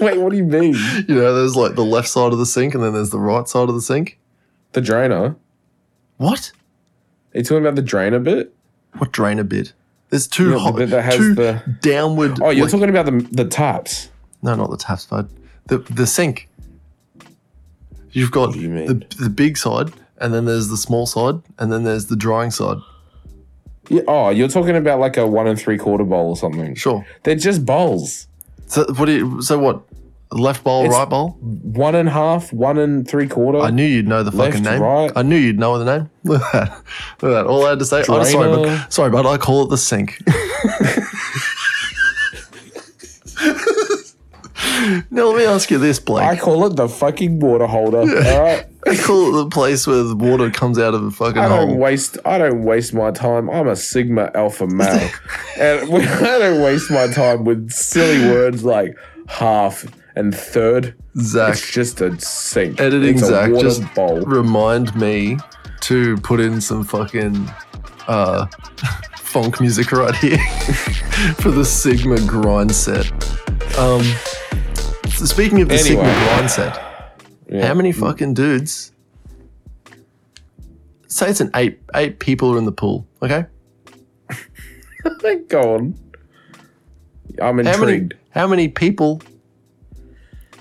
Wait, 0.00 0.18
what 0.18 0.30
do 0.30 0.36
you 0.36 0.44
mean? 0.44 0.74
you 1.08 1.14
know, 1.16 1.34
there's 1.34 1.56
like 1.56 1.74
the 1.74 1.84
left 1.84 2.08
side 2.08 2.32
of 2.32 2.38
the 2.38 2.46
sink 2.46 2.74
and 2.74 2.82
then 2.82 2.92
there's 2.92 3.10
the 3.10 3.18
right 3.18 3.46
side 3.48 3.68
of 3.68 3.74
the 3.74 3.82
sink. 3.82 4.18
The 4.72 4.80
drainer? 4.80 5.36
What? 6.18 6.52
Are 7.34 7.38
you 7.38 7.44
talking 7.44 7.64
about 7.64 7.74
the 7.74 7.82
drainer 7.82 8.18
bit? 8.20 8.54
What 8.96 9.12
drainer 9.12 9.44
bit? 9.44 9.72
There's 10.10 10.26
two 10.26 10.50
Yeah, 10.52 10.58
hot, 10.58 10.76
that 10.76 11.04
has 11.04 11.16
two 11.16 11.34
the- 11.34 11.62
downward. 11.82 12.40
Oh, 12.42 12.50
you're 12.50 12.64
like- 12.64 12.72
talking 12.72 12.88
about 12.88 13.06
the 13.06 13.26
the 13.32 13.44
taps. 13.44 14.08
no, 14.42 14.54
not 14.54 14.70
the 14.70 14.76
taps, 14.76 15.06
bud. 15.06 15.28
The 15.66 15.78
the 15.78 16.06
sink. 16.06 16.48
You've 18.12 18.30
got 18.30 18.56
you 18.56 18.68
the 18.86 19.06
the 19.18 19.28
big 19.30 19.56
side, 19.58 19.90
and 20.18 20.32
then 20.32 20.44
there's 20.46 20.68
the 20.68 20.76
small 20.78 21.06
side, 21.06 21.40
and 21.58 21.70
then 21.70 21.84
there's 21.84 22.06
the 22.06 22.16
drying 22.16 22.50
side. 22.50 22.78
Yeah, 23.90 24.02
oh, 24.08 24.30
you're 24.30 24.48
talking 24.48 24.76
about 24.76 24.98
like 25.00 25.16
a 25.16 25.26
one 25.26 25.46
and 25.46 25.58
three 25.58 25.78
quarter 25.78 26.04
bowl 26.04 26.30
or 26.30 26.36
something. 26.36 26.74
Sure. 26.74 27.06
They're 27.22 27.34
just 27.36 27.64
bowls. 27.66 28.26
So 28.66 28.84
what? 28.96 29.06
Do 29.06 29.12
you, 29.12 29.42
so 29.42 29.58
what? 29.58 29.82
Left 30.30 30.62
bowl, 30.62 30.84
It's- 30.84 30.94
right 30.98 31.08
bowl. 31.08 31.38
One 31.40 31.94
and 31.94 32.06
a 32.08 32.12
half, 32.12 32.52
one 32.52 32.76
and 32.78 33.08
three 33.08 33.26
quarter. 33.28 33.60
I 33.60 33.70
knew 33.70 33.84
you'd 33.86 34.06
know 34.06 34.22
the 34.22 34.30
fucking 34.30 34.62
Left, 34.62 34.78
name. 34.78 34.82
right. 34.82 35.10
I 35.16 35.22
knew 35.22 35.36
you'd 35.36 35.58
know 35.58 35.78
the 35.78 35.84
name. 35.86 36.10
Look 36.24 36.42
at 36.42 36.52
that. 36.52 36.82
Look 37.22 37.32
at 37.32 37.34
that. 37.34 37.46
All 37.46 37.64
I 37.64 37.70
had 37.70 37.78
to 37.78 37.86
say. 37.86 38.04
Oh, 38.08 38.22
sorry, 38.24 38.48
Drainer. 38.52 38.68
but 38.82 38.92
sorry, 38.92 39.10
but 39.10 39.24
I 39.26 39.38
call 39.38 39.62
it 39.64 39.70
the 39.70 39.78
sink. 39.78 40.20
now 45.10 45.26
let 45.28 45.36
me 45.38 45.44
ask 45.44 45.70
you 45.70 45.78
this, 45.78 45.98
Blake. 45.98 46.24
I 46.24 46.36
call 46.36 46.66
it 46.66 46.76
the 46.76 46.88
fucking 46.88 47.40
water 47.40 47.66
holder. 47.66 48.00
All 48.00 48.06
right. 48.42 48.66
I 48.86 48.96
call 48.96 49.28
it 49.38 49.44
the 49.44 49.50
place 49.50 49.86
where 49.86 50.02
the 50.02 50.16
water 50.16 50.50
comes 50.50 50.78
out 50.78 50.94
of 50.94 51.02
a 51.04 51.10
fucking 51.10 51.38
I 51.38 51.48
don't 51.48 51.68
hole. 51.70 51.78
waste. 51.78 52.18
I 52.24 52.38
don't 52.38 52.64
waste 52.64 52.94
my 52.94 53.10
time. 53.10 53.48
I'm 53.50 53.68
a 53.68 53.76
sigma 53.76 54.30
alpha 54.34 54.66
male, 54.66 55.10
and 55.58 55.80
I 55.94 56.38
don't 56.38 56.62
waste 56.62 56.90
my 56.90 57.06
time 57.08 57.44
with 57.44 57.70
silly 57.70 58.28
words 58.30 58.64
like 58.64 58.96
half 59.28 59.84
and 60.18 60.34
third. 60.34 60.94
Zach, 61.18 61.52
It's 61.52 61.70
just 61.72 62.00
a 62.00 62.18
sink. 62.20 62.80
editing 62.80 63.14
it's 63.14 63.22
a 63.22 63.26
Zach 63.26 63.50
water 63.50 63.68
just 63.68 63.94
bowl. 63.94 64.20
remind 64.22 64.94
me 64.96 65.38
to 65.82 66.16
put 66.18 66.40
in 66.40 66.60
some 66.60 66.84
fucking 66.84 67.48
uh, 68.06 68.46
funk 69.16 69.60
music 69.60 69.92
right 69.92 70.14
here 70.16 70.38
for 71.40 71.50
the 71.50 71.64
Sigma 71.64 72.20
grind 72.26 72.74
set. 72.74 73.10
Um, 73.78 74.02
so 75.08 75.24
speaking 75.24 75.60
of 75.62 75.68
the 75.68 75.78
Sigma 75.78 76.02
Anyway. 76.02 76.24
grind 76.26 76.50
set, 76.50 77.22
Yeah. 77.48 77.66
how 77.66 77.74
many 77.74 77.92
fucking 77.92 78.34
dudes? 78.34 78.92
Say 81.06 81.30
it's 81.30 81.40
an 81.40 81.50
eight 81.54 81.80
eight 81.94 82.18
people 82.18 82.54
are 82.54 82.58
in 82.58 82.64
the 82.66 82.72
pool. 82.72 83.06
Okay, 83.22 83.46
Go 85.48 85.74
on. 85.74 85.94
I'm 87.40 87.44
how 87.46 87.52
many 87.52 87.70
intrigued. 87.70 88.14
how 88.30 88.46
many 88.46 88.68
people 88.68 89.22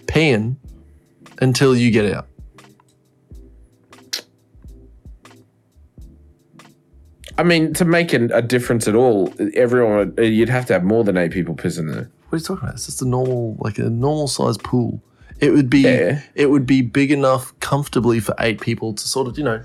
peeing 0.08 0.56
until 1.40 1.76
you 1.76 1.92
get 1.92 2.12
out? 2.14 2.28
I 7.38 7.44
mean, 7.44 7.74
to 7.76 7.86
make 7.86 8.14
an, 8.14 8.32
a 8.34 8.42
difference 8.42 8.88
at 8.88 8.96
all, 8.96 9.32
everyone 9.54 10.14
would- 10.16 10.26
you'd 10.26 10.50
have 10.50 10.66
to 10.68 10.74
have 10.74 10.84
more 10.84 11.04
than 11.04 11.18
eight 11.18 11.32
people 11.32 11.54
pissing 11.56 11.92
there. 11.94 12.10
What 12.30 12.34
are 12.34 12.38
you 12.38 12.44
talking 12.44 12.64
about? 12.64 12.76
It's 12.76 12.86
just 12.88 13.02
a 13.02 13.08
normal, 13.08 13.56
like 13.60 13.78
a 13.78 13.90
normal 13.90 14.28
sized 14.28 14.64
pool. 14.64 15.02
It 15.40 15.52
would 15.52 15.70
be, 15.70 15.82
Yeah. 15.82 16.22
it 16.34 16.50
would 16.50 16.66
be 16.66 16.82
big 16.82 17.12
enough 17.12 17.58
comfortably 17.60 18.20
for 18.20 18.34
eight 18.40 18.60
people 18.60 18.94
to 18.94 19.08
sort 19.08 19.28
of, 19.28 19.38
you 19.38 19.44
know, 19.44 19.62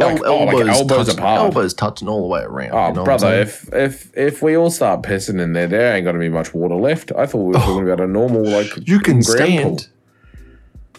Like, 0.00 0.18
el- 0.20 0.26
oh, 0.26 0.44
like 0.44 0.66
elbows 0.66 1.06
touching, 1.06 1.18
apart. 1.18 1.40
elbows 1.40 1.74
touching 1.74 2.08
all 2.08 2.22
the 2.22 2.26
way 2.28 2.42
around. 2.42 2.72
Oh, 2.72 2.88
you 2.88 2.94
know 2.94 3.04
brother, 3.04 3.32
if 3.34 3.68
if 3.72 4.10
if 4.16 4.42
we 4.42 4.56
all 4.56 4.70
start 4.70 5.02
pissing 5.02 5.40
in 5.40 5.52
there, 5.52 5.66
there 5.68 5.94
ain't 5.96 6.04
gonna 6.04 6.18
be 6.18 6.28
much 6.28 6.52
water 6.54 6.74
left. 6.76 7.12
I 7.16 7.26
thought 7.26 7.38
we 7.38 7.46
were 7.52 7.60
talking 7.60 7.82
about 7.88 8.00
a 8.00 8.06
normal 8.06 8.42
like 8.44 8.88
you 8.88 8.98
can 9.00 9.22
stand, 9.22 9.88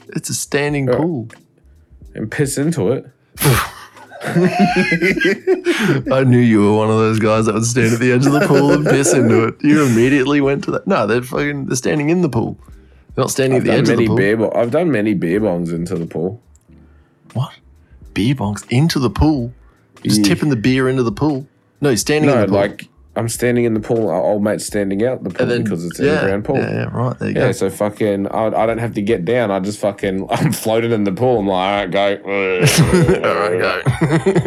it's 0.09 0.29
a 0.29 0.33
standing 0.33 0.89
Uh, 0.89 0.97
pool. 0.97 1.25
pool 1.25 1.41
and 2.15 2.29
piss 2.31 2.57
into 2.57 2.91
it. 2.91 3.05
I 6.11 6.23
knew 6.25 6.37
you 6.39 6.61
were 6.61 6.77
one 6.77 6.89
of 6.89 6.97
those 6.97 7.19
guys 7.19 7.45
that 7.47 7.53
would 7.55 7.65
stand 7.65 7.93
at 7.93 7.99
the 7.99 8.11
edge 8.11 8.25
of 8.25 8.33
the 8.33 8.45
pool 8.47 8.71
and 8.71 8.85
piss 8.85 9.13
into 9.13 9.45
it. 9.45 9.55
You 9.63 9.83
immediately 9.85 10.41
went 10.41 10.63
to 10.65 10.71
that. 10.71 10.85
No, 10.87 11.07
they're 11.07 11.21
fucking, 11.23 11.65
they're 11.65 11.75
standing 11.75 12.09
in 12.09 12.21
the 12.21 12.29
pool. 12.29 12.57
They're 13.15 13.23
not 13.23 13.31
standing 13.31 13.57
I've 13.61 13.67
at 13.67 13.71
the 13.71 13.77
edge 13.79 13.89
of 13.89 13.97
the 13.97 14.07
pool. 14.07 14.15
beer. 14.15 14.51
I've 14.57 14.71
done 14.71 14.91
many 14.91 15.13
beer 15.13 15.39
bongs 15.41 15.73
into 15.73 15.95
the 15.95 16.05
pool. 16.05 16.41
what? 17.33 17.51
Beer 18.13 18.35
bongs 18.35 18.65
into 18.69 18.99
the 18.99 19.09
pool? 19.09 19.53
Just 20.03 20.19
Yeah. 20.21 20.33
tipping 20.33 20.49
the 20.49 20.55
beer 20.55 20.89
into 20.89 21.03
the 21.03 21.11
pool? 21.11 21.47
No, 21.81 21.93
standing 21.95 22.29
in 22.29 22.35
No, 22.35 22.41
the 22.41 22.47
pool. 22.47 22.57
like 22.57 22.87
I'm 23.15 23.27
standing 23.27 23.65
in 23.65 23.73
the 23.73 23.81
pool. 23.81 24.09
Our 24.09 24.21
old 24.21 24.41
mate's 24.41 24.65
standing 24.65 25.05
out 25.05 25.21
the 25.23 25.31
pool 25.31 25.45
then 25.45 25.63
because 25.63 25.83
it's 25.85 25.99
yeah, 25.99 26.05
in 26.07 26.15
the 26.15 26.21
ground 26.21 26.45
pool. 26.45 26.57
Yeah, 26.57 26.71
yeah, 26.71 26.83
right. 26.97 27.19
There 27.19 27.29
you 27.29 27.35
Yeah, 27.35 27.47
go. 27.47 27.51
so 27.51 27.69
fucking, 27.69 28.27
I, 28.27 28.45
I 28.47 28.65
don't 28.65 28.77
have 28.77 28.93
to 28.93 29.01
get 29.01 29.25
down. 29.25 29.51
I 29.51 29.59
just 29.59 29.79
fucking, 29.79 30.27
I'm 30.31 30.53
floating 30.53 30.91
in 30.91 31.03
the 31.03 31.11
pool. 31.11 31.39
I'm 31.39 31.47
like, 31.47 31.91
all 31.93 32.05
right, 32.05 32.21
go. 32.21 32.21
All 33.27 33.35
right, 33.49 33.59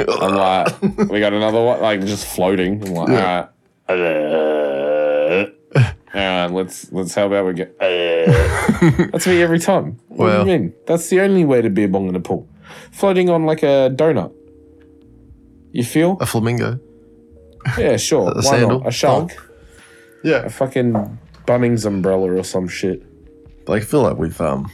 go. 0.06 0.16
I'm 0.22 0.34
like, 0.34 1.10
we 1.10 1.20
got 1.20 1.34
another 1.34 1.60
one, 1.62 1.80
like 1.82 2.00
just 2.06 2.26
floating. 2.26 2.82
I'm 2.86 2.94
like, 2.94 3.08
Yeah. 3.10 3.46
all 3.88 3.96
right. 3.96 5.50
All 6.14 6.20
right, 6.20 6.46
let's 6.46 6.92
let's 6.92 7.12
how 7.14 7.26
about 7.26 7.44
we 7.46 7.54
get 7.54 7.76
That's 7.80 9.26
me 9.26 9.42
every 9.42 9.58
time. 9.58 9.98
What 10.08 10.18
Well. 10.26 10.44
do 10.44 10.50
you 10.52 10.58
mean? 10.58 10.74
That's 10.86 11.08
the 11.10 11.20
only 11.20 11.44
way 11.44 11.60
to 11.60 11.68
be 11.70 11.82
a 11.84 11.88
bong 11.88 12.08
in 12.08 12.14
a 12.14 12.20
pool. 12.20 12.46
Floating 12.92 13.30
on 13.30 13.44
like 13.46 13.62
a 13.62 13.90
donut. 13.94 14.32
You 15.72 15.84
feel? 15.84 16.16
a 16.20 16.26
flamingo. 16.26 16.78
Yeah, 17.78 17.96
sure. 17.96 18.30
A 18.32 18.34
Why 18.36 18.40
sandal? 18.42 18.80
not? 18.80 18.88
A 18.88 18.90
shark? 18.92 19.30
Yeah. 20.22 20.44
A 20.44 20.50
fucking 20.50 21.18
Bunnings 21.46 21.84
umbrella 21.84 22.32
or 22.32 22.44
some 22.44 22.68
shit. 22.68 23.02
Like, 23.66 23.82
I 23.82 23.84
feel 23.84 24.02
like 24.02 24.16
we've 24.16 24.40
um 24.40 24.70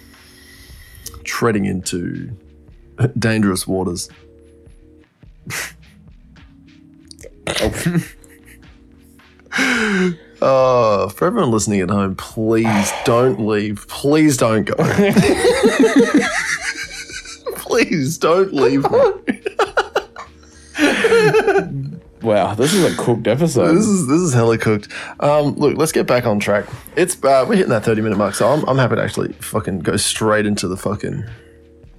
treading 1.24 1.64
into 1.64 2.30
dangerous 3.18 3.66
waters. 3.66 4.08
Uh, 10.42 11.08
for 11.08 11.26
everyone 11.26 11.50
listening 11.50 11.80
at 11.80 11.90
home, 11.90 12.14
please 12.16 12.92
don't 13.04 13.46
leave. 13.46 13.86
Please 13.88 14.36
don't 14.36 14.64
go. 14.64 14.74
Please 17.70 18.18
don't 18.18 18.52
leave. 18.52 18.82
me. 18.82 19.40
wow, 22.22 22.54
this 22.54 22.74
is 22.74 22.92
a 22.92 22.96
cooked 23.02 23.26
episode. 23.26 23.74
This 23.74 23.86
is 23.86 24.06
this 24.06 24.20
is 24.20 24.32
hella 24.34 24.58
cooked. 24.58 24.88
Um, 25.20 25.54
look, 25.54 25.76
let's 25.76 25.92
get 25.92 26.06
back 26.06 26.26
on 26.26 26.40
track. 26.40 26.66
It's 26.96 27.22
uh, 27.22 27.44
we're 27.48 27.56
hitting 27.56 27.70
that 27.70 27.84
thirty 27.84 28.02
minute 28.02 28.18
mark, 28.18 28.34
so 28.34 28.48
I'm, 28.48 28.64
I'm 28.68 28.78
happy 28.78 28.96
to 28.96 29.02
actually 29.02 29.32
fucking 29.34 29.80
go 29.80 29.96
straight 29.96 30.46
into 30.46 30.68
the 30.68 30.76
fucking. 30.76 31.24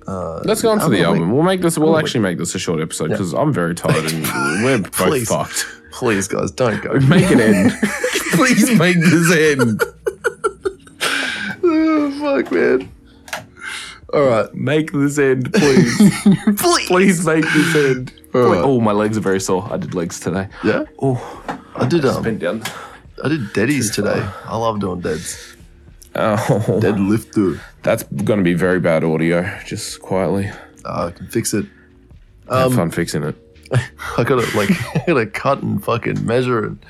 Let's 0.07 0.61
go 0.61 0.71
on 0.71 0.79
to 0.79 0.89
the 0.89 1.03
album. 1.03 1.31
We'll 1.31 1.43
make 1.43 1.61
this. 1.61 1.77
We'll 1.77 1.97
actually 1.97 2.21
make 2.21 2.37
this 2.37 2.53
a 2.53 2.59
short 2.59 2.81
episode 2.81 3.09
because 3.11 3.33
I'm 3.33 3.53
very 3.53 3.75
tired 3.75 4.11
and 4.11 4.23
we're 4.63 4.79
both 4.79 4.91
Please. 4.93 5.29
fucked. 5.29 5.65
Please, 5.91 6.27
guys, 6.27 6.51
don't 6.51 6.81
go. 6.81 6.93
Make 6.99 7.29
it 7.29 7.39
end. 7.39 7.73
Please 8.31 8.71
make 8.79 8.97
this 8.97 9.29
end. 9.31 9.83
oh, 11.63 12.11
fuck, 12.19 12.51
man. 12.51 12.89
All 14.13 14.23
right, 14.23 14.53
Make 14.53 14.91
this 14.91 15.17
end, 15.17 15.53
please. 15.53 15.97
please. 16.57 16.87
please 16.87 17.25
make 17.25 17.43
this 17.45 17.75
end. 17.75 18.13
All 18.33 18.41
right. 18.41 18.57
Oh, 18.63 18.79
my 18.81 18.91
legs 18.91 19.17
are 19.17 19.21
very 19.21 19.39
sore. 19.39 19.67
I 19.71 19.77
did 19.77 19.93
legs 19.93 20.19
today. 20.19 20.49
Yeah, 20.63 20.83
Oh, 20.99 21.17
I 21.75 21.85
did. 21.87 22.03
Um, 22.05 22.21
bent 22.23 22.39
down. 22.39 22.63
I 23.23 23.29
did 23.29 23.41
deadies 23.53 23.93
today. 23.93 24.27
I 24.45 24.57
love 24.57 24.79
doing 24.79 24.99
deads. 25.01 25.55
Oh, 26.15 26.35
Deadlifter. 26.81 27.61
that's 27.83 28.03
going 28.03 28.37
to 28.39 28.43
be 28.43 28.53
very 28.53 28.79
bad 28.81 29.03
audio. 29.05 29.43
Just 29.65 30.01
quietly. 30.01 30.49
Uh, 30.83 31.05
I 31.07 31.11
can 31.11 31.27
fix 31.27 31.53
it. 31.53 31.65
Have 32.49 32.73
fun 32.73 32.91
fixing 32.91 33.23
it. 33.23 33.35
I 34.17 34.25
gotta 34.25 34.45
like, 34.57 34.69
I 34.95 35.03
gotta 35.07 35.25
cut 35.27 35.61
and 35.63 35.81
fucking 35.83 36.25
measure 36.25 36.65
and. 36.65 36.85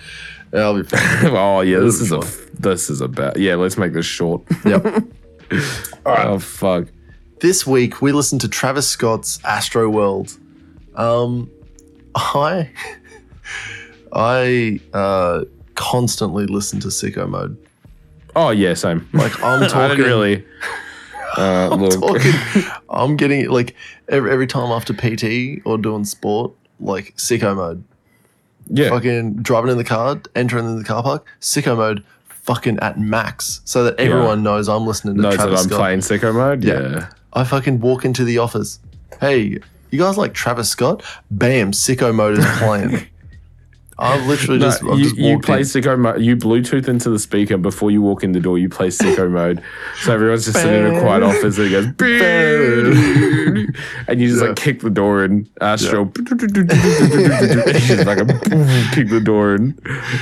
Yeah, 0.53 0.62
I'll 0.62 0.75
be 0.75 0.84
fine. 0.84 0.99
oh 1.36 1.62
yeah, 1.62 1.79
this 1.79 2.01
is 2.01 2.12
a 2.12 2.19
this 2.60 2.89
is 2.89 2.99
a 2.99 3.07
bad. 3.07 3.38
Yeah, 3.38 3.55
let's 3.55 3.77
make 3.77 3.93
this 3.93 4.05
short. 4.07 4.41
Yep. 4.65 5.03
Oh 6.05 6.39
fuck. 6.39 6.88
This 7.41 7.67
week 7.67 8.01
we 8.01 8.12
listened 8.12 8.39
to 8.41 8.47
Travis 8.47 8.88
Scott's 8.88 9.39
Astro 9.43 9.89
World. 9.89 10.38
Um, 10.95 11.49
I, 12.15 12.69
I 14.13 14.80
uh, 14.93 15.43
constantly 15.75 16.45
listen 16.45 16.80
to 16.82 16.88
Sicko 16.88 17.27
Mode. 17.27 17.58
Oh 18.36 18.51
yeah, 18.51 18.73
same. 18.75 19.08
Like 19.13 19.43
I'm 19.43 19.67
talking, 19.69 19.99
really. 20.04 20.45
Uh, 21.38 21.74
look, 21.78 21.93
talking. 21.93 22.70
I'm 22.89 23.15
getting 23.15 23.49
like 23.49 23.74
every, 24.09 24.30
every 24.34 24.47
time 24.47 24.70
after 24.70 24.93
PT 24.93 25.61
or 25.65 25.78
doing 25.78 26.03
sport, 26.03 26.51
like 26.82 27.15
Sicko 27.15 27.55
Mode. 27.55 27.82
yeah, 28.68 28.89
Fucking 28.89 29.36
driving 29.36 29.72
in 29.72 29.78
the 29.78 29.86
car, 29.86 30.22
entering 30.36 30.65
in 30.65 30.78
the 30.78 30.84
car 30.84 31.01
park, 31.01 31.26
Sicko 31.39 31.78
Mode, 31.78 32.03
fucking 32.28 32.80
at 32.80 32.99
max, 32.99 33.61
so 33.63 33.86
that 33.86 33.97
everyone 33.97 34.43
knows 34.43 34.68
I'm 34.68 34.86
listening 34.86 35.15
to 35.15 35.22
knows 35.22 35.38
that 35.38 35.47
I'm 35.47 35.55
Scott. 35.55 35.80
playing 35.80 35.99
sicko 35.99 36.34
mode. 36.36 36.65
Yeah. 36.65 36.82
Yeah. 36.82 37.09
I 37.34 37.43
fucking 37.43 37.79
walk 37.79 38.05
into 38.05 38.23
the 38.23 38.38
office. 38.39 38.79
Hey, 39.19 39.59
you 39.91 39.99
guys 39.99 40.17
like 40.17 40.34
Travis 40.34 40.69
Scott? 40.69 41.03
Bam, 41.29 41.71
Sicko 41.71 42.13
Mode 42.13 42.38
is 42.39 42.45
playing. 42.57 43.07
I've 43.99 44.25
literally 44.25 44.57
No, 44.59 44.65
just, 44.65 44.84
I've 44.84 44.97
you, 44.97 45.03
just 45.03 45.15
you 45.17 45.39
play 45.39 45.57
in. 45.59 45.63
sicko 45.63 45.99
mode. 45.99 46.21
You 46.21 46.36
Bluetooth 46.36 46.88
into 46.88 47.11
the 47.11 47.19
speaker 47.19 47.55
before 47.57 47.91
you 47.91 48.01
walk 48.01 48.23
in 48.23 48.32
the 48.32 48.39
door. 48.39 48.57
You 48.57 48.67
play 48.67 48.88
sicko 48.88 49.29
mode, 49.39 49.61
so 50.01 50.11
everyone's 50.11 50.45
just 50.45 50.57
sitting 50.59 50.88
in 50.88 50.95
a 50.95 50.99
quiet 51.01 51.21
office 51.21 51.59
and 51.59 51.67
it 51.67 51.69
goes, 51.69 51.86
"Beep." 51.97 53.69
and 54.07 54.19
you 54.19 54.27
just 54.29 54.41
Yeah. 54.41 54.47
like 54.47 54.55
kick 54.57 54.79
the 54.79 54.89
door 54.89 55.23
in. 55.23 55.47
Astro, 55.61 56.05
and 56.15 56.32
you 56.32 56.65
just 56.65 58.05
like 58.07 58.17
kick 58.93 59.09
the 59.09 59.21
door 59.23 59.53
in, 59.53 59.77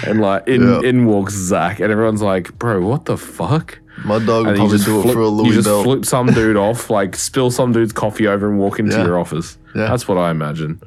and 0.05 0.20
like 0.20 0.45
in 0.47 0.62
Yeah. 0.62 0.82
in 0.82 1.05
walks 1.05 1.34
Zach, 1.36 1.80
and 1.80 1.89
everyone's 1.89 2.22
like, 2.22 2.57
"Bro, 2.60 2.82
what 2.82 3.05
the 3.05 3.16
fuck?" 3.18 3.80
My 4.06 4.20
dog 4.20 4.45
would 4.47 4.56
probably 4.56 4.78
just 4.78 4.86
do 4.86 5.02
flip, 5.02 5.12
it 5.12 5.14
for 5.14 5.22
a 5.22 5.32
you 5.32 5.54
just 5.54 5.68
belt. 5.68 5.84
flip 5.84 6.06
some 6.06 6.28
dude 6.34 6.56
off, 6.58 6.89
like 6.89 7.16
spill 7.16 7.52
some 7.52 7.72
dude's 7.72 7.91
coffee 7.91 8.28
over 8.28 8.47
and 8.50 8.58
walk 8.60 8.80
into 8.80 8.95
Yeah. 8.95 9.06
your 9.06 9.20
office. 9.20 9.58
Yeah. 9.76 9.88
That's 9.88 10.08
what 10.08 10.18
I 10.18 10.32
imagine. 10.32 10.82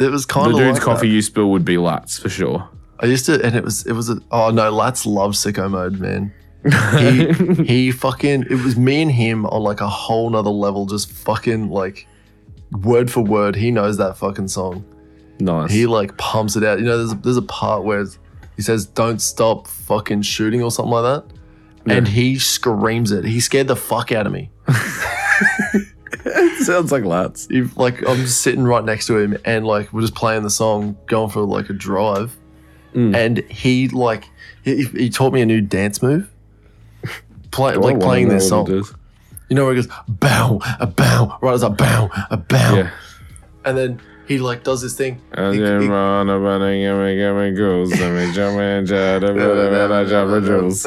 It 0.00 0.10
was 0.10 0.24
kind 0.26 0.46
of 0.46 0.52
The 0.54 0.58
of 0.60 0.64
dude's 0.66 0.78
like 0.78 0.84
coffee 0.84 1.08
that. 1.08 1.14
you 1.14 1.22
spill 1.22 1.50
would 1.50 1.64
be 1.64 1.76
Lats 1.76 2.20
for 2.20 2.28
sure. 2.28 2.68
I 3.00 3.06
used 3.06 3.26
to, 3.26 3.44
and 3.44 3.54
it 3.54 3.64
was, 3.64 3.86
it 3.86 3.92
was 3.92 4.08
a, 4.10 4.18
oh 4.30 4.50
no, 4.50 4.72
Lats 4.72 5.06
love 5.06 5.32
sicko 5.32 5.70
mode, 5.70 5.98
man. 6.00 6.32
He, 6.98 7.64
he 7.64 7.90
fucking, 7.92 8.42
it 8.50 8.62
was 8.64 8.76
me 8.76 9.00
and 9.02 9.10
him 9.12 9.46
on 9.46 9.62
like 9.62 9.80
a 9.80 9.88
whole 9.88 10.28
nother 10.30 10.50
level, 10.50 10.86
just 10.86 11.10
fucking 11.12 11.70
like 11.70 12.06
word 12.72 13.10
for 13.10 13.20
word. 13.22 13.54
He 13.56 13.70
knows 13.70 13.96
that 13.98 14.16
fucking 14.18 14.48
song. 14.48 14.84
Nice. 15.40 15.70
He 15.70 15.86
like 15.86 16.16
pumps 16.18 16.56
it 16.56 16.64
out. 16.64 16.78
You 16.80 16.84
know, 16.86 16.98
there's 16.98 17.12
a, 17.12 17.14
there's 17.16 17.36
a 17.36 17.42
part 17.42 17.84
where 17.84 18.04
he 18.56 18.62
says, 18.62 18.86
"Don't 18.86 19.20
stop 19.22 19.68
fucking 19.68 20.22
shooting" 20.22 20.62
or 20.62 20.70
something 20.72 20.90
like 20.92 21.04
that, 21.04 21.32
and 21.90 22.08
he 22.08 22.38
screams 22.38 23.12
it. 23.12 23.24
He 23.24 23.40
scared 23.40 23.68
the 23.68 23.76
fuck 23.76 24.12
out 24.12 24.26
of 24.26 24.32
me. 24.32 24.50
Sounds 26.60 26.90
like 26.92 27.04
Lats. 27.04 27.50
He, 27.50 27.62
like 27.76 28.06
I'm 28.08 28.16
just 28.16 28.40
sitting 28.40 28.64
right 28.64 28.84
next 28.84 29.06
to 29.06 29.16
him, 29.18 29.36
and 29.44 29.66
like 29.66 29.92
we're 29.92 30.00
just 30.00 30.14
playing 30.14 30.42
the 30.42 30.50
song, 30.50 30.96
going 31.06 31.30
for 31.30 31.42
like 31.42 31.70
a 31.70 31.72
drive, 31.74 32.36
Mm. 32.94 33.14
and 33.14 33.38
he 33.50 33.88
like 33.88 34.28
he, 34.64 34.84
he 34.86 35.10
taught 35.10 35.32
me 35.34 35.42
a 35.42 35.46
new 35.46 35.60
dance 35.60 36.02
move. 36.02 36.30
Play, 37.50 37.74
Do 37.74 37.80
like 37.80 38.00
playing 38.00 38.28
this 38.28 38.48
song, 38.48 38.66
you 38.66 39.56
know 39.56 39.66
where 39.66 39.74
he 39.74 39.82
goes 39.82 39.92
bow 40.08 40.60
a 40.80 40.86
bow, 40.86 41.38
right 41.42 41.52
as 41.52 41.62
a 41.62 41.68
bow 41.70 42.10
a 42.30 42.36
bow, 42.38 42.76
Yeah. 42.76 42.90
and 43.66 43.76
then 43.76 44.00
he 44.28 44.38
like 44.38 44.62
does 44.62 44.82
this 44.82 44.94
thing. 44.96 45.20
And 45.32 45.54
He- 45.54 45.60
then 45.60 45.82
he- 45.82 45.88
run 45.88 46.28
up 46.30 46.42
and 46.42 46.82
give 46.82 46.98
me, 46.98 47.16
give 47.16 47.34
me 47.36 47.50
goose, 47.52 47.98
and 48.00 48.14
me 48.16 48.32
jump 48.32 48.58
and 48.58 48.86
jump, 48.86 49.24
and 49.24 49.92
I 49.92 50.04
jump 50.04 50.30
and 50.32 50.46
juice. 50.46 50.86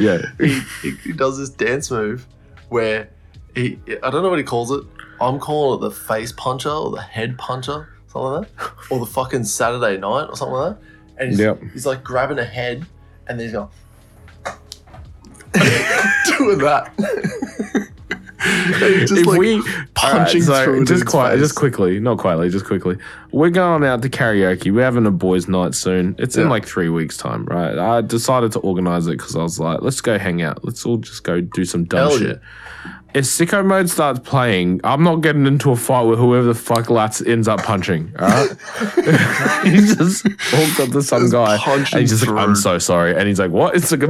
Yeah. 0.00 0.18
he, 0.38 0.60
he, 0.82 0.90
he 1.02 1.12
does 1.12 1.36
this 1.38 1.50
dance 1.50 1.90
move 1.90 2.26
where 2.70 3.10
he 3.54 3.78
I 4.02 4.08
don't 4.10 4.22
know 4.22 4.30
what 4.30 4.38
he 4.38 4.44
calls 4.44 4.70
it. 4.70 4.82
I'm 5.20 5.38
calling 5.38 5.78
it 5.78 5.82
the 5.82 5.90
face 5.90 6.32
puncher 6.32 6.70
or 6.70 6.90
the 6.90 7.02
head 7.02 7.36
puncher, 7.36 7.88
something 8.08 8.32
like 8.32 8.56
that, 8.56 8.72
or 8.90 8.98
the 9.00 9.06
fucking 9.06 9.44
Saturday 9.44 9.98
night 9.98 10.24
or 10.28 10.36
something 10.36 10.54
like 10.54 10.78
that. 10.78 10.86
And 11.18 11.30
he's, 11.30 11.38
Yep. 11.40 11.60
he's 11.72 11.86
like 11.86 12.02
grabbing 12.02 12.38
a 12.38 12.44
head 12.44 12.86
and 13.28 13.38
then 13.38 13.46
he's 13.46 13.52
going 13.52 13.68
doing 16.38 16.58
that. 16.58 16.92
Just 19.02 19.12
if 19.12 19.26
like 19.26 19.38
we 19.38 19.62
punching 19.94 20.42
Alright, 20.42 20.64
through 20.64 20.84
just 20.84 21.06
quiet, 21.06 21.38
just 21.38 21.54
quickly, 21.54 21.98
not 22.00 22.18
quietly, 22.18 22.48
just 22.50 22.64
quickly. 22.64 22.96
We're 23.30 23.50
going 23.50 23.84
out 23.84 24.02
to 24.02 24.08
karaoke. 24.08 24.72
We're 24.72 24.84
having 24.84 25.06
a 25.06 25.10
boys' 25.10 25.48
night 25.48 25.74
soon. 25.74 26.14
It's 26.18 26.36
in 26.36 26.48
like 26.48 26.66
three 26.66 26.88
weeks' 26.88 27.16
time, 27.16 27.44
right? 27.46 27.78
I 27.78 28.00
decided 28.02 28.52
to 28.52 28.58
organize 28.60 29.06
it 29.06 29.18
because 29.18 29.36
I 29.36 29.42
was 29.42 29.58
like, 29.58 29.82
let's 29.82 30.00
go 30.00 30.18
hang 30.18 30.42
out. 30.42 30.64
Let's 30.64 30.84
all 30.84 30.98
just 30.98 31.24
go 31.24 31.40
do 31.40 31.64
some 31.64 31.84
dumb 31.84 32.10
Hell 32.10 32.18
shit. 32.18 32.40
If 33.14 33.26
sicko 33.26 33.64
mode 33.64 33.90
starts 33.90 34.20
playing, 34.20 34.80
I'm 34.84 35.02
not 35.02 35.16
getting 35.16 35.46
into 35.46 35.70
a 35.70 35.76
fight 35.76 36.04
with 36.04 36.18
whoever 36.18 36.46
the 36.46 36.54
fuck 36.54 36.86
Lats 36.86 37.26
ends 37.26 37.46
up 37.46 37.62
punching. 37.62 38.14
All 38.18 38.26
right, 38.26 38.50
he 39.64 39.76
just 39.76 40.24
walked 40.24 40.80
up 40.80 40.90
to 40.92 41.02
some 41.02 41.24
Just 41.24 41.32
guy 41.32 41.56
and 41.66 41.86
he's 42.00 42.08
just 42.08 42.26
like, 42.26 42.36
"I'm 42.36 42.56
so 42.56 42.78
sorry," 42.78 43.14
and 43.14 43.28
he's 43.28 43.38
like, 43.38 43.50
"What?" 43.50 43.76
It's 43.76 43.92
like 43.92 44.04
a 44.04 44.08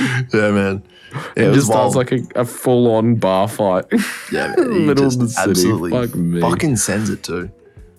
yeah, 0.00 0.50
man. 0.50 0.82
It 1.36 1.42
it 1.48 1.54
just 1.54 1.70
wild. 1.70 1.92
starts 1.92 1.94
like 1.96 2.12
a, 2.36 2.40
a 2.40 2.44
full 2.44 2.90
on 2.94 3.14
bar 3.16 3.48
fight. 3.48 3.84
yeah, 4.32 4.54
man. 4.56 4.86
Middle 4.86 5.06
of 5.06 5.18
the 5.18 5.28
city. 5.28 5.50
Absolutely 5.50 5.90
Fuck. 5.92 6.10
Mm. 6.10 6.40
fucking 6.40 6.76
sends 6.76 7.08
it 7.10 7.22
too. 7.22 7.50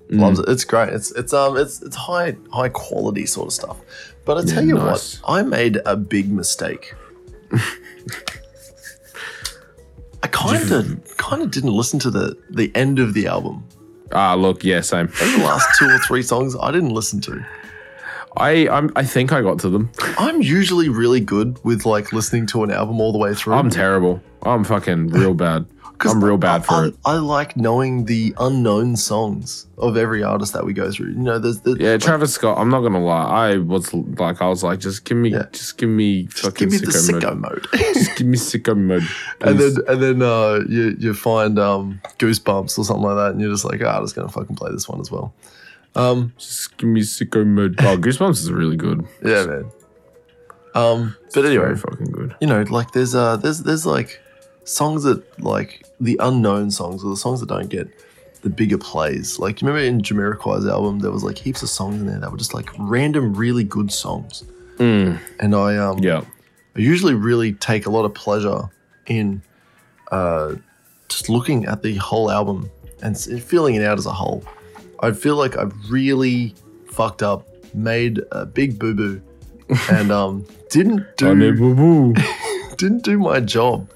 Loves 0.10 0.40
it. 0.40 0.48
It's 0.48 0.64
great. 0.64 0.90
It's 0.90 1.12
it's 1.12 1.34
um 1.34 1.58
it's 1.58 1.82
it's 1.82 1.96
high 1.96 2.36
high 2.52 2.70
quality 2.70 3.26
sort 3.26 3.48
of 3.48 3.54
stuff. 3.54 3.78
But 4.26 4.38
I 4.38 4.44
tell 4.46 4.64
Yeah, 4.64 4.70
you 4.70 4.76
nice. 4.76 5.22
what, 5.22 5.32
I 5.40 5.42
made 5.44 5.80
a 5.86 5.96
big 5.98 6.32
mistake. 6.32 6.94
I 10.24 10.28
kind 10.28 10.72
of 10.72 11.18
kind 11.18 11.42
of 11.42 11.52
didn't 11.52 11.74
listen 11.74 12.00
to 12.00 12.10
the 12.12 12.38
the 12.50 12.72
end 12.76 13.00
of 13.00 13.14
the 13.14 13.28
album. 13.28 13.64
Ah, 14.14 14.36
look, 14.36 14.64
yeah, 14.64 14.82
same. 14.82 15.08
The 15.08 15.42
last 15.44 15.68
two 15.80 15.86
or 15.90 15.98
three 16.00 16.22
songs 16.24 16.56
I 16.60 16.72
didn't 16.72 16.90
listen 16.94 17.20
to. 17.22 17.46
I 18.38 18.68
I'm, 18.70 18.92
I 18.96 19.04
think 19.04 19.32
I 19.32 19.42
got 19.42 19.60
to 19.60 19.70
them. 19.70 19.90
I'm 20.18 20.42
usually 20.42 20.90
really 20.90 21.20
good 21.20 21.60
with 21.64 21.86
like 21.86 22.14
listening 22.14 22.46
to 22.48 22.64
an 22.64 22.72
album 22.72 23.00
all 23.02 23.12
the 23.12 23.18
way 23.18 23.34
through. 23.34 23.54
I'm 23.56 23.70
terrible. 23.70 24.22
I'm 24.44 24.64
fucking 24.64 25.10
real 25.10 25.34
bad. 25.34 25.66
I'm 26.02 26.24
real 26.24 26.38
bad 26.38 26.64
for 26.64 26.74
I, 26.76 26.86
it. 26.90 26.96
I 27.06 27.16
like 27.16 27.58
knowing 27.58 28.06
the 28.06 28.32
unknown 28.40 28.96
songs 28.98 29.66
of 29.80 29.98
every 29.98 30.22
artist 30.22 30.54
that 30.54 30.64
we 30.64 30.72
go 30.72 30.92
through. 30.92 31.08
You 31.08 31.16
know, 31.18 31.40
there's 31.40 31.62
the 31.62 31.76
Yeah, 31.80 31.98
Travis 31.98 32.36
Scott. 32.36 32.60
I'm 32.60 32.70
not 32.70 32.82
gonna 32.82 33.04
lie. 33.04 33.24
I 33.54 33.58
was 33.58 33.92
like, 33.96 34.40
I 34.40 34.48
was 34.48 34.62
like, 34.64 34.78
just 34.80 35.06
give 35.06 35.18
me, 35.18 35.30
Yeah. 35.32 35.48
just 35.52 35.80
give 35.80 35.90
me 35.90 36.26
just 36.26 36.44
fucking 36.44 36.70
give 36.70 36.82
me 36.82 36.86
the 36.86 36.92
sicko, 36.92 37.36
mode. 37.40 37.40
mode. 37.40 37.68
Just 37.96 38.16
give 38.16 38.28
me 38.28 38.38
sicko 38.38 38.78
mode. 38.78 39.02
and 39.42 39.58
then 39.60 39.76
and 39.88 40.04
then 40.04 40.22
uh, 40.22 40.60
you 40.70 40.96
you 41.00 41.16
find 41.16 41.58
um, 41.58 42.00
goosebumps 42.20 42.78
or 42.78 42.84
something 42.86 43.02
like 43.04 43.16
that, 43.16 43.32
and 43.32 43.42
you're 43.42 43.50
just 43.52 43.66
like, 43.66 43.82
ah, 43.84 43.98
I'm 43.98 44.04
just 44.04 44.16
gonna 44.16 44.30
fucking 44.30 44.56
play 44.56 44.72
this 44.72 44.88
one 44.88 45.00
as 45.02 45.10
well. 45.10 45.34
Um, 45.98 46.34
just 46.38 46.78
give 46.78 46.90
me 46.90 47.02
sicko 47.02 47.46
mode. 47.46 47.76
Oh, 47.80 47.98
Goosebumps 47.98 48.40
is 48.40 48.52
really 48.52 48.78
good. 48.78 49.06
yeah, 49.26 49.46
man. 49.46 49.72
Um, 50.76 51.16
but 51.34 51.46
anyway, 51.46 51.66
Very 51.66 51.78
fucking 51.78 52.12
good. 52.12 52.36
you 52.40 52.48
know, 52.48 52.62
like 52.70 52.92
there's 52.92 53.16
uh 53.16 53.38
there's 53.38 53.60
there's 53.64 53.86
like 53.86 54.20
songs 54.64 55.04
that 55.04 55.24
like 55.42 55.86
the 56.00 56.18
unknown 56.22 56.70
songs 56.70 57.04
or 57.04 57.10
the 57.10 57.18
songs 57.18 57.40
that 57.40 57.50
don't 57.50 57.70
get 57.70 57.88
the 58.44 58.50
bigger 58.50 58.78
plays. 58.78 59.40
Like 59.40 59.60
you 59.62 59.68
remember 59.68 59.86
in 59.88 60.02
Jamiroquai's 60.02 60.68
album, 60.68 61.00
there 61.00 61.10
was 61.12 61.24
like 61.24 61.38
heaps 61.38 61.64
of 61.64 61.70
songs 61.70 62.00
in 62.00 62.06
there 62.08 62.20
that 62.20 62.32
were 62.32 62.38
just 62.38 62.54
like 62.54 62.70
random, 62.78 63.34
really 63.34 63.64
good 63.64 63.92
songs. 63.92 64.44
Mm, 64.78 65.20
And 65.40 65.56
I 65.56 65.78
um 65.78 65.98
yeah. 66.00 66.22
I 66.76 66.80
usually 66.80 67.16
really 67.16 67.54
take 67.54 67.88
a 67.88 67.90
lot 67.90 68.06
of 68.06 68.14
pleasure 68.14 68.70
in 69.08 69.42
uh, 70.12 70.54
just 71.10 71.28
looking 71.28 71.66
at 71.66 71.82
the 71.82 71.96
whole 71.96 72.30
album 72.30 72.70
and 73.02 73.18
feeling 73.42 73.74
it 73.74 73.84
out 73.84 73.98
as 73.98 74.06
a 74.06 74.12
whole. 74.14 74.44
I 75.00 75.12
feel 75.12 75.36
like 75.36 75.58
I've 75.58 75.74
really 75.90 76.56
fucked 76.88 77.24
up, 77.24 77.48
made 77.74 78.22
a 78.32 78.46
big 78.46 78.80
boo 78.80 78.94
boo, 78.94 79.22
and 79.92 80.12
um, 80.12 80.46
didn't 80.70 81.06
do 81.18 81.28
didn't 82.78 83.04
do 83.04 83.18
my 83.20 83.40
job 83.40 83.90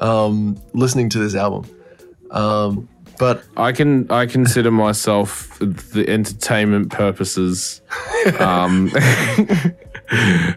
um, 0.00 0.60
listening 0.74 1.08
to 1.10 1.18
this 1.18 1.34
album. 1.34 1.68
Um, 2.30 2.88
but 3.18 3.44
I 3.56 3.72
can 3.72 4.10
I 4.10 4.24
consider 4.24 4.70
myself 4.70 5.58
the 5.58 6.06
entertainment 6.08 6.90
purposes. 6.90 7.82
Um, 8.38 8.90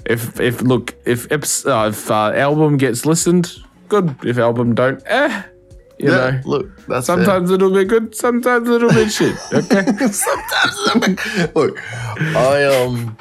if 0.06 0.40
if 0.40 0.62
look 0.62 0.96
if 1.06 1.28
eps- 1.30 1.66
uh, 1.66 1.90
if 1.90 2.10
uh, 2.10 2.32
album 2.32 2.78
gets 2.78 3.06
listened, 3.06 3.58
good. 3.90 4.16
If 4.24 4.38
album 4.38 4.76
don't, 4.76 5.04
eh, 5.06 5.44
you 6.00 6.12
yeah, 6.12 6.32
know. 6.32 6.42
look, 6.46 6.78
that's 6.88 7.08
fair. 7.08 7.18
Sometimes 7.18 7.52
it'll 7.52 7.74
be 7.74 7.86
good, 7.86 8.16
sometimes 8.16 8.70
it'll 8.70 8.90
be 8.90 9.10
shit. 9.10 9.36
Okay. 9.54 9.86
Sometimes, 10.12 11.56
look, 11.56 11.78
I 12.36 12.64
um, 12.64 13.18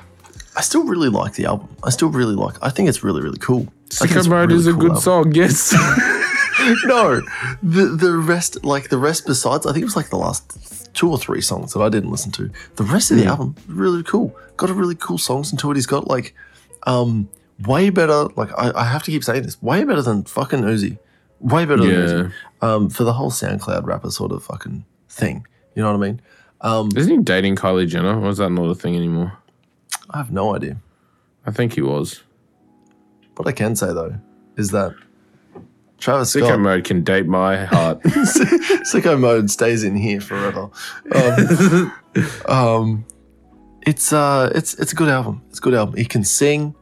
I 0.57 0.61
still 0.63 0.85
really 0.85 1.09
like 1.09 1.35
the 1.35 1.47
album. 1.47 1.69
I 1.83 1.91
still 1.91 2.09
really 2.09 2.35
like. 2.35 2.57
I 2.63 2.71
think 2.71 2.89
it's 2.89 3.05
really 3.05 3.23
really 3.23 3.39
cool. 3.39 3.67
Sicko 3.89 4.29
Mode 4.29 4.49
really 4.49 4.61
is 4.61 4.67
a 4.67 4.73
cool 4.73 4.81
good 4.81 4.91
album. 4.93 5.03
song, 5.03 5.33
yes. 5.35 5.73
no, 6.85 7.21
the 7.63 7.87
the 7.87 8.17
rest, 8.17 8.65
like 8.65 8.89
the 8.89 8.99
rest 8.99 9.27
besides, 9.27 9.67
I 9.67 9.73
think 9.73 9.83
it 9.83 9.87
was 9.87 9.97
like 9.97 10.11
the 10.11 10.17
last 10.17 10.95
two 10.95 11.11
or 11.11 11.19
three 11.19 11.41
songs 11.41 11.73
that 11.73 11.81
I 11.81 11.89
didn't 11.89 12.11
listen 12.11 12.33
to. 12.33 12.51
The 12.77 12.85
rest 12.85 13.11
of 13.11 13.17
the 13.17 13.27
album, 13.27 13.55
really 13.67 14.03
cool. 14.03 14.37
Got 14.57 14.71
a 14.71 14.75
really 14.75 14.95
cool 14.95 15.19
songs 15.19 15.53
into 15.53 15.71
it. 15.71 15.75
He's 15.75 15.87
got 15.87 16.07
like, 16.07 16.35
um, 16.87 17.29
way 17.67 17.91
better. 17.91 18.25
Like 18.37 18.51
I, 18.57 18.73
I 18.75 18.85
have 18.85 19.03
to 19.05 19.11
keep 19.11 19.25
saying 19.25 19.43
this, 19.43 19.61
way 19.63 19.85
better 19.85 20.03
than 20.03 20.25
fucking 20.25 20.61
Uzi. 20.63 20.99
Way 21.43 21.65
better 21.67 21.85
Yeah. 21.85 22.07
than. 22.07 22.33
Um, 22.61 22.91
for 22.91 23.05
the 23.05 23.13
whole 23.13 23.31
SoundCloud 23.31 23.85
rapper 23.85 24.11
sort 24.11 24.33
of 24.33 24.43
fucking 24.45 24.85
thing. 25.09 25.47
You 25.75 25.83
know 25.83 25.93
what 25.93 26.03
I 26.05 26.09
mean? 26.11 26.21
Um, 26.61 26.91
Isn't 26.97 27.19
he 27.19 27.23
dating 27.23 27.57
Kylie 27.57 27.89
Jenner? 27.89 28.21
Or 28.21 28.29
is 28.29 28.39
that 28.39 28.51
not 28.51 28.67
a 28.67 28.75
thing 28.75 28.95
anymore? 28.95 29.33
I 30.11 30.19
have 30.19 30.31
no 30.31 30.55
idea. 30.55 30.77
I 31.45 31.51
think 31.51 31.75
he 31.75 31.83
was. 31.83 32.23
What 33.37 33.49
I 33.49 33.53
can 33.53 33.75
say 33.75 33.87
though 33.89 34.15
is 34.57 34.71
that 34.71 34.95
Travis 35.99 36.35
Sicko 36.35 36.47
Scott, 36.47 36.61
Mode 36.61 36.85
can 36.85 37.03
date 37.03 37.27
my 37.27 37.65
heart. 37.65 38.01
sicko 38.03 39.19
mode 39.19 39.51
stays 39.51 39.85
in 39.85 39.97
here 39.97 40.21
forever. 40.21 40.69
Um, 41.15 41.93
um, 42.49 43.05
it's 43.87 44.13
uh, 44.13 44.51
it's 44.55 44.75
it's 44.75 44.93
a 44.93 44.97
good 44.97 45.09
album. 45.09 45.43
It's 45.49 45.59
a 45.59 45.63
good 45.63 45.75
album. 45.75 45.97
He 45.97 46.05
can 46.05 46.25
sing. 46.25 46.75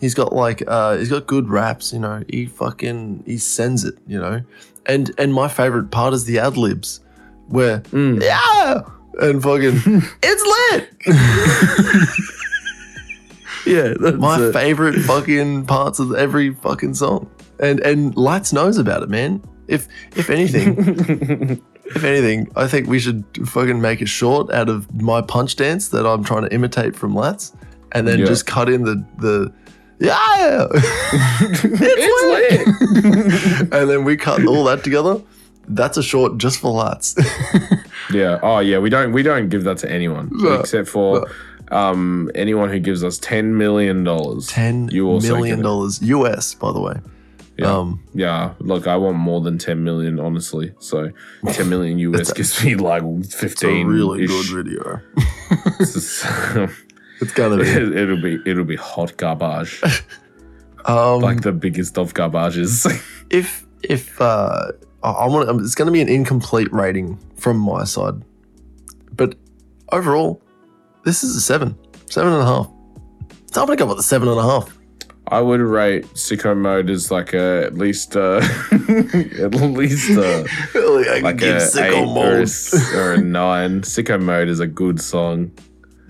He's 0.00 0.14
got 0.14 0.32
like 0.32 0.62
uh, 0.66 0.96
he's 0.96 1.08
got 1.10 1.26
good 1.26 1.48
raps. 1.48 1.92
You 1.92 2.00
know, 2.00 2.22
he 2.28 2.46
fucking 2.46 3.22
he 3.26 3.38
sends 3.38 3.84
it. 3.84 3.96
You 4.06 4.18
know, 4.20 4.42
and 4.86 5.10
and 5.18 5.32
my 5.32 5.48
favorite 5.48 5.90
part 5.90 6.12
is 6.14 6.24
the 6.24 6.38
ad 6.38 6.56
libs. 6.56 7.00
where 7.48 7.80
Mm. 7.92 8.22
yeah, 8.22 8.82
and 9.20 9.42
fucking 9.42 9.80
it's 10.22 10.44
lit. 10.72 10.90
Yeah, 13.66 13.94
that's 14.00 14.16
My 14.16 14.40
it. 14.40 14.52
favorite 14.52 14.94
fucking 15.02 15.66
parts 15.66 15.98
of 15.98 16.14
every 16.14 16.54
fucking 16.54 16.94
song, 16.94 17.28
and 17.58 17.80
and 17.80 18.16
Lights 18.16 18.52
knows 18.52 18.78
about 18.78 19.02
it, 19.02 19.08
man. 19.08 19.42
If 19.66 19.88
if 20.14 20.30
anything, 20.30 20.76
if 21.86 22.04
anything, 22.04 22.48
I 22.54 22.68
think 22.68 22.86
we 22.86 23.00
should 23.00 23.24
fucking 23.44 23.80
make 23.80 24.00
a 24.00 24.06
short 24.06 24.52
out 24.52 24.68
of 24.68 24.86
my 25.02 25.20
punch 25.20 25.56
dance 25.56 25.88
that 25.88 26.06
I'm 26.06 26.22
trying 26.22 26.42
to 26.42 26.54
imitate 26.54 26.94
from 26.94 27.12
Lights, 27.16 27.54
and 27.90 28.06
then 28.06 28.20
Yeah. 28.20 28.26
just 28.26 28.46
cut 28.46 28.68
in 28.68 28.84
the 28.84 29.04
the 29.18 29.52
yeah, 29.98 30.66
it's 30.72 31.64
lit. 32.64 33.72
and 33.72 33.90
then 33.90 34.04
we 34.04 34.16
cut 34.16 34.44
all 34.46 34.64
that 34.64 34.84
together. 34.84 35.20
That's 35.68 35.96
a 35.96 36.02
short 36.02 36.38
just 36.38 36.60
for 36.60 36.72
Lights. 36.72 37.16
yeah. 38.12 38.38
Oh 38.42 38.60
yeah. 38.60 38.78
We 38.78 38.88
don't 38.90 39.12
we 39.12 39.22
don't 39.22 39.48
give 39.48 39.64
that 39.64 39.78
to 39.78 39.90
anyone 39.90 40.28
No, 40.32 40.60
except 40.60 40.88
for 40.88 41.26
um 41.72 42.30
anyone 42.36 42.68
who 42.70 42.78
gives 42.78 43.02
us 43.02 43.18
ten 43.18 43.56
million 43.56 44.04
dollars. 44.04 44.46
Ten 44.46 44.88
You 44.92 45.08
also 45.08 45.34
million 45.34 45.62
dollars 45.62 46.00
US, 46.02 46.54
by 46.54 46.72
the 46.72 46.80
way. 46.80 46.94
Yeah. 47.58 47.74
Um, 47.74 48.00
Yeah, 48.14 48.52
look, 48.60 48.86
I 48.86 48.96
want 48.96 49.16
more 49.16 49.40
than 49.40 49.56
10 49.56 49.82
million, 49.82 50.20
honestly. 50.20 50.74
So 50.78 51.10
10 51.50 51.70
million 51.70 51.98
US 52.00 52.30
gives 52.34 52.62
me 52.62 52.74
like 52.74 53.02
it's 53.02 53.34
a 53.34 53.38
15. 53.38 53.86
really 53.86 54.26
good 54.26 54.46
video. 54.46 55.00
It's 57.20 57.32
gonna 57.32 57.56
be. 57.56 57.68
it'll 57.68 58.20
be 58.20 58.38
it'll 58.44 58.64
be 58.64 58.76
hot 58.76 59.16
garbage, 59.16 59.82
Um, 60.86 61.20
like 61.20 61.40
the 61.40 61.52
biggest 61.52 61.98
of 61.98 62.14
garbages. 62.14 62.86
if 63.30 63.66
if 63.82 64.20
uh, 64.20 64.70
I, 65.02 65.26
want, 65.26 65.60
it's 65.60 65.74
going 65.74 65.86
to 65.86 65.92
be 65.92 66.00
an 66.00 66.08
incomplete 66.08 66.72
rating 66.72 67.18
from 67.36 67.58
my 67.58 67.84
side, 67.84 68.22
but 69.12 69.34
overall, 69.90 70.40
this 71.04 71.24
is 71.24 71.36
a 71.36 71.40
seven, 71.40 71.76
seven 72.08 72.32
and 72.32 72.42
a 72.42 72.46
half. 72.46 72.70
So 73.50 73.60
I'm 73.62 73.66
gonna 73.66 73.76
go 73.76 73.86
with 73.86 73.96
the 73.96 74.02
seven 74.02 74.28
and 74.28 74.38
a 74.38 74.42
half. 74.42 74.76
I 75.28 75.40
would 75.40 75.60
rate 75.60 76.04
Sicko 76.14 76.56
Mode 76.56 76.88
as 76.88 77.10
like 77.10 77.32
a 77.32 77.64
at 77.64 77.74
least 77.74 78.16
uh, 78.16 78.36
at 78.70 79.54
least 79.54 80.10
uh, 80.10 80.44
Really, 80.72 81.08
I 81.08 81.18
like 81.18 81.42
a 81.42 81.56
eight 81.56 81.94
or 81.94 82.42
a, 82.42 82.96
or 82.96 83.12
a 83.14 83.20
nine. 83.20 83.80
Sicko 83.80 84.22
Mode 84.22 84.48
is 84.48 84.60
a 84.60 84.68
good 84.68 85.00
song. 85.00 85.50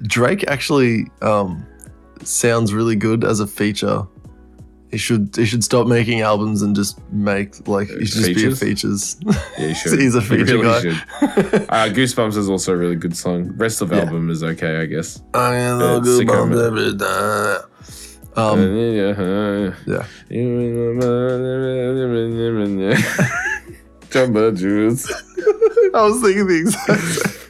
Drake 0.03 0.45
actually 0.49 1.07
um, 1.23 1.65
sounds 2.23 2.73
really 2.75 2.97
good 2.97 3.25
as 3.25 3.41
a 3.41 3.47
feature. 3.47 4.07
He 4.93 4.99
should 4.99 5.35
he 5.37 5.45
should 5.47 5.65
stop 5.65 5.87
making 5.89 6.21
albums 6.21 6.63
and 6.63 6.75
just 6.77 6.99
make 7.11 7.67
like 7.69 7.89
he 7.89 8.07
should 8.07 8.25
just 8.25 8.27
Features? 8.27 8.45
be 8.45 8.53
a 8.53 8.71
features. 8.71 9.17
Yeah, 9.59 9.67
you 9.67 9.75
should. 9.81 9.99
He's 10.01 10.15
a 10.15 10.23
feature 10.31 10.59
guy. 10.63 10.81
Uh, 11.69 11.89
Goosebumps 11.93 12.37
is 12.37 12.49
also 12.49 12.73
a 12.73 12.77
really 12.77 12.95
good 12.97 13.17
song. 13.17 13.53
Rest 13.57 13.81
of 13.83 13.91
Yeah. 13.91 13.99
album 14.05 14.31
is 14.31 14.43
okay, 14.45 14.81
I 14.81 14.87
guess. 14.87 15.21
I 15.35 15.57
am 15.57 15.81
Yeah, 15.81 15.87
no 15.87 16.01
good 16.01 16.27
sicko 16.27 16.43
on 16.43 16.51
mode. 16.51 16.67
every 16.67 16.97
time. 16.97 17.63
Um, 18.37 18.77
yeah. 18.77 20.05
yeah, 22.81 22.97
Jumbo 24.11 24.51
juice. 24.53 25.11
I 25.95 26.03
was 26.03 26.21
thinking 26.23 26.47
the 26.47 26.57
exact 26.61 27.03
same. 27.03 27.46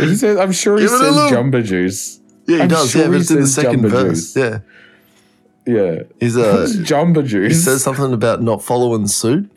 He 0.00 0.14
says, 0.16 0.36
I'm 0.38 0.52
sure 0.52 0.76
he 0.78 0.84
Give 0.84 0.92
it 0.92 0.94
a 0.94 0.98
says 1.04 1.14
look. 1.16 1.30
jumbo 1.30 1.60
juice. 1.62 2.20
Yeah, 2.46 2.56
he 2.56 2.62
I'm 2.62 2.68
does. 2.68 2.90
sure 2.90 3.02
yeah, 3.02 3.08
but 3.08 3.14
he 3.14 3.20
it's 3.20 3.30
in 3.30 3.40
the 3.40 3.46
says 3.46 3.54
second 3.64 3.82
Jamba 3.84 3.90
verse. 3.90 4.34
Juice. 4.34 4.36
Yeah, 4.36 5.74
Yeah. 5.74 6.02
he's 6.20 6.36
uh, 6.36 6.62
It's 6.68 6.76
jumbo 6.88 7.22
he 7.22 7.28
juice. 7.28 7.64
says 7.64 7.82
something 7.82 8.12
about 8.12 8.42
not 8.42 8.62
following 8.62 9.06
suit, 9.08 9.50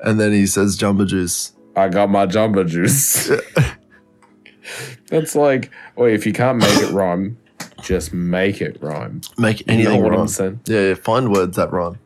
and 0.00 0.18
then 0.20 0.32
he 0.32 0.46
says 0.46 0.76
jumbo 0.76 1.04
juice. 1.04 1.52
I 1.76 1.88
got 1.88 2.10
my 2.10 2.26
jumbo 2.26 2.64
juice. 2.64 3.30
That's 5.08 5.34
like, 5.36 5.70
wait, 5.96 6.14
if 6.14 6.26
you 6.26 6.32
can't 6.32 6.58
make 6.58 6.78
it 6.78 6.90
rhyme, 6.92 7.36
just 7.82 8.12
make 8.12 8.60
it 8.60 8.78
rhyme. 8.82 9.20
Make 9.38 9.62
anything 9.68 10.02
what 10.02 10.10
rhyme. 10.12 10.20
I'm 10.22 10.28
saying? 10.28 10.60
Yeah, 10.66 10.88
yeah, 10.88 10.94
find 10.94 11.30
words 11.30 11.56
that 11.56 11.72
rhyme. 11.72 11.98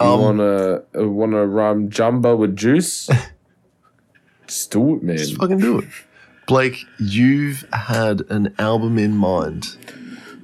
You 0.00 0.06
Um, 0.06 0.20
wanna 0.20 0.82
uh, 0.98 1.08
wanna 1.08 1.46
rhyme 1.46 1.88
jumbo 1.88 2.36
with 2.36 2.56
juice? 2.56 3.08
Just 4.46 4.70
do 4.72 4.96
it, 4.96 5.02
man. 5.02 5.16
Just 5.16 5.36
fucking 5.36 5.58
do 5.58 5.78
it. 5.78 5.84
Blake, 6.46 6.84
you've 6.98 7.64
had 7.72 8.22
an 8.30 8.54
album 8.58 8.98
in 8.98 9.16
mind. 9.16 9.76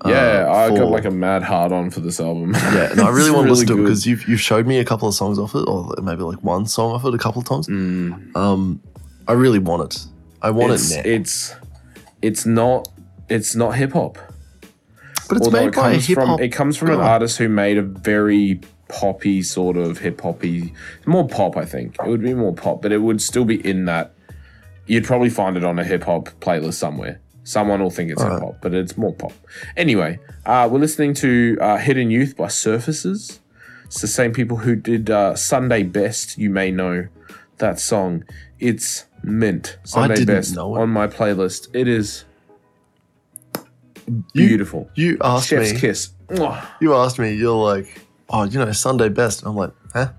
Yeah, 0.07 0.47
uh, 0.49 0.55
I 0.55 0.69
for- 0.71 0.79
got 0.79 0.91
like 0.91 1.05
a 1.05 1.11
mad 1.11 1.43
hard 1.43 1.73
on 1.73 1.91
for 1.91 2.01
this 2.01 2.21
album. 2.21 2.53
Yeah, 2.55 2.91
and 2.93 3.01
I 3.03 3.11
really 3.11 3.31
want 3.31 3.47
to 3.47 3.53
listen 3.53 3.67
to 3.69 3.75
it 3.75 3.83
because 3.83 4.07
you've 4.07 4.27
you've 4.27 4.41
showed 4.41 4.67
me 4.67 4.79
a 4.79 4.85
couple 4.85 5.07
of 5.09 5.15
songs 5.15 5.39
off 5.39 5.55
it, 5.55 5.65
or 5.69 5.93
maybe 6.03 6.23
like 6.23 6.43
one 6.43 6.65
song 6.67 6.93
off 6.93 7.05
it 7.05 7.15
a 7.15 7.19
couple 7.19 7.43
of 7.43 7.47
times. 7.49 7.69
Mm, 7.69 8.35
Um, 8.35 8.81
I 9.29 9.33
really 9.33 9.59
want 9.59 9.93
it. 9.95 10.07
I 10.41 10.51
want 10.51 10.73
it's, 10.73 10.91
it 10.93 11.05
now. 11.05 11.13
it's 11.13 11.55
it's 12.23 12.47
not 12.47 12.89
it's 13.29 13.55
not 13.55 13.73
hip 13.77 13.93
hop. 13.93 14.17
but 15.29 15.37
it's 15.37 15.47
Although 15.47 15.61
made 15.61 15.69
it 15.69 15.75
by 15.77 15.95
hip 15.97 16.15
from 16.15 16.29
hop. 16.31 16.41
it 16.41 16.49
comes 16.49 16.79
from 16.79 16.91
an 16.91 17.01
artist 17.01 17.37
who 17.37 17.51
made 17.51 17.77
a 17.77 17.83
very 17.83 18.61
poppy 18.89 19.43
sort 19.43 19.77
of 19.77 19.99
hip 19.99 20.21
hoppy 20.23 20.73
more 21.05 21.29
pop, 21.29 21.59
I 21.59 21.67
think. 21.67 21.97
It 22.03 22.09
would 22.09 22.23
be 22.23 22.33
more 22.33 22.55
pop, 22.55 22.81
but 22.81 22.91
it 22.91 23.03
would 23.03 23.21
still 23.21 23.45
be 23.45 23.65
in 23.69 23.85
that 23.85 24.13
you'd 24.91 25.05
probably 25.05 25.31
find 25.31 25.57
it 25.57 25.65
on 25.65 25.79
a 25.79 25.85
hip 25.85 26.03
hop 26.03 26.29
playlist 26.41 26.75
somewhere. 26.75 27.21
Someone 27.45 27.81
will 27.81 27.91
think 27.91 28.11
it's 28.11 28.21
hip 28.21 28.33
hop, 28.33 28.57
but 28.61 28.75
it's 28.75 28.99
more 28.99 29.15
pop. 29.15 29.33
Anyway, 29.77 30.19
uh, 30.45 30.69
we're 30.71 30.81
listening 30.81 31.15
to 31.15 31.57
uh, 31.61 31.77
Hidden 31.79 32.11
Youth 32.11 32.37
by 32.37 32.49
Surfaces. 32.49 33.39
It's 33.85 34.01
the 34.01 34.09
same 34.09 34.33
people 34.33 34.57
who 34.59 34.75
did 34.75 35.09
uh, 35.09 35.37
Sunday 35.37 35.85
Best. 35.85 36.39
You 36.39 36.51
may 36.51 36.73
know 36.73 37.07
that 37.59 37.79
song. 37.79 38.25
It's 38.59 39.07
mint. 39.23 39.79
Sunday 39.85 40.17
didn't 40.17 40.35
Best 40.35 40.55
know 40.57 40.77
it. 40.77 40.81
on 40.81 40.91
my 40.91 41.07
playlist. 41.07 41.69
It 41.73 41.87
is 41.87 42.25
beautiful. 44.35 44.91
You 44.97 45.19
asked 45.23 45.49
Chef's 45.49 45.73
me. 45.73 45.81
kiss. 45.81 46.11
You 46.81 46.95
asked 46.95 47.19
me. 47.19 47.33
You're 47.33 47.55
like, 47.55 47.87
oh, 48.29 48.43
you 48.43 48.59
know, 48.59 48.73
Sunday 48.73 49.09
best. 49.09 49.45
I'm 49.45 49.55
like, 49.55 49.73
huh? 49.93 50.11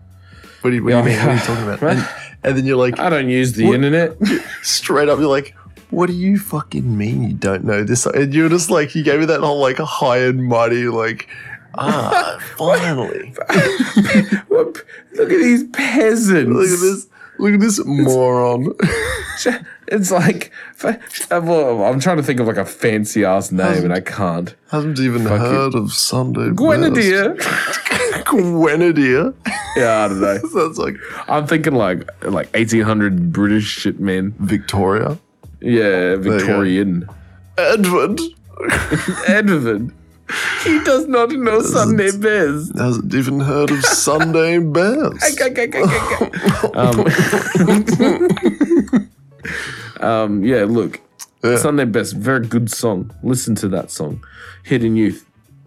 What 0.61 0.69
do 0.69 0.75
you, 0.77 0.83
what 0.83 0.91
do 0.91 0.97
you 0.97 1.03
mean? 1.03 1.17
What 1.17 1.27
are 1.29 1.33
you 1.33 1.39
talking 1.39 1.69
about? 1.69 2.09
And, 2.43 2.57
then 2.57 2.65
you're 2.65 2.77
like, 2.77 2.99
I 2.99 3.09
don't 3.09 3.29
use 3.29 3.53
the 3.53 3.65
What? 3.65 3.75
internet. 3.75 4.17
straight 4.63 5.09
up, 5.09 5.19
you're 5.19 5.27
like, 5.29 5.55
what 5.89 6.07
do 6.07 6.13
you 6.13 6.39
fucking 6.39 6.97
mean 6.97 7.23
you 7.23 7.33
don't 7.33 7.63
know 7.65 7.83
this? 7.83 8.05
And 8.05 8.33
you're 8.33 8.49
just 8.49 8.69
like, 8.69 8.95
you 8.95 9.03
gave 9.03 9.19
me 9.19 9.25
that 9.27 9.41
whole 9.41 9.59
like 9.59 9.77
high 9.77 10.19
and 10.19 10.45
mighty, 10.45 10.87
like, 10.87 11.27
ah, 11.75 12.39
finally. 12.57 13.33
Look 14.49 14.85
at 15.17 15.27
these 15.27 15.65
peasants. 15.65 16.49
Look 16.49 16.69
at 16.69 16.79
this. 16.79 17.07
Look 17.39 17.53
at 17.55 17.59
this 17.59 17.83
moron. 17.85 18.73
It's 19.87 20.11
like 20.11 20.51
uh, 20.83 20.93
well, 21.43 21.83
I'm 21.85 21.99
trying 21.99 22.17
to 22.17 22.23
think 22.23 22.39
of 22.39 22.45
like 22.47 22.57
a 22.57 22.65
fancy 22.65 23.25
ass 23.25 23.51
name 23.51 23.83
and 23.83 23.91
I 23.93 23.99
can't. 23.99 24.53
Haven't 24.69 24.99
even 24.99 25.23
Fuck 25.23 25.39
heard 25.39 25.75
of 25.75 25.91
Sunday 25.91 26.51
Grenadier. 26.51 27.35
Grenadier. 28.25 29.33
Yeah, 29.77 30.05
I 30.05 30.07
don't 30.07 30.21
know. 30.21 30.37
Sounds 30.53 30.77
like 30.77 30.95
I'm 31.27 31.47
thinking 31.47 31.73
like 31.75 31.99
like 32.23 32.53
1800 32.53 33.31
British 33.31 33.65
shit, 33.65 33.99
man. 33.99 34.33
Victoria. 34.39 35.17
Yeah. 35.61 36.15
Victorian. 36.15 37.07
Edward 37.57 38.19
Edward. 39.27 39.91
He 40.63 40.79
does 40.85 41.07
not 41.07 41.29
know 41.31 41.61
Sunday 41.61 42.11
best. 42.11 42.77
hasn't 42.77 43.13
even 43.13 43.41
heard 43.41 43.69
of 43.69 43.83
Sunday 43.83 44.59
best. 44.77 45.35
um, 46.73 47.05
um, 49.99 50.43
yeah, 50.43 50.63
look, 50.65 51.01
Yeah. 51.43 51.57
Sunday 51.57 51.85
Best, 51.85 52.15
very 52.15 52.47
good 52.47 52.71
song. 52.71 53.11
Listen 53.23 53.55
to 53.55 53.67
that 53.69 53.91
song, 53.91 54.23
Hidden 54.63 54.95
Youth. 54.95 55.25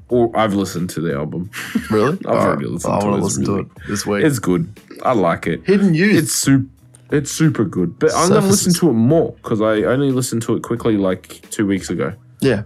Or 0.09 0.31
I've 0.37 0.55
listened 0.55 0.91
to 0.91 1.01
the 1.01 1.15
album. 1.15 1.51
Really? 1.91 2.19
I've 2.27 2.37
already 2.37 2.67
listened 2.67 2.93
I 2.95 3.01
to 3.01 3.07
want 3.07 3.17
it. 3.17 3.21
to 3.21 3.27
It's 3.27 3.37
listen 3.39 3.45
really- 3.55 3.65
to 3.65 3.71
it 3.71 3.89
this 3.89 4.07
week. 4.07 4.25
It's 4.25 4.39
good. 4.39 4.81
I 5.03 5.13
like 5.13 5.47
it. 5.47 5.65
Hidden 5.67 5.95
Youth. 5.95 6.17
It's 6.25 6.33
super. 6.35 6.67
It's 7.11 7.31
super 7.31 7.65
good, 7.65 7.99
but 7.99 8.13
I'm 8.15 8.29
gonna 8.31 8.47
listen 8.47 8.73
to 8.75 8.89
it 8.91 8.95
more 8.95 9.33
because 9.33 9.61
I 9.61 9.83
only 9.85 10.11
listened 10.11 10.43
to 10.43 10.57
it 10.57 10.63
quickly 10.63 10.97
like 10.97 11.49
two 11.51 11.67
weeks 11.67 11.89
ago. 11.91 12.13
yeah. 12.41 12.63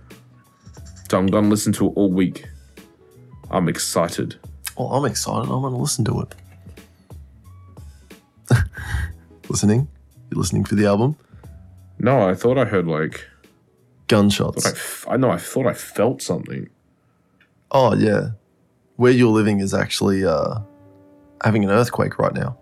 So 1.10 1.18
I'm 1.18 1.26
gonna 1.26 1.48
listen 1.48 1.72
to 1.74 1.86
it 1.88 1.92
all 1.96 2.10
week. 2.10 2.46
I'm 3.50 3.68
excited. 3.68 4.36
Well, 4.78 4.88
I'm 4.92 5.04
excited. 5.04 5.50
I'm 5.50 5.60
going 5.62 5.72
to 5.72 5.78
listen 5.80 6.04
to 6.04 6.20
it. 6.20 6.34
listening? 9.48 9.88
You're 10.30 10.38
listening 10.38 10.64
for 10.64 10.74
the 10.74 10.86
album? 10.86 11.16
No, 11.98 12.28
I 12.28 12.34
thought 12.34 12.58
I 12.58 12.64
heard 12.64 12.86
like 12.86 13.26
Gunshots. 14.06 14.66
I, 14.66 14.70
f- 14.70 15.06
I 15.08 15.16
know 15.16 15.30
I 15.30 15.38
thought 15.38 15.66
I 15.66 15.72
felt 15.74 16.22
something. 16.22 16.68
Oh, 17.70 17.94
yeah. 17.94 18.30
Where 18.96 19.12
you're 19.12 19.30
living 19.30 19.60
is 19.60 19.74
actually 19.74 20.24
uh, 20.24 20.58
having 21.44 21.64
an 21.64 21.70
earthquake 21.70 22.18
right 22.18 22.34
now. 22.34 22.56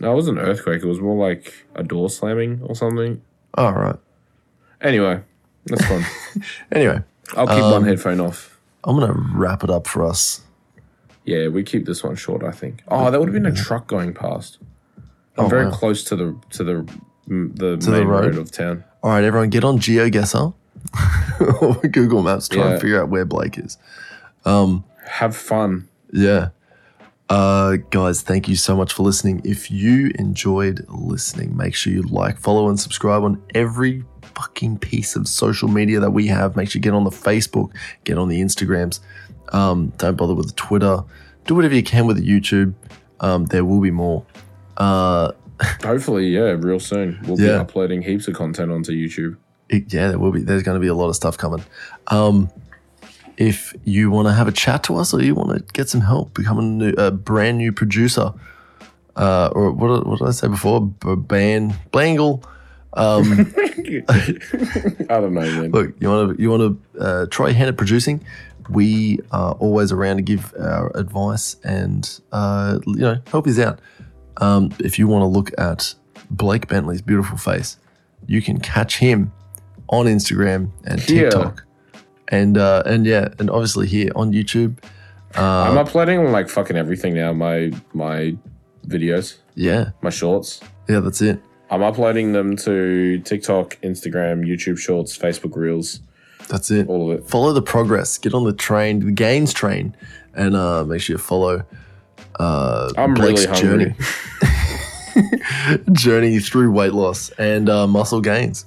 No, 0.00 0.12
it 0.12 0.14
wasn't 0.14 0.38
an 0.38 0.44
earthquake. 0.44 0.82
It 0.82 0.86
was 0.86 1.00
more 1.00 1.16
like 1.28 1.66
a 1.74 1.82
door 1.82 2.10
slamming 2.10 2.60
or 2.62 2.74
something. 2.74 3.22
All 3.54 3.72
right. 3.72 3.96
Anyway, 4.80 5.20
that's 5.66 5.84
fun. 5.86 6.04
Anyway, 6.72 7.00
I'll 7.36 7.46
keep 7.46 7.62
one 7.62 7.74
Um, 7.74 7.84
headphone 7.84 8.20
off. 8.20 8.58
I'm 8.84 8.96
going 8.96 9.12
to 9.12 9.18
wrap 9.34 9.62
it 9.62 9.70
up 9.70 9.86
for 9.86 10.04
us. 10.04 10.40
Yeah, 11.24 11.48
we 11.48 11.62
keep 11.62 11.86
this 11.86 12.02
one 12.02 12.16
short. 12.16 12.42
I 12.42 12.50
think. 12.50 12.82
Oh, 12.88 13.10
that 13.10 13.20
would 13.20 13.28
have 13.28 13.34
been 13.34 13.46
a 13.46 13.54
truck 13.54 13.86
going 13.86 14.12
past. 14.12 14.58
I'm 15.36 15.44
Oh, 15.44 15.48
very 15.48 15.66
wow. 15.66 15.70
close 15.70 16.02
to 16.04 16.16
the 16.16 16.36
to 16.50 16.64
the 16.64 16.88
the 17.28 17.76
the 17.76 17.90
main 17.90 18.06
road? 18.08 18.34
road? 18.34 18.38
of 18.38 18.50
town. 18.50 18.82
All 19.04 19.10
right, 19.10 19.22
everyone, 19.22 19.50
get 19.50 19.62
on 19.64 19.78
GeoGuessr 19.78 20.52
Google 21.90 22.22
Maps. 22.22 22.48
Try 22.48 22.62
Yeah. 22.64 22.70
and 22.72 22.80
figure 22.80 23.00
out 23.02 23.08
where 23.08 23.24
Blake 23.24 23.58
is. 23.58 23.78
Have 24.44 25.36
fun. 25.36 25.88
Yeah. 26.12 26.48
Uh, 27.28 27.76
guys, 27.90 28.20
thank 28.22 28.48
you 28.48 28.56
so 28.56 28.76
much 28.76 28.92
for 28.92 29.02
listening. 29.02 29.40
If 29.44 29.70
you 29.70 30.12
enjoyed 30.18 30.84
listening, 30.88 31.56
make 31.56 31.74
sure 31.74 31.92
you 31.92 32.02
like, 32.02 32.38
follow, 32.38 32.68
and 32.68 32.78
subscribe 32.78 33.22
on 33.22 33.42
every 33.54 34.04
fucking 34.34 34.78
piece 34.78 35.16
of 35.16 35.26
social 35.28 35.68
media 35.68 35.98
that 36.00 36.10
we 36.10 36.26
have. 36.26 36.56
Make 36.56 36.70
sure 36.70 36.78
you 36.78 36.82
get 36.82 36.92
on 36.94 37.04
the 37.04 37.10
Facebook, 37.10 37.70
get 38.04 38.18
on 38.18 38.28
the 38.28 38.40
Instagrams. 38.40 39.00
Um, 39.52 39.92
don't 39.98 40.16
bother 40.16 40.34
with 40.34 40.48
the 40.48 40.52
Twitter. 40.54 41.02
Do 41.46 41.54
whatever 41.54 41.74
you 41.74 41.82
can 41.82 42.06
with 42.06 42.18
the 42.18 42.26
YouTube. 42.28 42.74
Um, 43.20 43.46
there 43.46 43.64
will 43.64 43.80
be 43.80 43.90
more. 43.90 44.24
Uh, 44.76 45.32
Hopefully, 45.82 46.28
yeah, 46.28 46.56
real 46.58 46.80
soon 46.80 47.18
we'll 47.24 47.36
be 47.36 47.48
uploading 47.48 48.02
heaps 48.02 48.28
of 48.28 48.34
content 48.34 48.70
onto 48.72 48.92
YouTube. 48.92 49.36
It, 49.72 49.92
yeah, 49.92 50.08
there 50.08 50.18
will 50.18 50.32
be. 50.32 50.42
There's 50.42 50.62
going 50.62 50.76
to 50.76 50.80
be 50.80 50.88
a 50.88 50.94
lot 50.94 51.08
of 51.08 51.16
stuff 51.16 51.38
coming. 51.38 51.64
Um, 52.08 52.50
if 53.38 53.74
you 53.84 54.10
want 54.10 54.28
to 54.28 54.34
have 54.34 54.46
a 54.46 54.52
chat 54.52 54.84
to 54.84 54.96
us 54.96 55.14
or 55.14 55.22
you 55.22 55.34
want 55.34 55.56
to 55.56 55.72
get 55.72 55.88
some 55.88 56.02
help 56.02 56.34
becoming 56.34 56.64
a, 56.64 56.84
new, 56.84 56.90
a 56.98 57.10
brand 57.10 57.58
new 57.58 57.72
producer, 57.72 58.32
uh, 59.16 59.50
or 59.52 59.72
what, 59.72 60.06
what 60.06 60.18
did 60.18 60.28
I 60.28 60.32
say 60.32 60.48
before? 60.48 60.80
Ban 60.82 61.74
Blangle. 61.92 62.44
Um, 62.94 63.54
I 64.08 65.20
don't 65.20 65.32
know, 65.32 65.40
man. 65.40 65.70
look, 65.70 65.94
you 65.98 66.10
want 66.10 66.36
to 66.36 66.42
you 66.42 66.50
want 66.50 66.62
to 66.94 67.00
uh, 67.00 67.26
try 67.30 67.46
your 67.46 67.56
hand 67.56 67.68
at 67.68 67.76
producing. 67.78 68.22
We 68.68 69.18
are 69.32 69.52
always 69.54 69.90
around 69.90 70.16
to 70.16 70.22
give 70.22 70.54
our 70.58 70.94
advice 70.94 71.56
and 71.64 72.08
uh, 72.32 72.78
you 72.86 72.96
know 72.96 73.16
help 73.28 73.46
you 73.46 73.62
out. 73.62 73.80
Um, 74.36 74.72
if 74.78 74.98
you 74.98 75.08
want 75.08 75.22
to 75.22 75.26
look 75.26 75.50
at 75.58 75.94
Blake 76.30 76.68
Bentley's 76.68 77.00
beautiful 77.00 77.38
face, 77.38 77.78
you 78.26 78.42
can 78.42 78.60
catch 78.60 78.98
him 78.98 79.32
on 79.92 80.06
Instagram 80.06 80.70
and. 80.84 81.00
TikTok, 81.00 81.64
and 82.28 82.58
uh, 82.58 82.82
and 82.86 83.06
yeah, 83.06 83.28
and 83.38 83.48
obviously 83.50 83.86
here 83.86 84.10
on 84.16 84.32
YouTube. 84.32 84.82
I'm 85.34 85.78
uploading 85.78 86.18
on 86.18 86.32
like 86.32 86.48
fucking 86.48 86.76
everything 86.76 87.14
now. 87.14 87.32
My 87.32 87.70
my 87.94 88.36
videos, 88.88 89.36
Yeah, 89.54 89.90
my 90.02 90.10
shorts. 90.10 90.60
yeah, 90.88 90.98
that's 91.00 91.22
it. 91.22 91.40
I'm 91.70 91.82
uploading 91.82 92.32
them 92.32 92.56
to 92.56 93.18
TikTok, 93.20 93.78
Instagram, 93.82 94.44
YouTube 94.46 94.78
Shorts, 94.78 95.16
Facebook 95.16 95.56
Reels, 95.56 96.00
That's 96.48 96.70
it. 96.70 96.86
all 96.88 97.10
of 97.10 97.18
it. 97.20 97.26
Follow 97.30 97.54
the 97.54 97.62
progress. 97.62 98.18
Get 98.18 98.34
on 98.34 98.44
the 98.44 98.52
train, 98.52 99.00
the 99.00 99.10
gains 99.12 99.54
train, 99.54 99.96
and 100.34 100.54
uh, 100.54 100.84
make 100.84 101.00
sure 101.00 101.14
you 101.14 101.18
follow 101.18 101.64
uh, 102.38 102.92
I'm 102.98 103.14
Blake's 103.14 103.46
really 103.46 103.60
journey 103.60 103.94
journey 105.92 106.38
through 106.40 106.72
weight 106.72 106.92
loss 106.92 107.30
and 107.38 107.68
uh, 107.68 107.86
muscle 107.86 108.20
gains. 108.20 108.64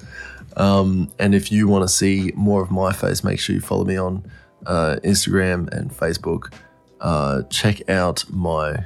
Um, 0.58 1.12
and 1.20 1.36
if 1.36 1.52
you 1.52 1.68
want 1.68 1.84
to 1.88 1.94
see 1.94 2.32
more 2.36 2.62
of 2.62 2.72
my 2.72 2.94
face, 2.94 3.24
make 3.24 3.40
sure 3.40 3.56
you 3.56 3.62
follow 3.62 3.86
me 3.86 3.98
on 3.98 4.30
uh, 4.66 4.98
Instagram 5.04 5.72
and 5.72 5.92
Facebook. 5.92 6.54
Uh, 7.02 7.44
check 7.50 7.88
out 7.90 8.24
my 8.30 8.86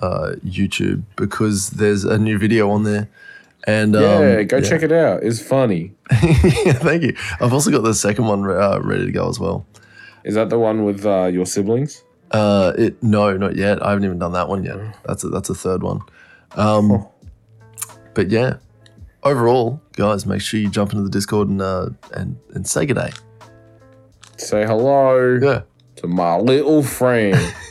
uh, 0.00 0.32
YouTube 0.44 1.02
because 1.16 1.70
there's 1.70 2.04
a 2.04 2.18
new 2.18 2.38
video 2.38 2.70
on 2.70 2.84
there. 2.84 3.08
And 3.66 3.94
um, 3.96 4.02
Yeah, 4.02 4.42
go 4.44 4.60
check 4.60 4.82
it 4.82 4.92
out. 4.92 5.22
It's 5.22 5.40
funny. 5.40 5.92
yeah, 6.10 6.18
thank 6.72 7.02
you. 7.02 7.14
I've 7.40 7.52
also 7.52 7.70
got 7.70 7.82
the 7.82 7.94
second 7.94 8.26
one 8.26 8.44
uh, 8.48 8.80
ready 8.82 9.04
to 9.06 9.12
go 9.12 9.28
as 9.28 9.38
well. 9.38 9.66
Is 10.24 10.34
that 10.34 10.50
the 10.50 10.58
one 10.58 10.84
with 10.84 11.04
uh, 11.04 11.26
your 11.26 11.46
siblings? 11.46 12.02
Uh, 12.30 12.72
it 12.78 13.02
no, 13.02 13.36
not 13.36 13.56
yet. 13.56 13.82
I 13.84 13.90
haven't 13.90 14.04
even 14.04 14.18
done 14.18 14.32
that 14.32 14.48
one 14.48 14.64
yet. 14.64 14.78
That's 15.04 15.24
a, 15.24 15.28
that's 15.28 15.50
a 15.50 15.54
third 15.54 15.82
one. 15.82 16.00
Um, 16.52 17.06
but 18.14 18.30
yeah, 18.30 18.56
overall, 19.22 19.80
guys, 19.92 20.26
make 20.26 20.40
sure 20.40 20.60
you 20.60 20.68
jump 20.70 20.92
into 20.92 21.02
the 21.04 21.10
Discord 21.10 21.48
and 21.48 21.60
uh, 21.62 21.90
and 22.14 22.38
and 22.54 22.66
say 22.66 22.86
good 22.86 22.94
day. 22.96 23.10
Say 24.36 24.64
hello 24.64 25.38
Yeah. 25.40 25.62
to 25.96 26.06
my 26.06 26.36
little 26.36 26.82
friend. 26.82 27.36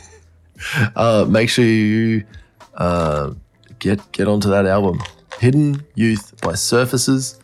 Uh, 0.94 1.24
make 1.26 1.48
sure 1.48 1.64
you 1.64 2.22
uh, 2.74 3.32
get 3.78 3.98
get 4.12 4.28
onto 4.28 4.50
that 4.50 4.66
album, 4.66 5.00
Hidden 5.38 5.82
Youth 5.94 6.38
by 6.42 6.52
Surfaces. 6.54 7.40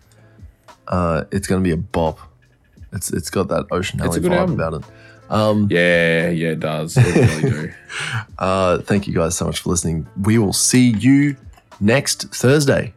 Uh, 0.87 1.25
it's 1.33 1.47
gonna 1.47 1.63
be 1.63 1.71
a 1.71 1.79
bop. 1.79 2.19
It's 2.93 3.11
it's 3.11 3.31
got 3.31 3.49
that 3.49 3.65
Ocean 3.71 4.03
Alley 4.03 4.21
vibe 4.21 4.37
album. 4.37 4.55
about 4.61 4.75
it. 4.75 4.85
Um, 5.31 5.67
yeah, 5.71 6.29
yeah, 6.29 6.49
it 6.51 6.61
does. 6.61 6.99
It 6.99 7.07
really 7.17 7.51
do. 7.51 7.73
uh, 8.39 8.79
thank 8.83 9.09
you 9.09 9.15
guys 9.15 9.35
so 9.35 9.47
much 9.47 9.61
for 9.61 9.71
listening. 9.71 10.07
We 10.21 10.37
will 10.37 10.53
see 10.53 10.91
you 10.91 11.39
next 11.81 12.35
Thursday. 12.35 12.93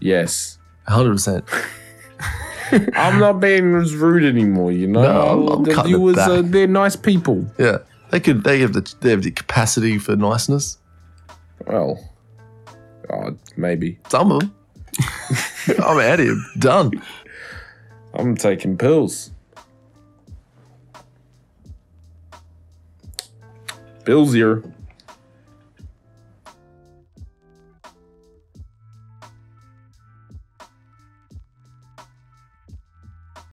Yes. 0.00 0.58
100%. 0.88 1.42
I'm 2.94 3.18
not 3.20 3.40
being 3.40 3.74
as 3.76 3.94
rude 3.94 4.24
anymore, 4.24 4.72
you 4.72 4.86
know. 4.88 5.02
No, 5.02 5.20
I'm- 5.20 5.48
I'm 5.58 5.62
The 5.64 5.74
cutting 5.74 5.92
it 5.94 5.96
viewers, 5.96 6.18
uh, 6.18 6.42
back. 6.42 6.50
they're 6.50 6.66
nice 6.66 6.96
people. 6.96 7.46
Yeah. 7.58 7.78
They 8.10 8.20
could 8.20 8.44
they 8.44 8.60
have 8.60 8.72
the 8.74 8.94
they 9.00 9.10
have 9.10 9.22
the 9.22 9.30
capacity 9.32 9.98
for 9.98 10.14
niceness. 10.14 10.78
Well, 11.66 11.98
oh, 13.10 13.36
maybe. 13.56 13.98
Some 14.08 14.30
of 14.30 14.40
them. 14.40 14.54
I'm 15.84 15.98
out 15.98 16.20
of 16.20 16.26
here. 16.26 16.36
Done. 16.58 17.02
I'm 18.12 18.36
taking 18.36 18.76
pills. 18.78 19.32
Pills 24.04 24.32
here. 24.32 24.62